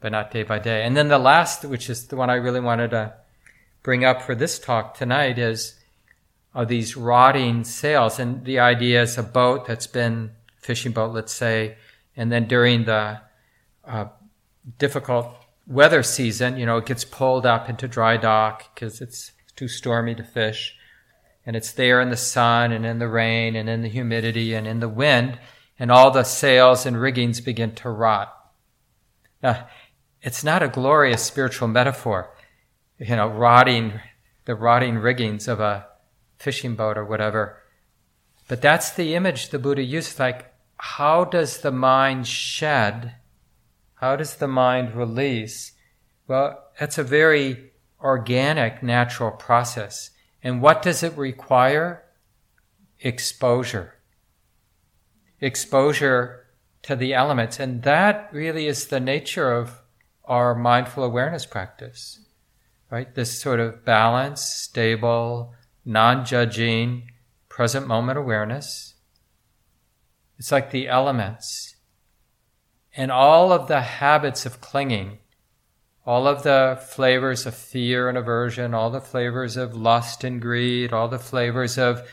but 0.00 0.12
not 0.12 0.32
day 0.32 0.42
by 0.42 0.58
day. 0.58 0.84
And 0.84 0.94
then 0.94 1.08
the 1.08 1.18
last, 1.18 1.64
which 1.64 1.88
is 1.88 2.08
the 2.08 2.16
one 2.16 2.28
I 2.28 2.34
really 2.34 2.60
wanted 2.60 2.90
to 2.90 3.21
bring 3.82 4.04
up 4.04 4.22
for 4.22 4.34
this 4.34 4.58
talk 4.58 4.96
tonight, 4.96 5.38
is 5.38 5.78
are 6.54 6.66
these 6.66 6.96
rotting 6.96 7.64
sails. 7.64 8.18
And 8.18 8.44
the 8.44 8.58
idea 8.58 9.02
is 9.02 9.16
a 9.16 9.22
boat 9.22 9.66
that's 9.66 9.86
been 9.86 10.32
fishing 10.58 10.92
boat, 10.92 11.12
let's 11.12 11.32
say, 11.32 11.76
and 12.16 12.30
then 12.30 12.46
during 12.46 12.84
the 12.84 13.20
uh, 13.84 14.06
difficult 14.78 15.34
weather 15.66 16.02
season, 16.02 16.56
you 16.56 16.66
know, 16.66 16.76
it 16.76 16.86
gets 16.86 17.04
pulled 17.04 17.46
up 17.46 17.68
into 17.68 17.88
dry 17.88 18.16
dock 18.16 18.74
because 18.74 19.00
it's 19.00 19.32
too 19.56 19.68
stormy 19.68 20.14
to 20.14 20.22
fish. 20.22 20.76
And 21.44 21.56
it's 21.56 21.72
there 21.72 22.00
in 22.00 22.10
the 22.10 22.16
sun 22.16 22.70
and 22.70 22.86
in 22.86 22.98
the 22.98 23.08
rain 23.08 23.56
and 23.56 23.68
in 23.68 23.82
the 23.82 23.88
humidity 23.88 24.54
and 24.54 24.66
in 24.66 24.78
the 24.78 24.88
wind, 24.88 25.38
and 25.78 25.90
all 25.90 26.10
the 26.10 26.22
sails 26.22 26.86
and 26.86 27.00
riggings 27.00 27.40
begin 27.40 27.74
to 27.76 27.90
rot. 27.90 28.32
Now, 29.42 29.66
it's 30.20 30.44
not 30.44 30.62
a 30.62 30.68
glorious 30.68 31.22
spiritual 31.22 31.66
metaphor, 31.66 32.30
you 33.02 33.16
know, 33.16 33.26
rotting, 33.26 34.00
the 34.44 34.54
rotting 34.54 34.96
riggings 34.96 35.48
of 35.48 35.58
a 35.58 35.86
fishing 36.38 36.76
boat 36.76 36.96
or 36.96 37.04
whatever. 37.04 37.58
But 38.46 38.62
that's 38.62 38.92
the 38.92 39.14
image 39.14 39.48
the 39.48 39.58
Buddha 39.58 39.82
used. 39.82 40.18
Like, 40.18 40.52
how 40.76 41.24
does 41.24 41.58
the 41.58 41.72
mind 41.72 42.26
shed? 42.26 43.16
How 43.94 44.16
does 44.16 44.36
the 44.36 44.48
mind 44.48 44.94
release? 44.94 45.72
Well, 46.28 46.62
that's 46.78 46.98
a 46.98 47.04
very 47.04 47.72
organic, 48.00 48.82
natural 48.82 49.32
process. 49.32 50.10
And 50.42 50.62
what 50.62 50.82
does 50.82 51.02
it 51.02 51.16
require? 51.16 52.04
Exposure. 53.00 53.94
Exposure 55.40 56.46
to 56.82 56.94
the 56.94 57.14
elements. 57.14 57.58
And 57.58 57.82
that 57.82 58.28
really 58.32 58.66
is 58.66 58.86
the 58.86 59.00
nature 59.00 59.52
of 59.52 59.80
our 60.24 60.54
mindful 60.54 61.02
awareness 61.02 61.46
practice, 61.46 62.20
right? 62.92 63.12
This 63.12 63.40
sort 63.40 63.58
of 63.58 63.84
balanced, 63.84 64.62
stable, 64.62 65.54
non 65.84 66.24
judging, 66.24 67.10
present 67.48 67.88
moment 67.88 68.18
awareness. 68.18 68.94
It's 70.38 70.52
like 70.52 70.70
the 70.70 70.86
elements. 70.86 71.74
And 72.94 73.10
all 73.10 73.52
of 73.52 73.66
the 73.66 73.80
habits 73.80 74.46
of 74.46 74.60
clinging 74.60 75.18
all 76.04 76.26
of 76.26 76.42
the 76.42 76.80
flavors 76.88 77.46
of 77.46 77.54
fear 77.54 78.08
and 78.08 78.18
aversion, 78.18 78.74
all 78.74 78.90
the 78.90 79.00
flavors 79.00 79.56
of 79.56 79.76
lust 79.76 80.24
and 80.24 80.42
greed, 80.42 80.92
all 80.92 81.08
the 81.08 81.18
flavors 81.18 81.78
of 81.78 82.08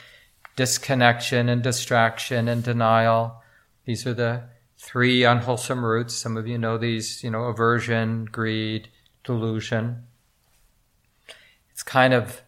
disconnection 0.55 1.49
and 1.49 1.63
distraction 1.63 2.47
and 2.47 2.63
denial. 2.63 3.41
These 3.86 4.05
are 4.05 4.13
the 4.13 4.43
three 4.77 5.23
unwholesome 5.23 5.84
roots. 5.84 6.13
Some 6.13 6.38
of 6.38 6.47
you 6.47 6.57
know 6.57 6.77
these, 6.77 7.23
you 7.23 7.32
know, 7.32 7.45
aversion, 7.45 8.25
greed, 8.25 8.89
delusion. 9.23 10.03
Kind 11.89 12.13
of 12.13 12.43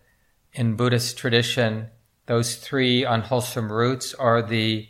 in 0.54 0.76
Buddhist 0.76 1.18
tradition, 1.18 1.88
those 2.28 2.56
three 2.56 3.04
unwholesome 3.04 3.72
roots 3.72 4.14
are 4.14 4.44
the 4.44 4.88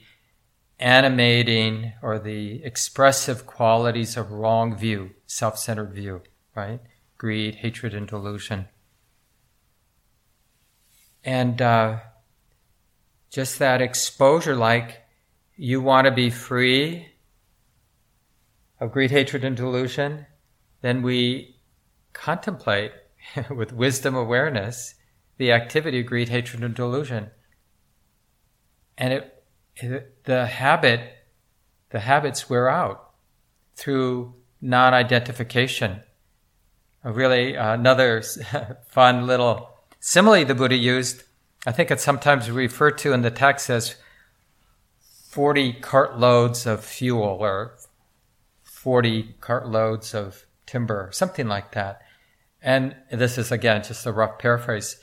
animating 0.78 1.94
or 2.02 2.20
the 2.20 2.62
expressive 2.64 3.46
qualities 3.46 4.18
of 4.18 4.32
wrong 4.32 4.76
view, 4.76 5.12
self 5.26 5.58
centered 5.58 5.94
view 5.94 6.22
right? 6.56 6.80
Greed, 7.18 7.56
hatred, 7.56 7.94
and 7.94 8.08
delusion. 8.08 8.68
And 11.24 11.62
uh, 11.62 12.00
just 13.30 13.60
that 13.60 13.82
exposure, 13.82 14.56
like 14.56 15.02
you 15.56 15.82
want 15.82 16.06
to 16.06 16.12
be 16.12 16.30
free 16.30 17.08
of 18.80 18.92
greed, 18.92 19.12
hatred, 19.12 19.44
and 19.44 19.56
delusion, 19.56 20.26
then 20.82 21.04
we 21.04 21.58
contemplate 22.14 22.92
with 23.50 23.74
wisdom 23.74 24.16
awareness 24.16 24.96
the 25.38 25.52
activity 25.52 26.02
of 26.02 26.06
greed, 26.06 26.30
hatred, 26.30 26.64
and 26.64 26.76
delusion. 26.76 27.32
And 28.98 29.14
it, 29.14 29.44
it, 29.76 30.24
the 30.26 30.46
habit, 30.46 31.02
the 31.90 32.02
habits 32.02 32.48
wear 32.48 32.70
out 32.70 33.14
through 33.76 34.36
non-identification 34.62 36.02
really 37.04 37.58
uh, 37.58 37.74
another 37.74 38.22
fun 38.88 39.26
little 39.26 39.70
simile 40.00 40.46
the 40.46 40.56
Buddha 40.56 40.76
used. 40.76 41.24
I 41.66 41.72
think 41.72 41.92
it's 41.92 42.04
sometimes 42.04 42.50
referred 42.50 42.98
to 43.00 43.14
in 43.14 43.22
the 43.22 43.32
text 43.32 43.70
as 43.70 43.96
40 45.30 45.74
cartloads 45.74 46.66
of 46.66 46.84
fuel 46.84 47.38
or 47.40 47.78
40 48.64 49.36
cartloads 49.40 50.14
of 50.14 50.46
timber, 50.66 51.10
something 51.12 51.48
like 51.48 51.72
that. 51.72 52.02
And 52.62 52.96
this 53.12 53.38
is 53.38 53.52
again 53.52 53.84
just 53.84 54.06
a 54.06 54.12
rough 54.12 54.40
paraphrase. 54.40 54.98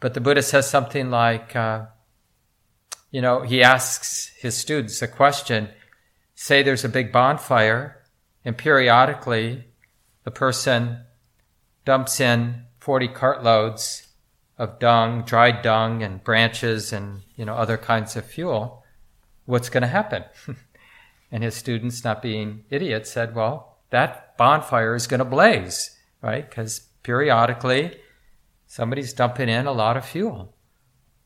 But 0.00 0.14
the 0.14 0.20
Buddha 0.20 0.42
says 0.42 0.68
something 0.68 1.10
like, 1.10 1.54
uh, 1.54 1.86
you 3.10 3.20
know, 3.20 3.42
he 3.42 3.62
asks 3.62 4.32
his 4.38 4.56
students 4.56 5.00
a 5.02 5.08
question 5.08 5.68
say 6.34 6.62
there's 6.62 6.84
a 6.84 6.88
big 6.88 7.10
bonfire, 7.10 8.00
and 8.44 8.56
periodically 8.56 9.64
the 10.22 10.30
person 10.30 11.00
dumps 11.84 12.20
in 12.20 12.62
40 12.78 13.08
cartloads 13.08 14.06
of 14.56 14.78
dung, 14.78 15.22
dried 15.22 15.62
dung 15.62 16.02
and 16.02 16.22
branches 16.22 16.92
and, 16.92 17.22
you 17.34 17.44
know, 17.44 17.54
other 17.54 17.76
kinds 17.76 18.14
of 18.14 18.24
fuel, 18.24 18.84
what's 19.46 19.68
going 19.68 19.82
to 19.82 19.88
happen? 19.88 20.24
and 21.32 21.42
his 21.42 21.56
students, 21.56 22.04
not 22.04 22.22
being 22.22 22.64
idiots, 22.70 23.10
said, 23.10 23.34
well, 23.34 23.78
that 23.90 24.36
bonfire 24.36 24.94
is 24.94 25.08
going 25.08 25.18
to 25.18 25.24
blaze, 25.24 25.96
right? 26.22 26.48
Because 26.48 26.87
periodically 27.08 27.96
somebody's 28.66 29.14
dumping 29.14 29.48
in 29.48 29.66
a 29.66 29.72
lot 29.72 29.96
of 29.96 30.04
fuel. 30.04 30.54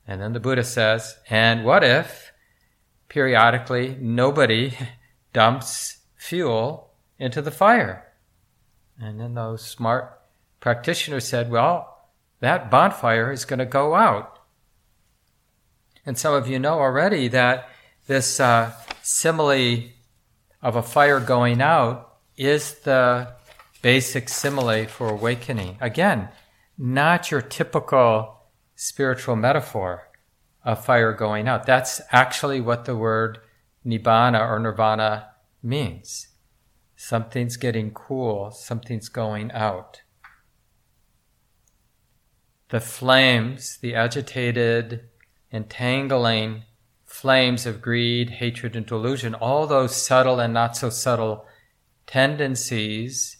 And 0.06 0.20
then 0.20 0.32
the 0.32 0.38
Buddha 0.38 0.62
says, 0.62 1.16
and 1.28 1.64
what 1.64 1.82
if 1.82 2.30
periodically 3.08 3.96
nobody 4.00 4.78
dumps 5.32 5.98
fuel 6.14 6.92
into 7.18 7.42
the 7.42 7.50
fire? 7.50 8.06
And 8.96 9.18
then 9.18 9.34
those 9.34 9.66
smart 9.66 10.20
practitioners 10.60 11.26
said, 11.26 11.50
Well, 11.50 12.08
that 12.38 12.70
bonfire 12.70 13.32
is 13.32 13.44
going 13.44 13.58
to 13.58 13.66
go 13.66 13.96
out. 13.96 14.38
And 16.06 16.16
some 16.16 16.32
of 16.32 16.46
you 16.46 16.60
know 16.60 16.78
already 16.78 17.26
that 17.26 17.68
this 18.06 18.38
uh, 18.38 18.70
simile 19.02 19.90
of 20.62 20.76
a 20.76 20.82
fire 20.82 21.18
going 21.18 21.60
out 21.60 22.18
is 22.36 22.74
the 22.84 23.34
basic 23.82 24.28
simile 24.28 24.86
for 24.86 25.08
awakening. 25.08 25.76
Again, 25.80 26.28
not 26.78 27.30
your 27.30 27.42
typical 27.42 28.42
spiritual 28.74 29.36
metaphor 29.36 30.08
of 30.64 30.84
fire 30.84 31.12
going 31.12 31.48
out. 31.48 31.66
That's 31.66 32.00
actually 32.10 32.60
what 32.60 32.84
the 32.84 32.96
word 32.96 33.38
nibbana 33.84 34.40
or 34.40 34.58
nirvana 34.58 35.28
means. 35.62 36.28
Something's 36.96 37.56
getting 37.56 37.90
cool, 37.90 38.52
something's 38.52 39.08
going 39.08 39.50
out 39.52 40.02
the 42.72 42.80
flames, 42.80 43.76
the 43.82 43.94
agitated, 43.94 45.02
entangling 45.52 46.62
flames 47.04 47.66
of 47.66 47.82
greed, 47.82 48.30
hatred, 48.30 48.74
and 48.74 48.86
delusion, 48.86 49.34
all 49.34 49.66
those 49.66 49.94
subtle 49.94 50.40
and 50.40 50.54
not 50.54 50.74
so 50.74 50.88
subtle 50.88 51.44
tendencies 52.06 53.36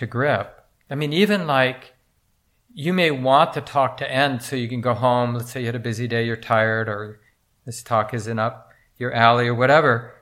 to 0.00 0.06
grip. 0.06 0.64
I 0.90 0.96
mean, 0.96 1.12
even 1.12 1.46
like 1.46 1.94
you 2.74 2.92
may 2.92 3.10
want 3.10 3.52
the 3.52 3.60
talk 3.60 3.96
to 3.98 4.10
end 4.10 4.42
so 4.42 4.56
you 4.56 4.68
can 4.68 4.80
go 4.80 4.94
home. 4.94 5.34
Let's 5.34 5.52
say 5.52 5.60
you 5.60 5.66
had 5.66 5.76
a 5.76 5.80
busy 5.80 6.08
day, 6.08 6.26
you're 6.26 6.36
tired, 6.36 6.88
or 6.88 7.20
this 7.64 7.82
talk 7.82 8.12
isn't 8.12 8.38
up 8.38 8.70
your 8.96 9.12
alley 9.12 9.46
or 9.46 9.54
whatever. 9.54 10.14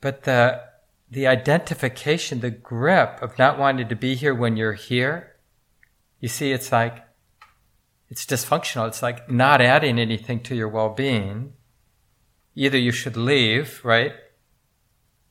But 0.00 0.22
the, 0.22 0.62
the 1.10 1.26
identification, 1.26 2.40
the 2.40 2.50
grip 2.50 3.20
of 3.22 3.38
not 3.38 3.58
wanting 3.58 3.88
to 3.88 3.96
be 3.96 4.14
here 4.14 4.34
when 4.34 4.56
you're 4.56 4.74
here, 4.74 5.36
you 6.20 6.28
see, 6.28 6.52
it's 6.52 6.70
like, 6.70 7.04
it's 8.08 8.24
dysfunctional. 8.24 8.88
It's 8.88 9.02
like 9.02 9.30
not 9.30 9.60
adding 9.60 9.98
anything 9.98 10.40
to 10.44 10.54
your 10.54 10.68
well 10.68 10.90
being. 10.90 11.52
Either 12.54 12.78
you 12.78 12.92
should 12.92 13.16
leave, 13.16 13.84
right? 13.84 14.12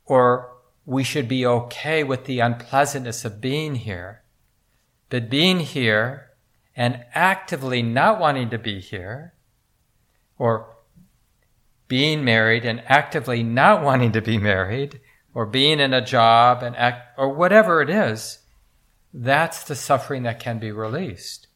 Or 0.05 0.56
we 0.87 1.03
should 1.03 1.27
be 1.27 1.45
okay 1.45 2.01
with 2.01 2.23
the 2.23 2.39
unpleasantness 2.39 3.25
of 3.25 3.41
being 3.41 3.75
here. 3.75 4.23
But 5.09 5.29
being 5.29 5.59
here 5.59 6.29
and 6.77 7.03
actively 7.13 7.81
not 7.81 8.21
wanting 8.21 8.49
to 8.51 8.57
be 8.57 8.79
here, 8.79 9.33
or 10.37 10.77
being 11.89 12.23
married 12.23 12.63
and 12.63 12.81
actively 12.85 13.43
not 13.43 13.83
wanting 13.83 14.13
to 14.13 14.21
be 14.21 14.37
married, 14.37 15.01
or 15.33 15.45
being 15.45 15.81
in 15.81 15.93
a 15.93 16.05
job 16.05 16.63
and 16.63 16.73
act, 16.77 17.19
or 17.19 17.33
whatever 17.33 17.81
it 17.81 17.89
is, 17.89 18.39
that's 19.13 19.65
the 19.65 19.75
suffering 19.75 20.23
that 20.23 20.39
can 20.39 20.57
be 20.57 20.71
released. 20.71 21.47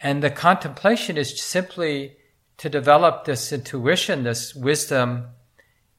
And 0.00 0.22
the 0.22 0.30
contemplation 0.30 1.16
is 1.16 1.42
simply 1.42 2.18
to 2.58 2.68
develop 2.68 3.24
this 3.24 3.52
intuition, 3.52 4.22
this 4.22 4.54
wisdom 4.54 5.26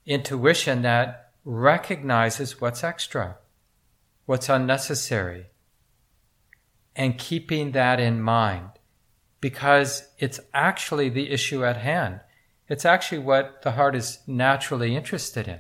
intuition 0.05 0.83
that 0.83 1.22
recognizes 1.43 2.61
what's 2.61 2.83
extra, 2.83 3.37
what's 4.25 4.49
unnecessary, 4.49 5.47
and 6.95 7.17
keeping 7.17 7.71
that 7.71 7.99
in 7.99 8.21
mind 8.21 8.69
because 9.41 10.07
it's 10.19 10.39
actually 10.53 11.09
the 11.09 11.29
issue 11.31 11.65
at 11.65 11.77
hand. 11.77 12.21
It's 12.69 12.85
actually 12.85 13.19
what 13.19 13.61
the 13.61 13.71
heart 13.71 13.95
is 13.95 14.19
naturally 14.25 14.95
interested 14.95 15.47
in. 15.47 15.59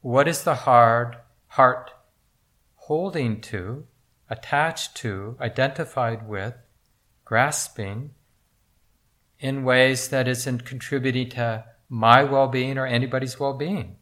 What 0.00 0.28
is 0.28 0.44
the 0.44 0.54
hard 0.54 1.16
heart 1.48 1.90
holding 2.74 3.40
to, 3.40 3.86
attached 4.28 4.96
to, 4.96 5.36
identified 5.40 6.28
with, 6.28 6.54
grasping 7.24 8.10
in 9.38 9.62
ways 9.62 10.08
that 10.08 10.26
isn't 10.26 10.64
contributing 10.64 11.28
to 11.28 11.64
my 11.88 12.24
well 12.24 12.48
being 12.48 12.78
or 12.78 12.86
anybody's 12.86 13.38
well 13.38 13.54
being. 13.54 13.97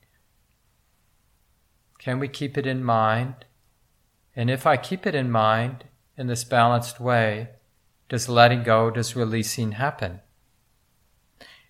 Can 2.06 2.20
we 2.20 2.28
keep 2.28 2.56
it 2.56 2.68
in 2.68 2.84
mind? 2.84 3.46
And 4.36 4.48
if 4.48 4.64
I 4.64 4.76
keep 4.76 5.08
it 5.08 5.16
in 5.16 5.28
mind 5.28 5.86
in 6.16 6.28
this 6.28 6.44
balanced 6.44 7.00
way, 7.00 7.48
does 8.08 8.28
letting 8.28 8.62
go, 8.62 8.92
does 8.92 9.16
releasing 9.16 9.72
happen? 9.72 10.20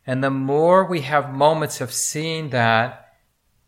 And 0.07 0.23
the 0.23 0.29
more 0.29 0.85
we 0.85 1.01
have 1.01 1.33
moments 1.33 1.81
of 1.81 1.91
seeing 1.91 2.51
that 2.51 3.15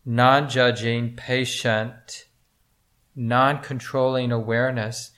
non 0.05 0.47
judging, 0.47 1.15
patient, 1.15 2.27
non 3.15 3.63
controlling 3.63 4.31
awareness 4.31 5.09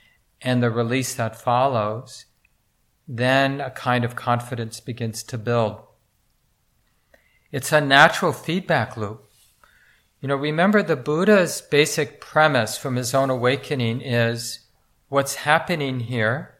and 0.41 0.63
the 0.63 0.71
release 0.71 1.13
that 1.15 1.35
follows, 1.35 2.27
then 3.09 3.59
a 3.59 3.71
kind 3.71 4.05
of 4.05 4.15
confidence 4.15 4.79
begins 4.79 5.21
to 5.23 5.37
build. 5.37 5.81
It's 7.51 7.73
a 7.73 7.81
natural 7.81 8.31
feedback 8.31 8.95
loop. 8.95 9.30
You 10.21 10.27
know, 10.27 10.35
remember 10.35 10.83
the 10.83 10.95
Buddha's 10.95 11.61
basic 11.61 12.21
premise 12.21 12.77
from 12.77 12.95
his 12.95 13.15
own 13.15 13.31
awakening 13.31 14.01
is 14.01 14.59
what's 15.09 15.33
happening 15.33 16.01
here, 16.01 16.59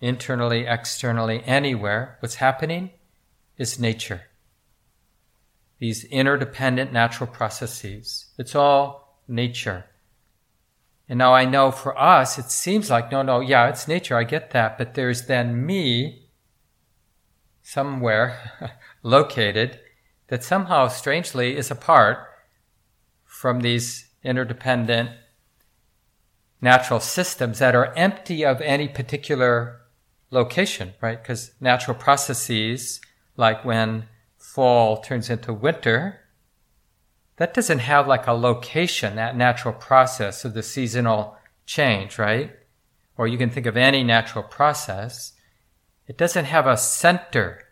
internally, 0.00 0.64
externally, 0.64 1.42
anywhere, 1.44 2.16
what's 2.20 2.36
happening 2.36 2.90
is 3.56 3.80
nature. 3.80 4.22
These 5.80 6.04
interdependent 6.04 6.92
natural 6.92 7.28
processes. 7.28 8.26
It's 8.38 8.54
all 8.54 9.18
nature. 9.26 9.86
And 11.08 11.18
now 11.18 11.34
I 11.34 11.46
know 11.46 11.72
for 11.72 11.98
us, 11.98 12.38
it 12.38 12.50
seems 12.52 12.90
like, 12.90 13.10
no, 13.10 13.22
no, 13.22 13.40
yeah, 13.40 13.68
it's 13.68 13.88
nature, 13.88 14.16
I 14.16 14.22
get 14.22 14.52
that, 14.52 14.78
but 14.78 14.94
there's 14.94 15.26
then 15.26 15.66
me 15.66 16.28
somewhere 17.60 18.52
located 19.02 19.80
that 20.28 20.44
somehow 20.44 20.86
strangely 20.86 21.56
is 21.56 21.72
apart 21.72 22.27
from 23.38 23.60
these 23.60 24.08
interdependent 24.24 25.08
natural 26.60 26.98
systems 26.98 27.60
that 27.60 27.72
are 27.72 27.94
empty 27.94 28.44
of 28.44 28.60
any 28.60 28.88
particular 28.88 29.80
location, 30.32 30.92
right? 31.00 31.22
Because 31.22 31.52
natural 31.60 31.96
processes, 31.96 33.00
like 33.36 33.64
when 33.64 34.08
fall 34.36 34.96
turns 34.96 35.30
into 35.30 35.52
winter, 35.52 36.18
that 37.36 37.54
doesn't 37.54 37.78
have 37.78 38.08
like 38.08 38.26
a 38.26 38.32
location, 38.32 39.14
that 39.14 39.36
natural 39.36 39.72
process 39.72 40.44
of 40.44 40.54
the 40.54 40.62
seasonal 40.64 41.36
change, 41.64 42.18
right? 42.18 42.50
Or 43.16 43.28
you 43.28 43.38
can 43.38 43.50
think 43.50 43.66
of 43.66 43.76
any 43.76 44.02
natural 44.02 44.42
process. 44.42 45.34
It 46.08 46.18
doesn't 46.18 46.46
have 46.46 46.66
a 46.66 46.76
center 46.76 47.68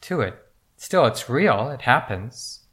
to 0.00 0.22
it. 0.22 0.34
Still, 0.76 1.06
it's 1.06 1.30
real, 1.30 1.70
it 1.70 1.82
happens, 1.82 2.63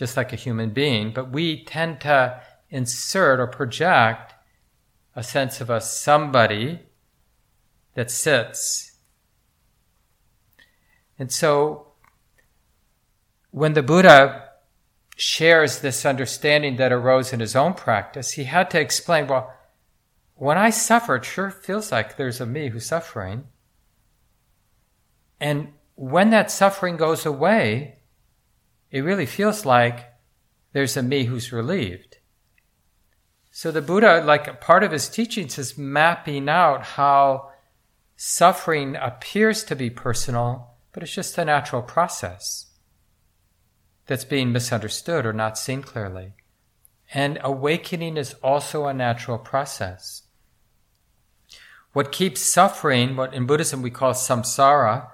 just 0.00 0.16
like 0.16 0.32
a 0.32 0.36
human 0.36 0.70
being, 0.70 1.12
but 1.12 1.30
we 1.30 1.62
tend 1.62 2.00
to 2.00 2.40
insert 2.70 3.38
or 3.38 3.46
project 3.46 4.32
a 5.14 5.22
sense 5.22 5.60
of 5.60 5.68
a 5.68 5.78
somebody 5.78 6.80
that 7.92 8.10
sits. 8.10 8.92
And 11.18 11.30
so, 11.30 11.88
when 13.50 13.74
the 13.74 13.82
Buddha 13.82 14.48
shares 15.16 15.80
this 15.80 16.06
understanding 16.06 16.76
that 16.76 16.92
arose 16.92 17.34
in 17.34 17.40
his 17.40 17.54
own 17.54 17.74
practice, 17.74 18.30
he 18.32 18.44
had 18.44 18.70
to 18.70 18.80
explain, 18.80 19.26
well, 19.26 19.52
when 20.34 20.56
I 20.56 20.70
suffer, 20.70 21.16
it 21.16 21.26
sure 21.26 21.50
feels 21.50 21.92
like 21.92 22.16
there's 22.16 22.40
a 22.40 22.46
me 22.46 22.70
who's 22.70 22.86
suffering. 22.86 23.48
And 25.38 25.74
when 25.94 26.30
that 26.30 26.50
suffering 26.50 26.96
goes 26.96 27.26
away, 27.26 27.99
it 28.90 29.02
really 29.02 29.26
feels 29.26 29.64
like 29.64 30.06
there's 30.72 30.96
a 30.96 31.02
me 31.02 31.24
who's 31.24 31.52
relieved. 31.52 32.18
So 33.50 33.70
the 33.70 33.82
Buddha, 33.82 34.22
like 34.24 34.60
part 34.60 34.84
of 34.84 34.92
his 34.92 35.08
teachings, 35.08 35.58
is 35.58 35.76
mapping 35.76 36.48
out 36.48 36.82
how 36.82 37.50
suffering 38.16 38.96
appears 38.96 39.64
to 39.64 39.76
be 39.76 39.90
personal, 39.90 40.74
but 40.92 41.02
it's 41.02 41.14
just 41.14 41.38
a 41.38 41.44
natural 41.44 41.82
process 41.82 42.66
that's 44.06 44.24
being 44.24 44.52
misunderstood 44.52 45.26
or 45.26 45.32
not 45.32 45.58
seen 45.58 45.82
clearly. 45.82 46.34
And 47.12 47.38
awakening 47.42 48.16
is 48.16 48.34
also 48.34 48.86
a 48.86 48.94
natural 48.94 49.38
process. 49.38 50.22
What 51.92 52.12
keeps 52.12 52.40
suffering, 52.40 53.16
what 53.16 53.34
in 53.34 53.46
Buddhism 53.46 53.82
we 53.82 53.90
call 53.90 54.12
samsara, 54.12 55.08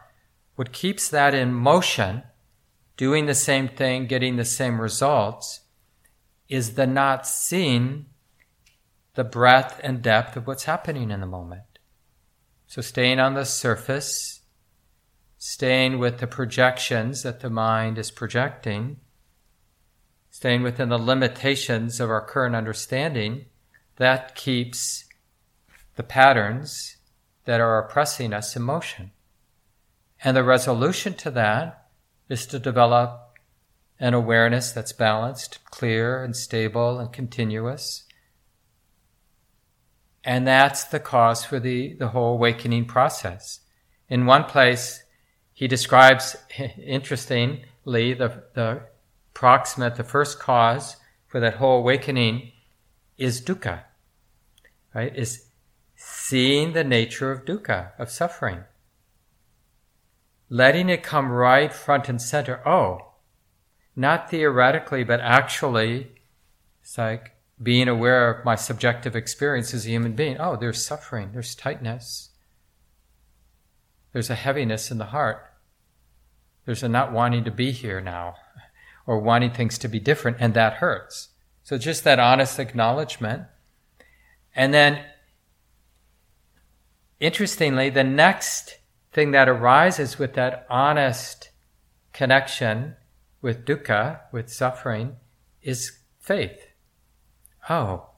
what 0.56 0.72
keeps 0.72 1.08
that 1.08 1.34
in 1.34 1.54
motion, 1.54 2.22
doing 2.96 3.26
the 3.26 3.34
same 3.34 3.68
thing, 3.68 4.06
getting 4.06 4.36
the 4.36 4.44
same 4.44 4.80
results, 4.80 5.60
is 6.48 6.74
the 6.74 6.86
not 6.86 7.26
seeing 7.26 8.06
the 9.14 9.24
breadth 9.24 9.80
and 9.82 10.02
depth 10.02 10.36
of 10.36 10.46
what's 10.46 10.64
happening 10.64 11.10
in 11.10 11.20
the 11.20 11.26
moment. 11.26 11.62
So 12.66 12.82
staying 12.82 13.18
on 13.20 13.34
the 13.34 13.44
surface, 13.44 14.40
staying 15.38 15.98
with 15.98 16.18
the 16.18 16.26
projections 16.26 17.22
that 17.22 17.40
the 17.40 17.50
mind 17.50 17.98
is 17.98 18.10
projecting, 18.10 18.98
staying 20.30 20.62
within 20.62 20.88
the 20.88 20.98
limitations 20.98 22.00
of 22.00 22.10
our 22.10 22.24
current 22.24 22.54
understanding, 22.54 23.46
that 23.96 24.34
keeps 24.34 25.06
the 25.96 26.02
patterns 26.02 26.96
that 27.46 27.60
are 27.60 27.78
oppressing 27.78 28.32
us 28.32 28.54
in 28.54 28.62
motion. 28.62 29.12
And 30.22 30.36
the 30.36 30.44
resolution 30.44 31.14
to 31.14 31.30
that 31.30 31.85
is 32.28 32.46
to 32.46 32.58
develop 32.58 33.38
an 33.98 34.14
awareness 34.14 34.72
that's 34.72 34.92
balanced, 34.92 35.64
clear, 35.70 36.22
and 36.22 36.36
stable 36.36 36.98
and 36.98 37.12
continuous. 37.12 38.04
And 40.22 40.46
that's 40.46 40.84
the 40.84 41.00
cause 41.00 41.44
for 41.44 41.60
the, 41.60 41.94
the 41.94 42.08
whole 42.08 42.34
awakening 42.34 42.86
process. 42.86 43.60
In 44.08 44.26
one 44.26 44.44
place, 44.44 45.02
he 45.52 45.68
describes, 45.68 46.36
interestingly, 46.78 48.12
the, 48.12 48.42
the 48.54 48.82
proximate, 49.32 49.94
the 49.94 50.04
first 50.04 50.38
cause 50.38 50.96
for 51.26 51.40
that 51.40 51.54
whole 51.54 51.78
awakening 51.78 52.52
is 53.16 53.40
dukkha, 53.40 53.84
right? 54.94 55.14
Is 55.16 55.46
seeing 55.94 56.72
the 56.72 56.84
nature 56.84 57.30
of 57.30 57.44
dukkha, 57.44 57.92
of 57.98 58.10
suffering. 58.10 58.64
Letting 60.48 60.88
it 60.88 61.02
come 61.02 61.30
right 61.30 61.72
front 61.72 62.08
and 62.08 62.22
center. 62.22 62.66
Oh, 62.66 63.12
not 63.96 64.30
theoretically, 64.30 65.02
but 65.02 65.20
actually, 65.20 66.12
it's 66.82 66.96
like 66.98 67.32
being 67.60 67.88
aware 67.88 68.30
of 68.30 68.44
my 68.44 68.54
subjective 68.54 69.16
experience 69.16 69.72
as 69.74 69.86
a 69.86 69.90
human 69.90 70.12
being. 70.12 70.36
Oh, 70.38 70.56
there's 70.56 70.84
suffering, 70.84 71.30
there's 71.32 71.54
tightness, 71.54 72.30
there's 74.12 74.30
a 74.30 74.34
heaviness 74.34 74.90
in 74.90 74.98
the 74.98 75.06
heart. 75.06 75.42
There's 76.64 76.82
a 76.82 76.88
not 76.88 77.12
wanting 77.12 77.44
to 77.44 77.50
be 77.50 77.70
here 77.70 78.00
now 78.00 78.34
or 79.06 79.18
wanting 79.20 79.52
things 79.52 79.78
to 79.78 79.88
be 79.88 80.00
different, 80.00 80.38
and 80.40 80.52
that 80.54 80.74
hurts. 80.74 81.28
So 81.62 81.78
just 81.78 82.02
that 82.04 82.18
honest 82.18 82.58
acknowledgement. 82.58 83.44
And 84.54 84.74
then, 84.74 85.04
interestingly, 87.20 87.90
the 87.90 88.04
next 88.04 88.78
thing 89.16 89.30
that 89.30 89.48
arises 89.48 90.18
with 90.18 90.34
that 90.34 90.66
honest 90.68 91.48
connection 92.12 92.94
with 93.40 93.64
dukkha, 93.64 94.20
with 94.30 94.52
suffering, 94.52 95.16
is 95.62 96.00
faith. 96.20 96.66
Oh. 97.70 98.10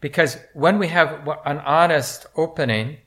Because 0.00 0.36
when 0.54 0.78
we 0.78 0.86
have 0.86 1.26
an 1.44 1.58
honest 1.58 2.26
opening, 2.36 2.98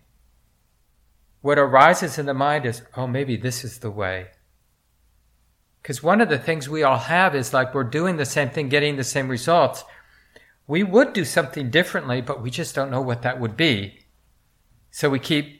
what 1.40 1.58
arises 1.58 2.18
in 2.18 2.26
the 2.26 2.34
mind 2.34 2.66
is, 2.66 2.82
oh, 2.98 3.08
maybe 3.08 3.38
this 3.38 3.64
is 3.64 3.80
the 3.80 3.90
way. 3.90 4.28
Because 5.82 6.04
one 6.04 6.20
of 6.20 6.28
the 6.28 6.38
things 6.38 6.68
we 6.68 6.84
all 6.84 6.98
have 6.98 7.34
is 7.34 7.54
like 7.54 7.74
we're 7.74 7.86
doing 7.86 8.18
the 8.18 8.26
same 8.26 8.50
thing, 8.50 8.68
getting 8.68 8.98
the 8.98 9.06
same 9.06 9.30
results. 9.30 9.86
We 10.68 10.84
would 10.84 11.14
do 11.14 11.24
something 11.24 11.70
differently, 11.72 12.20
but 12.20 12.42
we 12.42 12.52
just 12.52 12.76
don't 12.76 12.92
know 12.92 13.00
what 13.00 13.22
that 13.22 13.40
would 13.40 13.56
be. 13.56 14.00
So 14.92 15.10
we 15.10 15.20
keep 15.20 15.57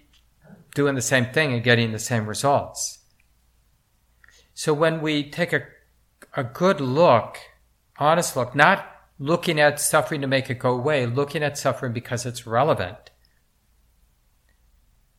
doing 0.78 0.94
the 0.94 1.02
same 1.02 1.26
thing 1.26 1.52
and 1.54 1.64
getting 1.64 1.92
the 1.92 1.98
same 1.98 2.28
results. 2.28 3.00
So 4.54 4.76
when 4.76 5.02
we 5.02 5.28
take 5.28 5.52
a, 5.52 5.64
a 6.36 6.44
good 6.44 6.80
look, 6.80 7.40
honest 7.98 8.36
look, 8.36 8.54
not 8.54 8.86
looking 9.18 9.60
at 9.60 9.80
suffering 9.80 10.22
to 10.22 10.28
make 10.28 10.52
it 10.52 10.60
go 10.60 10.76
away, 10.76 11.08
looking 11.08 11.42
at 11.42 11.58
suffering 11.58 11.94
because 11.94 12.28
it's 12.28 12.46
relevant, 12.46 13.10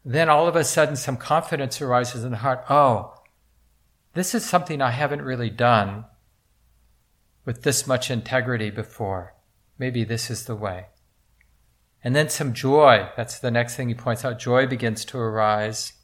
then 0.05 0.29
all 0.29 0.47
of 0.47 0.55
a 0.55 0.63
sudden 0.63 0.95
some 0.95 1.17
confidence 1.17 1.83
arises 1.83 2.23
in 2.23 2.31
the 2.31 2.37
heart. 2.37 2.65
Oh, 2.71 3.15
this 4.15 4.37
is 4.37 4.45
something 4.45 4.81
I 4.81 4.93
haven't 4.93 5.23
really 5.23 5.51
done 5.51 6.05
with 7.45 7.65
this 7.65 7.85
much 7.85 8.13
integrity 8.13 8.71
before. 8.71 9.35
Maybe 9.77 10.05
this 10.05 10.31
is 10.31 10.45
the 10.45 10.55
way. 10.55 10.87
And 12.03 12.15
then 12.15 12.29
some 12.29 12.53
joy. 12.53 13.09
That's 13.17 13.39
the 13.39 13.51
next 13.51 13.75
thing 13.77 13.89
he 13.89 13.95
points 13.95 14.25
out. 14.25 14.39
Joy 14.39 14.67
begins 14.67 15.05
to 15.07 15.19
arise. 15.19 15.95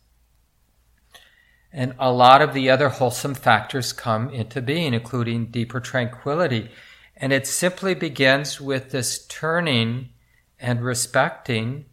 And 1.73 1.95
a 1.99 2.13
lot 2.13 2.43
of 2.43 2.55
the 2.55 2.71
other 2.71 2.89
wholesome 2.89 3.35
factors 3.35 3.93
come 3.93 4.31
into 4.31 4.63
being, 4.63 4.95
including 4.95 5.47
deeper 5.47 5.81
tranquility. 5.81 6.71
And 7.17 7.33
it 7.33 7.47
simply 7.47 7.95
begins 7.95 8.61
with 8.61 8.91
this 8.91 9.27
turning 9.27 10.11
and 10.59 10.83
respecting 10.83 11.87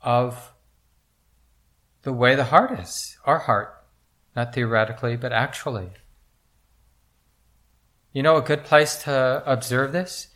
of 0.00 0.52
the 2.02 2.12
way 2.12 2.34
the 2.34 2.44
heart 2.44 2.78
is, 2.78 3.16
our 3.24 3.38
heart, 3.38 3.84
not 4.34 4.54
theoretically, 4.54 5.16
but 5.16 5.32
actually. 5.32 5.90
You 8.12 8.22
know, 8.22 8.36
a 8.36 8.42
good 8.42 8.64
place 8.64 8.96
to 9.04 9.42
observe 9.46 9.92
this 9.92 10.28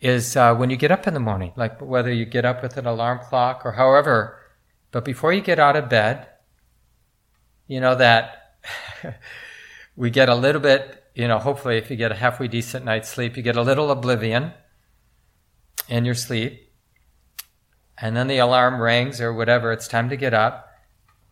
is 0.00 0.36
uh, 0.36 0.54
when 0.54 0.70
you 0.70 0.76
get 0.76 0.92
up 0.92 1.06
in 1.06 1.14
the 1.14 1.20
morning, 1.20 1.52
like 1.56 1.80
whether 1.80 2.12
you 2.12 2.24
get 2.24 2.44
up 2.44 2.62
with 2.62 2.76
an 2.76 2.86
alarm 2.86 3.18
clock 3.18 3.62
or 3.64 3.72
however, 3.72 4.38
but 4.90 5.04
before 5.04 5.32
you 5.32 5.40
get 5.40 5.58
out 5.58 5.76
of 5.76 5.88
bed, 5.88 6.26
you 7.66 7.80
know 7.80 7.94
that 7.96 8.54
we 9.96 10.10
get 10.10 10.28
a 10.28 10.34
little 10.34 10.60
bit, 10.60 11.04
you 11.14 11.26
know, 11.26 11.38
hopefully 11.38 11.76
if 11.76 11.90
you 11.90 11.96
get 11.96 12.12
a 12.12 12.14
halfway 12.14 12.48
decent 12.48 12.84
night's 12.84 13.08
sleep, 13.08 13.36
you 13.36 13.42
get 13.42 13.56
a 13.56 13.62
little 13.62 13.90
oblivion 13.90 14.52
in 15.88 16.04
your 16.04 16.14
sleep. 16.14 16.72
And 18.00 18.16
then 18.16 18.28
the 18.28 18.38
alarm 18.38 18.80
rings 18.80 19.20
or 19.20 19.34
whatever, 19.34 19.72
it's 19.72 19.88
time 19.88 20.08
to 20.10 20.16
get 20.16 20.32
up. 20.32 20.68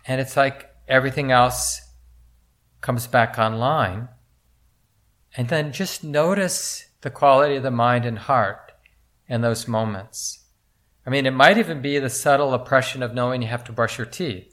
And 0.07 0.21
it's 0.21 0.37
like 0.37 0.69
everything 0.89 1.31
else 1.31 1.81
comes 2.81 3.07
back 3.07 3.39
online. 3.39 4.09
And 5.37 5.49
then 5.49 5.73
just 5.73 6.03
notice 6.03 6.86
the 7.07 7.11
quality 7.11 7.55
of 7.55 7.63
the 7.63 7.71
mind 7.71 8.05
and 8.05 8.19
heart 8.19 8.73
in 9.29 9.41
those 9.41 9.69
moments. 9.69 10.41
I 11.07 11.11
mean, 11.11 11.25
it 11.25 11.31
might 11.31 11.57
even 11.57 11.81
be 11.81 12.01
the 12.01 12.11
subtle 12.11 12.53
oppression 12.53 13.01
of 13.01 13.15
knowing 13.15 13.43
you 13.43 13.47
have 13.47 13.63
to 13.67 13.73
brush 13.73 13.97
your 13.97 14.09
teeth 14.09 14.53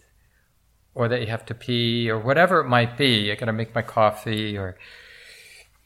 or 0.94 1.08
that 1.08 1.22
you 1.22 1.26
have 1.26 1.48
to 1.48 1.56
pee 1.56 2.12
or 2.12 2.20
whatever 2.20 2.60
it 2.60 2.68
might 2.68 2.96
be. 2.96 3.32
I 3.32 3.36
got 3.36 3.48
to 3.48 3.54
make 3.54 3.74
my 3.74 3.82
coffee 3.82 4.56
or 4.56 4.78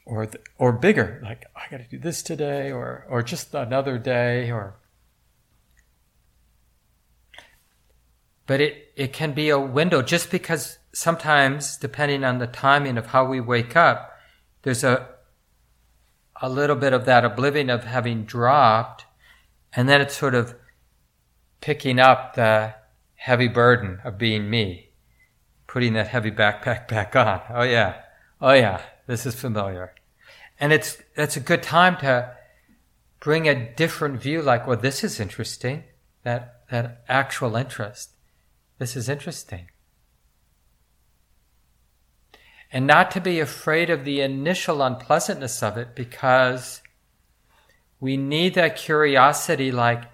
or 0.04 0.26
the, 0.26 0.40
or 0.58 0.72
bigger, 0.72 1.22
like 1.24 1.46
I 1.56 1.70
got 1.70 1.78
to 1.78 1.88
do 1.88 1.98
this 1.98 2.22
today 2.22 2.70
or 2.70 3.06
or 3.08 3.22
just 3.22 3.54
another 3.54 3.96
day 3.96 4.50
or 4.50 4.76
but 8.46 8.60
it 8.60 8.92
it 8.94 9.14
can 9.14 9.32
be 9.32 9.48
a 9.48 9.58
window 9.58 10.02
just 10.02 10.30
because 10.30 10.78
sometimes 10.92 11.78
depending 11.78 12.24
on 12.24 12.36
the 12.36 12.46
timing 12.46 12.98
of 12.98 13.06
how 13.06 13.24
we 13.24 13.40
wake 13.40 13.74
up 13.74 14.12
there's 14.64 14.84
a 14.84 15.17
a 16.40 16.48
little 16.48 16.76
bit 16.76 16.92
of 16.92 17.04
that 17.04 17.24
oblivion 17.24 17.70
of 17.70 17.84
having 17.84 18.24
dropped 18.24 19.06
and 19.72 19.88
then 19.88 20.00
it's 20.00 20.16
sort 20.16 20.34
of 20.34 20.54
picking 21.60 21.98
up 21.98 22.34
the 22.34 22.74
heavy 23.16 23.48
burden 23.48 24.00
of 24.04 24.16
being 24.16 24.48
me 24.48 24.88
putting 25.68 25.92
that 25.92 26.08
heavy 26.08 26.32
backpack 26.32 26.88
back 26.88 27.14
on. 27.14 27.40
Oh 27.50 27.62
yeah. 27.62 28.00
Oh 28.40 28.52
yeah. 28.52 28.82
This 29.06 29.24
is 29.24 29.36
familiar. 29.36 29.94
And 30.58 30.72
it's, 30.72 30.98
it's 31.14 31.36
a 31.36 31.40
good 31.40 31.62
time 31.62 31.96
to 31.98 32.34
bring 33.20 33.48
a 33.48 33.72
different 33.74 34.20
view 34.20 34.42
like, 34.42 34.66
well, 34.66 34.76
this 34.76 35.04
is 35.04 35.20
interesting. 35.20 35.84
That, 36.24 36.62
that 36.70 37.04
actual 37.08 37.54
interest. 37.54 38.10
This 38.78 38.96
is 38.96 39.08
interesting. 39.08 39.68
And 42.70 42.86
not 42.86 43.10
to 43.12 43.20
be 43.20 43.40
afraid 43.40 43.88
of 43.88 44.04
the 44.04 44.20
initial 44.20 44.82
unpleasantness 44.82 45.62
of 45.62 45.78
it 45.78 45.94
because 45.94 46.82
we 48.00 48.16
need 48.16 48.54
that 48.54 48.76
curiosity 48.76 49.72
like, 49.72 50.04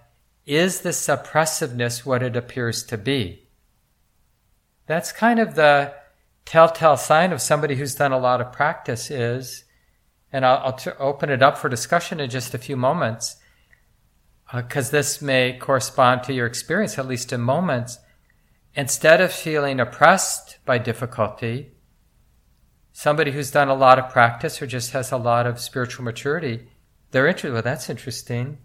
is 0.47 0.81
the 0.81 0.91
suppressiveness 0.91 2.05
what 2.05 2.23
it 2.23 2.37
appears 2.37 2.85
to 2.85 2.99
be? 2.99 3.49
That's 4.87 5.13
kind 5.13 5.41
of 5.41 5.55
the 5.55 5.95
telltale 6.45 6.97
sign 6.97 7.33
of 7.33 7.41
somebody 7.41 7.77
who's 7.77 7.95
done 7.95 8.13
a 8.13 8.19
lot 8.19 8.41
of 8.41 8.53
practice 8.53 9.11
is, 9.11 9.65
and 10.31 10.45
I'll, 10.45 10.59
I'll 10.59 10.73
t- 10.75 10.91
open 10.99 11.31
it 11.31 11.43
up 11.43 11.57
for 11.57 11.69
discussion 11.69 12.21
in 12.21 12.29
just 12.29 12.55
a 12.55 12.59
few 12.59 12.77
moments, 12.77 13.37
because 14.55 14.91
uh, 14.91 14.93
this 14.93 15.23
may 15.23 15.57
correspond 15.59 16.23
to 16.25 16.35
your 16.35 16.47
experience, 16.47 16.99
at 16.99 17.09
least 17.09 17.33
in 17.33 17.41
moments. 17.41 17.99
Instead 18.75 19.21
of 19.21 19.33
feeling 19.33 19.81
oppressed 19.81 20.59
by 20.67 20.77
difficulty, 20.79 21.74
somebody 22.95 23.33
who's 23.33 23.51
done 23.51 23.69
a 23.69 23.75
lot 23.75 23.99
of 23.99 24.09
practice 24.09 24.63
or 24.63 24.67
just 24.67 24.93
has 24.93 25.13
a 25.13 25.19
lot 25.19 25.47
of 25.47 25.61
spiritual 25.61 26.07
maturity, 26.07 26.69
they're 27.11 27.27
interested. 27.27 27.53
Well, 27.53 27.61
that's 27.61 27.91
interesting. 27.91 28.57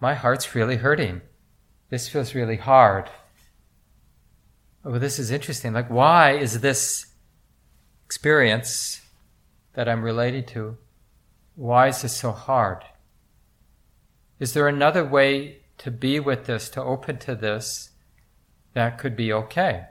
My 0.00 0.14
heart's 0.14 0.56
really 0.56 0.76
hurting. 0.76 1.20
This 1.90 2.08
feels 2.08 2.34
really 2.34 2.56
hard 2.56 3.08
oh, 4.86 4.98
this 4.98 5.18
is 5.18 5.30
interesting. 5.30 5.72
Like, 5.72 5.90
why 5.90 6.32
is 6.32 6.60
this 6.60 7.06
experience 8.06 9.02
that 9.74 9.88
I'm 9.88 10.02
related 10.02 10.46
to, 10.48 10.78
why 11.56 11.88
is 11.88 12.02
this 12.02 12.16
so 12.16 12.30
hard? 12.32 12.84
Is 14.38 14.54
there 14.54 14.68
another 14.68 15.04
way 15.04 15.58
to 15.78 15.90
be 15.90 16.20
with 16.20 16.46
this, 16.46 16.68
to 16.70 16.82
open 16.82 17.18
to 17.18 17.34
this, 17.34 17.90
that 18.74 18.98
could 18.98 19.16
be 19.16 19.32
okay? 19.32 19.86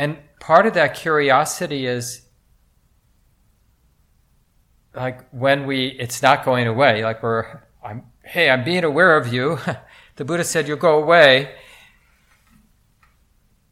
And 0.00 0.16
part 0.40 0.64
of 0.64 0.72
that 0.72 0.94
curiosity 0.94 1.84
is 1.84 2.22
like 4.94 5.28
when 5.28 5.66
we, 5.66 5.88
it's 5.88 6.22
not 6.22 6.42
going 6.42 6.66
away, 6.66 7.04
like 7.04 7.22
we're, 7.22 7.60
I'm, 7.84 8.04
hey, 8.24 8.48
I'm 8.48 8.64
being 8.64 8.84
aware 8.84 9.18
of 9.18 9.30
you. 9.30 9.58
the 10.16 10.24
Buddha 10.24 10.42
said, 10.42 10.66
You'll 10.66 10.78
go 10.78 11.02
away. 11.02 11.54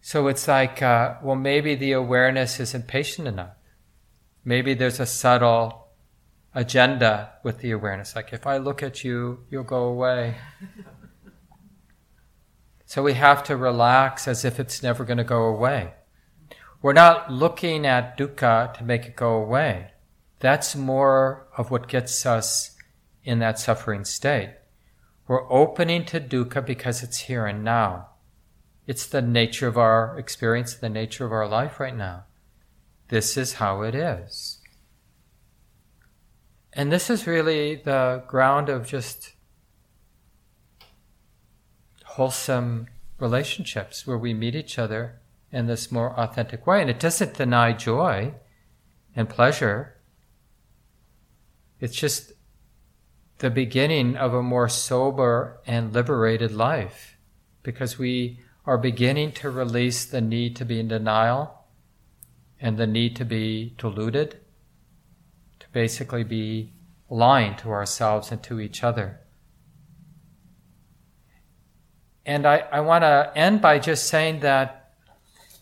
So 0.03 0.29
it's 0.29 0.47
like, 0.47 0.83
uh, 0.83 1.15
well, 1.23 1.35
maybe 1.35 1.75
the 1.75 1.93
awareness 1.93 2.61
isn't 2.61 2.89
patient 2.89 3.27
enough. 3.27 3.57
Maybe 4.45 4.75
there's 4.75 5.01
a 5.01 5.07
subtle 5.07 5.89
agenda 6.55 7.33
with 7.43 7.61
the 7.61 7.71
awareness. 7.71 8.15
Like, 8.15 8.35
if 8.35 8.47
I 8.47 8.59
look 8.59 8.83
at 8.83 9.03
you, 9.03 9.47
you'll 9.49 9.65
go 9.65 9.85
away. 9.85 10.35
so 12.85 13.03
we 13.03 13.15
have 13.15 13.43
to 13.45 13.57
relax 13.57 14.29
as 14.29 14.45
if 14.45 14.61
it's 14.61 14.83
never 14.83 15.07
going 15.07 15.17
to 15.17 15.25
go 15.25 15.45
away. 15.45 15.95
We're 16.81 16.93
not 16.93 17.33
looking 17.33 17.85
at 17.87 18.17
dukkha 18.17 18.73
to 18.75 18.85
make 18.85 19.07
it 19.07 19.17
go 19.17 19.33
away. 19.33 19.91
That's 20.39 20.77
more 20.77 21.49
of 21.57 21.73
what 21.73 21.89
gets 21.89 22.25
us 22.25 22.77
in 23.25 23.41
that 23.41 23.59
suffering 23.59 24.05
state. 24.05 24.55
We're 25.27 25.51
opening 25.53 26.05
to 26.07 26.21
dukkha 26.21 26.65
because 26.65 27.03
it's 27.03 27.19
here 27.23 27.47
and 27.47 27.65
now. 27.65 28.11
It's 28.87 29.07
the 29.07 29.21
nature 29.21 29.67
of 29.67 29.77
our 29.77 30.17
experience, 30.19 30.75
the 30.75 30.89
nature 30.89 31.27
of 31.27 31.33
our 31.33 31.49
life 31.49 31.81
right 31.81 31.97
now. 31.97 32.25
This 33.09 33.37
is 33.37 33.55
how 33.55 33.83
it 33.83 33.95
is. 33.95 34.61
And 36.73 36.93
this 36.93 37.11
is 37.11 37.27
really 37.27 37.75
the 37.75 38.23
ground 38.29 38.69
of 38.69 38.87
just 38.87 39.33
wholesome 42.05 42.87
relationships 43.19 44.07
where 44.07 44.17
we 44.17 44.33
meet 44.33 44.55
each 44.55 44.79
other 44.79 45.21
in 45.51 45.67
this 45.67 45.91
more 45.91 46.19
authentic 46.19 46.67
way. 46.67 46.81
And 46.81 46.91
it 46.91 47.01
doesn't 47.01 47.35
deny 47.35 47.73
joy 47.73 48.35
and 49.15 49.29
pleasure. 49.29 49.97
It's 51.81 51.97
just 51.97 52.33
the 53.39 53.51
beginning 53.51 54.17
of 54.17 54.35
a 54.35 54.43
more 54.43 54.69
sober 54.69 55.61
and 55.67 55.93
liberated 55.93 56.53
life 56.53 57.17
because 57.63 57.99
we 57.99 58.41
are 58.67 58.79
beginning 58.79 59.33
to 59.33 59.51
release 59.51 60.05
the 60.05 60.21
need 60.21 60.57
to 60.57 60.65
be 60.65 60.81
in 60.81 60.89
denial 60.89 61.55
and 62.61 62.77
the 62.77 62.87
need 62.87 63.15
to 63.17 63.25
be 63.25 63.75
deluded, 63.79 64.41
to 65.61 65.67
basically 65.73 66.25
be 66.25 66.73
lying 67.09 67.55
to 67.57 67.71
ourselves 67.71 68.31
and 68.33 68.43
to 68.43 68.61
each 68.61 68.83
other. 68.83 69.21
And 72.27 72.47
I, 72.47 72.59
I 72.71 72.81
want 72.81 73.03
to 73.03 73.33
end 73.35 73.63
by 73.63 73.79
just 73.79 74.07
saying 74.09 74.41
that 74.41 74.78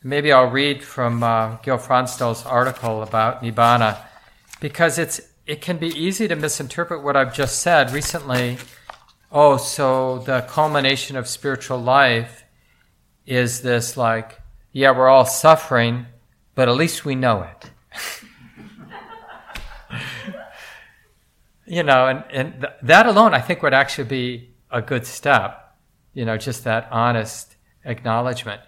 maybe 0.07 0.33
I'll 0.33 0.51
read 0.51 0.85
from 0.85 1.23
uh, 1.23 1.57
Gil 1.57 1.79
Fronsdal's 1.79 2.47
article 2.47 3.03
about 3.03 3.43
Nibbana 3.43 3.99
because 4.61 4.99
it's 4.99 5.21
it 5.47 5.61
can 5.61 5.79
be 5.79 5.89
easy 5.89 6.29
to 6.29 6.37
misinterpret 6.37 7.03
what 7.03 7.17
I've 7.17 7.35
just 7.35 7.61
said 7.61 7.93
recently. 7.93 8.59
Oh, 9.31 9.57
so 9.57 10.19
the 10.19 10.43
culmination 10.49 11.17
of 11.17 11.29
spiritual 11.29 11.79
life 11.79 12.45
is 13.27 13.63
this 13.63 13.97
like, 13.97 14.41
yeah, 14.73 14.97
we're 14.97 15.09
all 15.09 15.25
suffering, 15.25 16.07
but 16.55 16.69
at 16.69 16.77
least 16.77 17.05
we 17.05 17.15
know 17.15 17.43
it. 17.43 17.71
you 21.67 21.83
know, 21.83 22.09
and, 22.09 22.25
and 22.31 22.61
th- 22.61 22.73
that 22.83 23.07
alone, 23.07 23.35
I 23.35 23.41
think, 23.41 23.63
would 23.63 23.75
actually 23.75 24.09
be 24.09 24.51
a 24.71 24.83
good 24.83 25.07
step. 25.07 25.77
You 26.13 26.25
know, 26.25 26.37
just 26.37 26.65
that 26.65 26.89
honest 26.91 27.57
acknowledgement. 27.85 28.63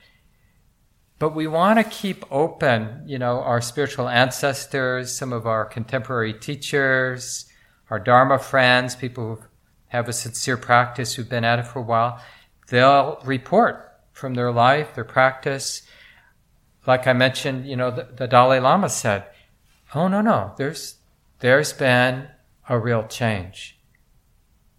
But 1.18 1.34
we 1.34 1.48
want 1.48 1.78
to 1.78 1.84
keep 1.84 2.24
open, 2.30 3.02
you 3.06 3.18
know, 3.18 3.40
our 3.40 3.60
spiritual 3.60 4.08
ancestors, 4.08 5.16
some 5.16 5.32
of 5.32 5.46
our 5.46 5.64
contemporary 5.64 6.32
teachers, 6.32 7.46
our 7.90 7.98
Dharma 7.98 8.38
friends, 8.38 8.94
people 8.94 9.36
who 9.36 9.42
have 9.88 10.08
a 10.08 10.12
sincere 10.12 10.56
practice 10.56 11.14
who've 11.14 11.28
been 11.28 11.44
at 11.44 11.58
it 11.58 11.66
for 11.66 11.80
a 11.80 11.82
while. 11.82 12.22
They'll 12.68 13.20
report 13.24 14.00
from 14.12 14.34
their 14.34 14.52
life, 14.52 14.94
their 14.94 15.04
practice. 15.04 15.82
Like 16.86 17.06
I 17.06 17.14
mentioned, 17.14 17.66
you 17.66 17.76
know, 17.76 17.90
the, 17.90 18.08
the 18.14 18.28
Dalai 18.28 18.60
Lama 18.60 18.88
said, 18.88 19.24
oh 19.94 20.06
no, 20.06 20.20
no, 20.20 20.54
there's, 20.56 20.96
there's 21.40 21.72
been 21.72 22.28
a 22.68 22.78
real 22.78 23.06
change. 23.08 23.80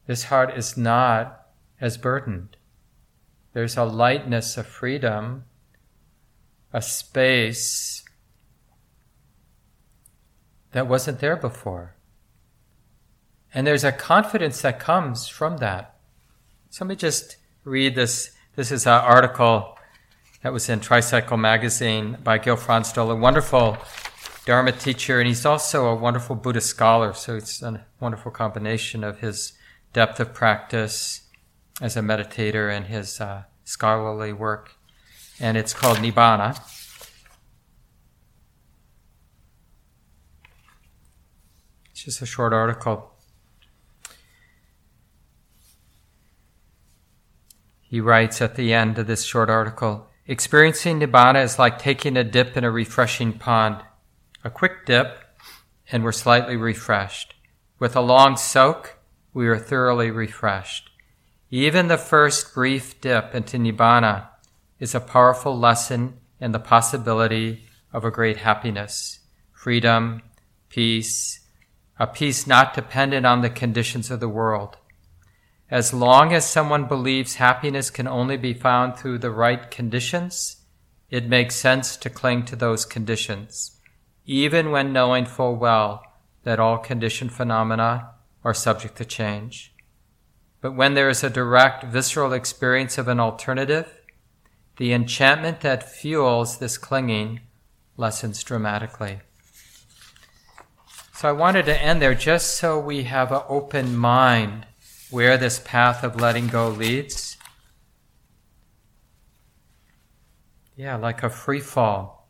This 0.05 0.25
heart 0.25 0.57
is 0.57 0.77
not 0.77 1.47
as 1.81 1.97
burdened. 1.97 2.55
There's 3.53 3.75
a 3.75 3.83
lightness, 3.83 4.57
of 4.57 4.67
freedom, 4.67 5.45
a 6.71 6.81
space 6.81 8.03
that 10.71 10.87
wasn't 10.87 11.19
there 11.19 11.35
before. 11.35 11.95
And 13.53 13.65
there's 13.65 13.83
a 13.83 13.91
confidence 13.91 14.61
that 14.61 14.79
comes 14.79 15.27
from 15.27 15.57
that. 15.57 15.95
So 16.69 16.85
let 16.85 16.89
me 16.89 16.95
just 16.95 17.37
read 17.63 17.95
this. 17.95 18.31
This 18.55 18.71
is 18.71 18.85
an 18.85 18.93
article 18.93 19.77
that 20.43 20.53
was 20.53 20.69
in 20.69 20.79
Tricycle 20.79 21.37
magazine 21.37 22.17
by 22.23 22.37
Gil 22.37 22.55
Fronsdal, 22.55 23.11
a 23.11 23.15
wonderful 23.15 23.77
Dharma 24.45 24.71
teacher, 24.71 25.19
and 25.19 25.27
he's 25.27 25.45
also 25.45 25.87
a 25.87 25.95
wonderful 25.95 26.35
Buddhist 26.35 26.69
scholar. 26.69 27.13
So 27.13 27.35
it's 27.35 27.61
a 27.61 27.85
wonderful 27.99 28.31
combination 28.31 29.03
of 29.03 29.19
his 29.19 29.53
depth 29.93 30.19
of 30.19 30.33
practice 30.33 31.21
as 31.81 31.97
a 31.97 32.01
meditator 32.01 32.75
and 32.75 32.85
his 32.85 33.19
uh, 33.19 33.43
scholarly 33.63 34.33
work. 34.33 34.75
And 35.39 35.57
it's 35.57 35.73
called 35.73 35.97
Nibbana. 35.97 36.59
It's 41.91 42.03
just 42.03 42.21
a 42.21 42.25
short 42.25 42.53
article. 42.53 43.11
He 47.81 47.99
writes 47.99 48.41
at 48.41 48.55
the 48.55 48.73
end 48.73 48.99
of 48.99 49.07
this 49.07 49.23
short 49.23 49.49
article 49.49 50.07
Experiencing 50.27 50.99
Nibbana 50.99 51.43
is 51.43 51.57
like 51.57 51.79
taking 51.79 52.15
a 52.15 52.23
dip 52.23 52.55
in 52.55 52.63
a 52.63 52.69
refreshing 52.69 53.33
pond. 53.33 53.81
A 54.43 54.49
quick 54.51 54.85
dip, 54.85 55.23
and 55.91 56.03
we're 56.03 56.11
slightly 56.11 56.55
refreshed. 56.55 57.33
With 57.79 57.95
a 57.95 58.01
long 58.01 58.37
soak, 58.37 58.99
we 59.33 59.47
are 59.47 59.57
thoroughly 59.57 60.11
refreshed. 60.11 60.91
Even 61.49 61.87
the 61.87 61.97
first 61.97 62.53
brief 62.53 63.01
dip 63.01 63.33
into 63.33 63.57
Nibbana 63.57 64.27
is 64.79 64.95
a 64.95 64.99
powerful 64.99 65.57
lesson 65.57 66.17
in 66.39 66.51
the 66.51 66.59
possibility 66.59 67.65
of 67.91 68.05
a 68.05 68.11
great 68.11 68.37
happiness, 68.37 69.19
freedom, 69.51 70.21
peace, 70.69 71.41
a 71.99 72.07
peace 72.07 72.47
not 72.47 72.73
dependent 72.73 73.25
on 73.25 73.41
the 73.41 73.49
conditions 73.49 74.09
of 74.09 74.19
the 74.19 74.29
world. 74.29 74.77
As 75.69 75.93
long 75.93 76.33
as 76.33 76.49
someone 76.49 76.87
believes 76.87 77.35
happiness 77.35 77.89
can 77.89 78.07
only 78.07 78.37
be 78.37 78.53
found 78.53 78.97
through 78.97 79.19
the 79.19 79.31
right 79.31 79.69
conditions, 79.69 80.57
it 81.09 81.27
makes 81.27 81.55
sense 81.55 81.97
to 81.97 82.09
cling 82.09 82.45
to 82.45 82.55
those 82.55 82.85
conditions, 82.85 83.79
even 84.25 84.71
when 84.71 84.93
knowing 84.93 85.25
full 85.25 85.55
well 85.55 86.03
that 86.43 86.59
all 86.59 86.77
conditioned 86.77 87.33
phenomena 87.33 88.11
are 88.43 88.53
subject 88.53 88.95
to 88.97 89.05
change. 89.05 89.73
But 90.61 90.75
when 90.75 90.93
there 90.93 91.09
is 91.09 91.23
a 91.23 91.29
direct 91.29 91.83
visceral 91.83 92.33
experience 92.33 92.97
of 92.97 93.07
an 93.07 93.19
alternative, 93.19 93.98
the 94.79 94.93
enchantment 94.93 95.59
that 95.59 95.83
fuels 95.83 96.57
this 96.57 96.77
clinging 96.77 97.41
lessens 97.97 98.41
dramatically. 98.41 99.19
So 101.13 101.27
I 101.27 101.33
wanted 101.33 101.65
to 101.65 101.79
end 101.79 102.01
there 102.01 102.15
just 102.15 102.55
so 102.55 102.79
we 102.79 103.03
have 103.03 103.33
an 103.33 103.41
open 103.49 103.97
mind 103.97 104.65
where 105.11 105.37
this 105.37 105.59
path 105.59 106.01
of 106.01 106.15
letting 106.15 106.47
go 106.47 106.69
leads. 106.69 107.35
Yeah, 110.77 110.95
like 110.95 111.23
a 111.23 111.29
free 111.29 111.59
fall. 111.59 112.29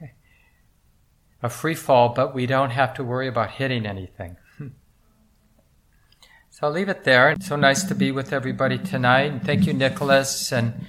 A 1.42 1.48
free 1.50 1.74
fall, 1.74 2.10
but 2.10 2.34
we 2.34 2.46
don't 2.46 2.70
have 2.70 2.94
to 2.94 3.04
worry 3.04 3.26
about 3.26 3.50
hitting 3.50 3.84
anything. 3.84 4.36
So 6.48 6.68
I'll 6.68 6.72
leave 6.72 6.88
it 6.88 7.04
there. 7.04 7.32
It's 7.32 7.48
so 7.48 7.56
nice 7.56 7.84
to 7.84 7.94
be 7.94 8.10
with 8.10 8.32
everybody 8.32 8.78
tonight. 8.78 9.30
And 9.30 9.44
thank 9.44 9.66
you, 9.66 9.74
Nicholas, 9.74 10.50
and 10.52 10.86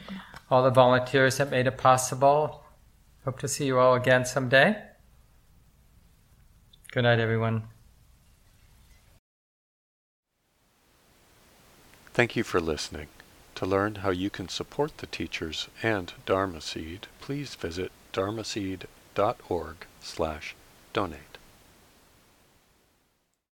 all 0.50 0.64
the 0.64 0.70
volunteers 0.70 1.38
that 1.38 1.52
made 1.52 1.68
it 1.68 1.78
possible. 1.78 2.64
Hope 3.26 3.40
to 3.40 3.48
see 3.48 3.66
you 3.66 3.80
all 3.80 3.96
again 3.96 4.26
someday. 4.26 4.78
Good 6.92 7.04
night, 7.04 7.20
everyone. 7.20 7.64
Thank 12.14 12.36
you 12.36 12.44
for 12.44 12.60
listening. 12.60 13.08
To 13.56 13.66
learn 13.66 13.96
how 13.96 14.12
you 14.12 14.30
can 14.30 14.50
support 14.50 14.98
the 15.00 15.08
teachers 15.08 15.68
and 15.84 16.14
Dharma 16.26 16.62
Seed, 16.62 17.08
please 17.20 17.56
visit 17.56 17.92
dharmaseed.org 18.14 19.76
slash 20.02 20.56
donate. 20.94 21.27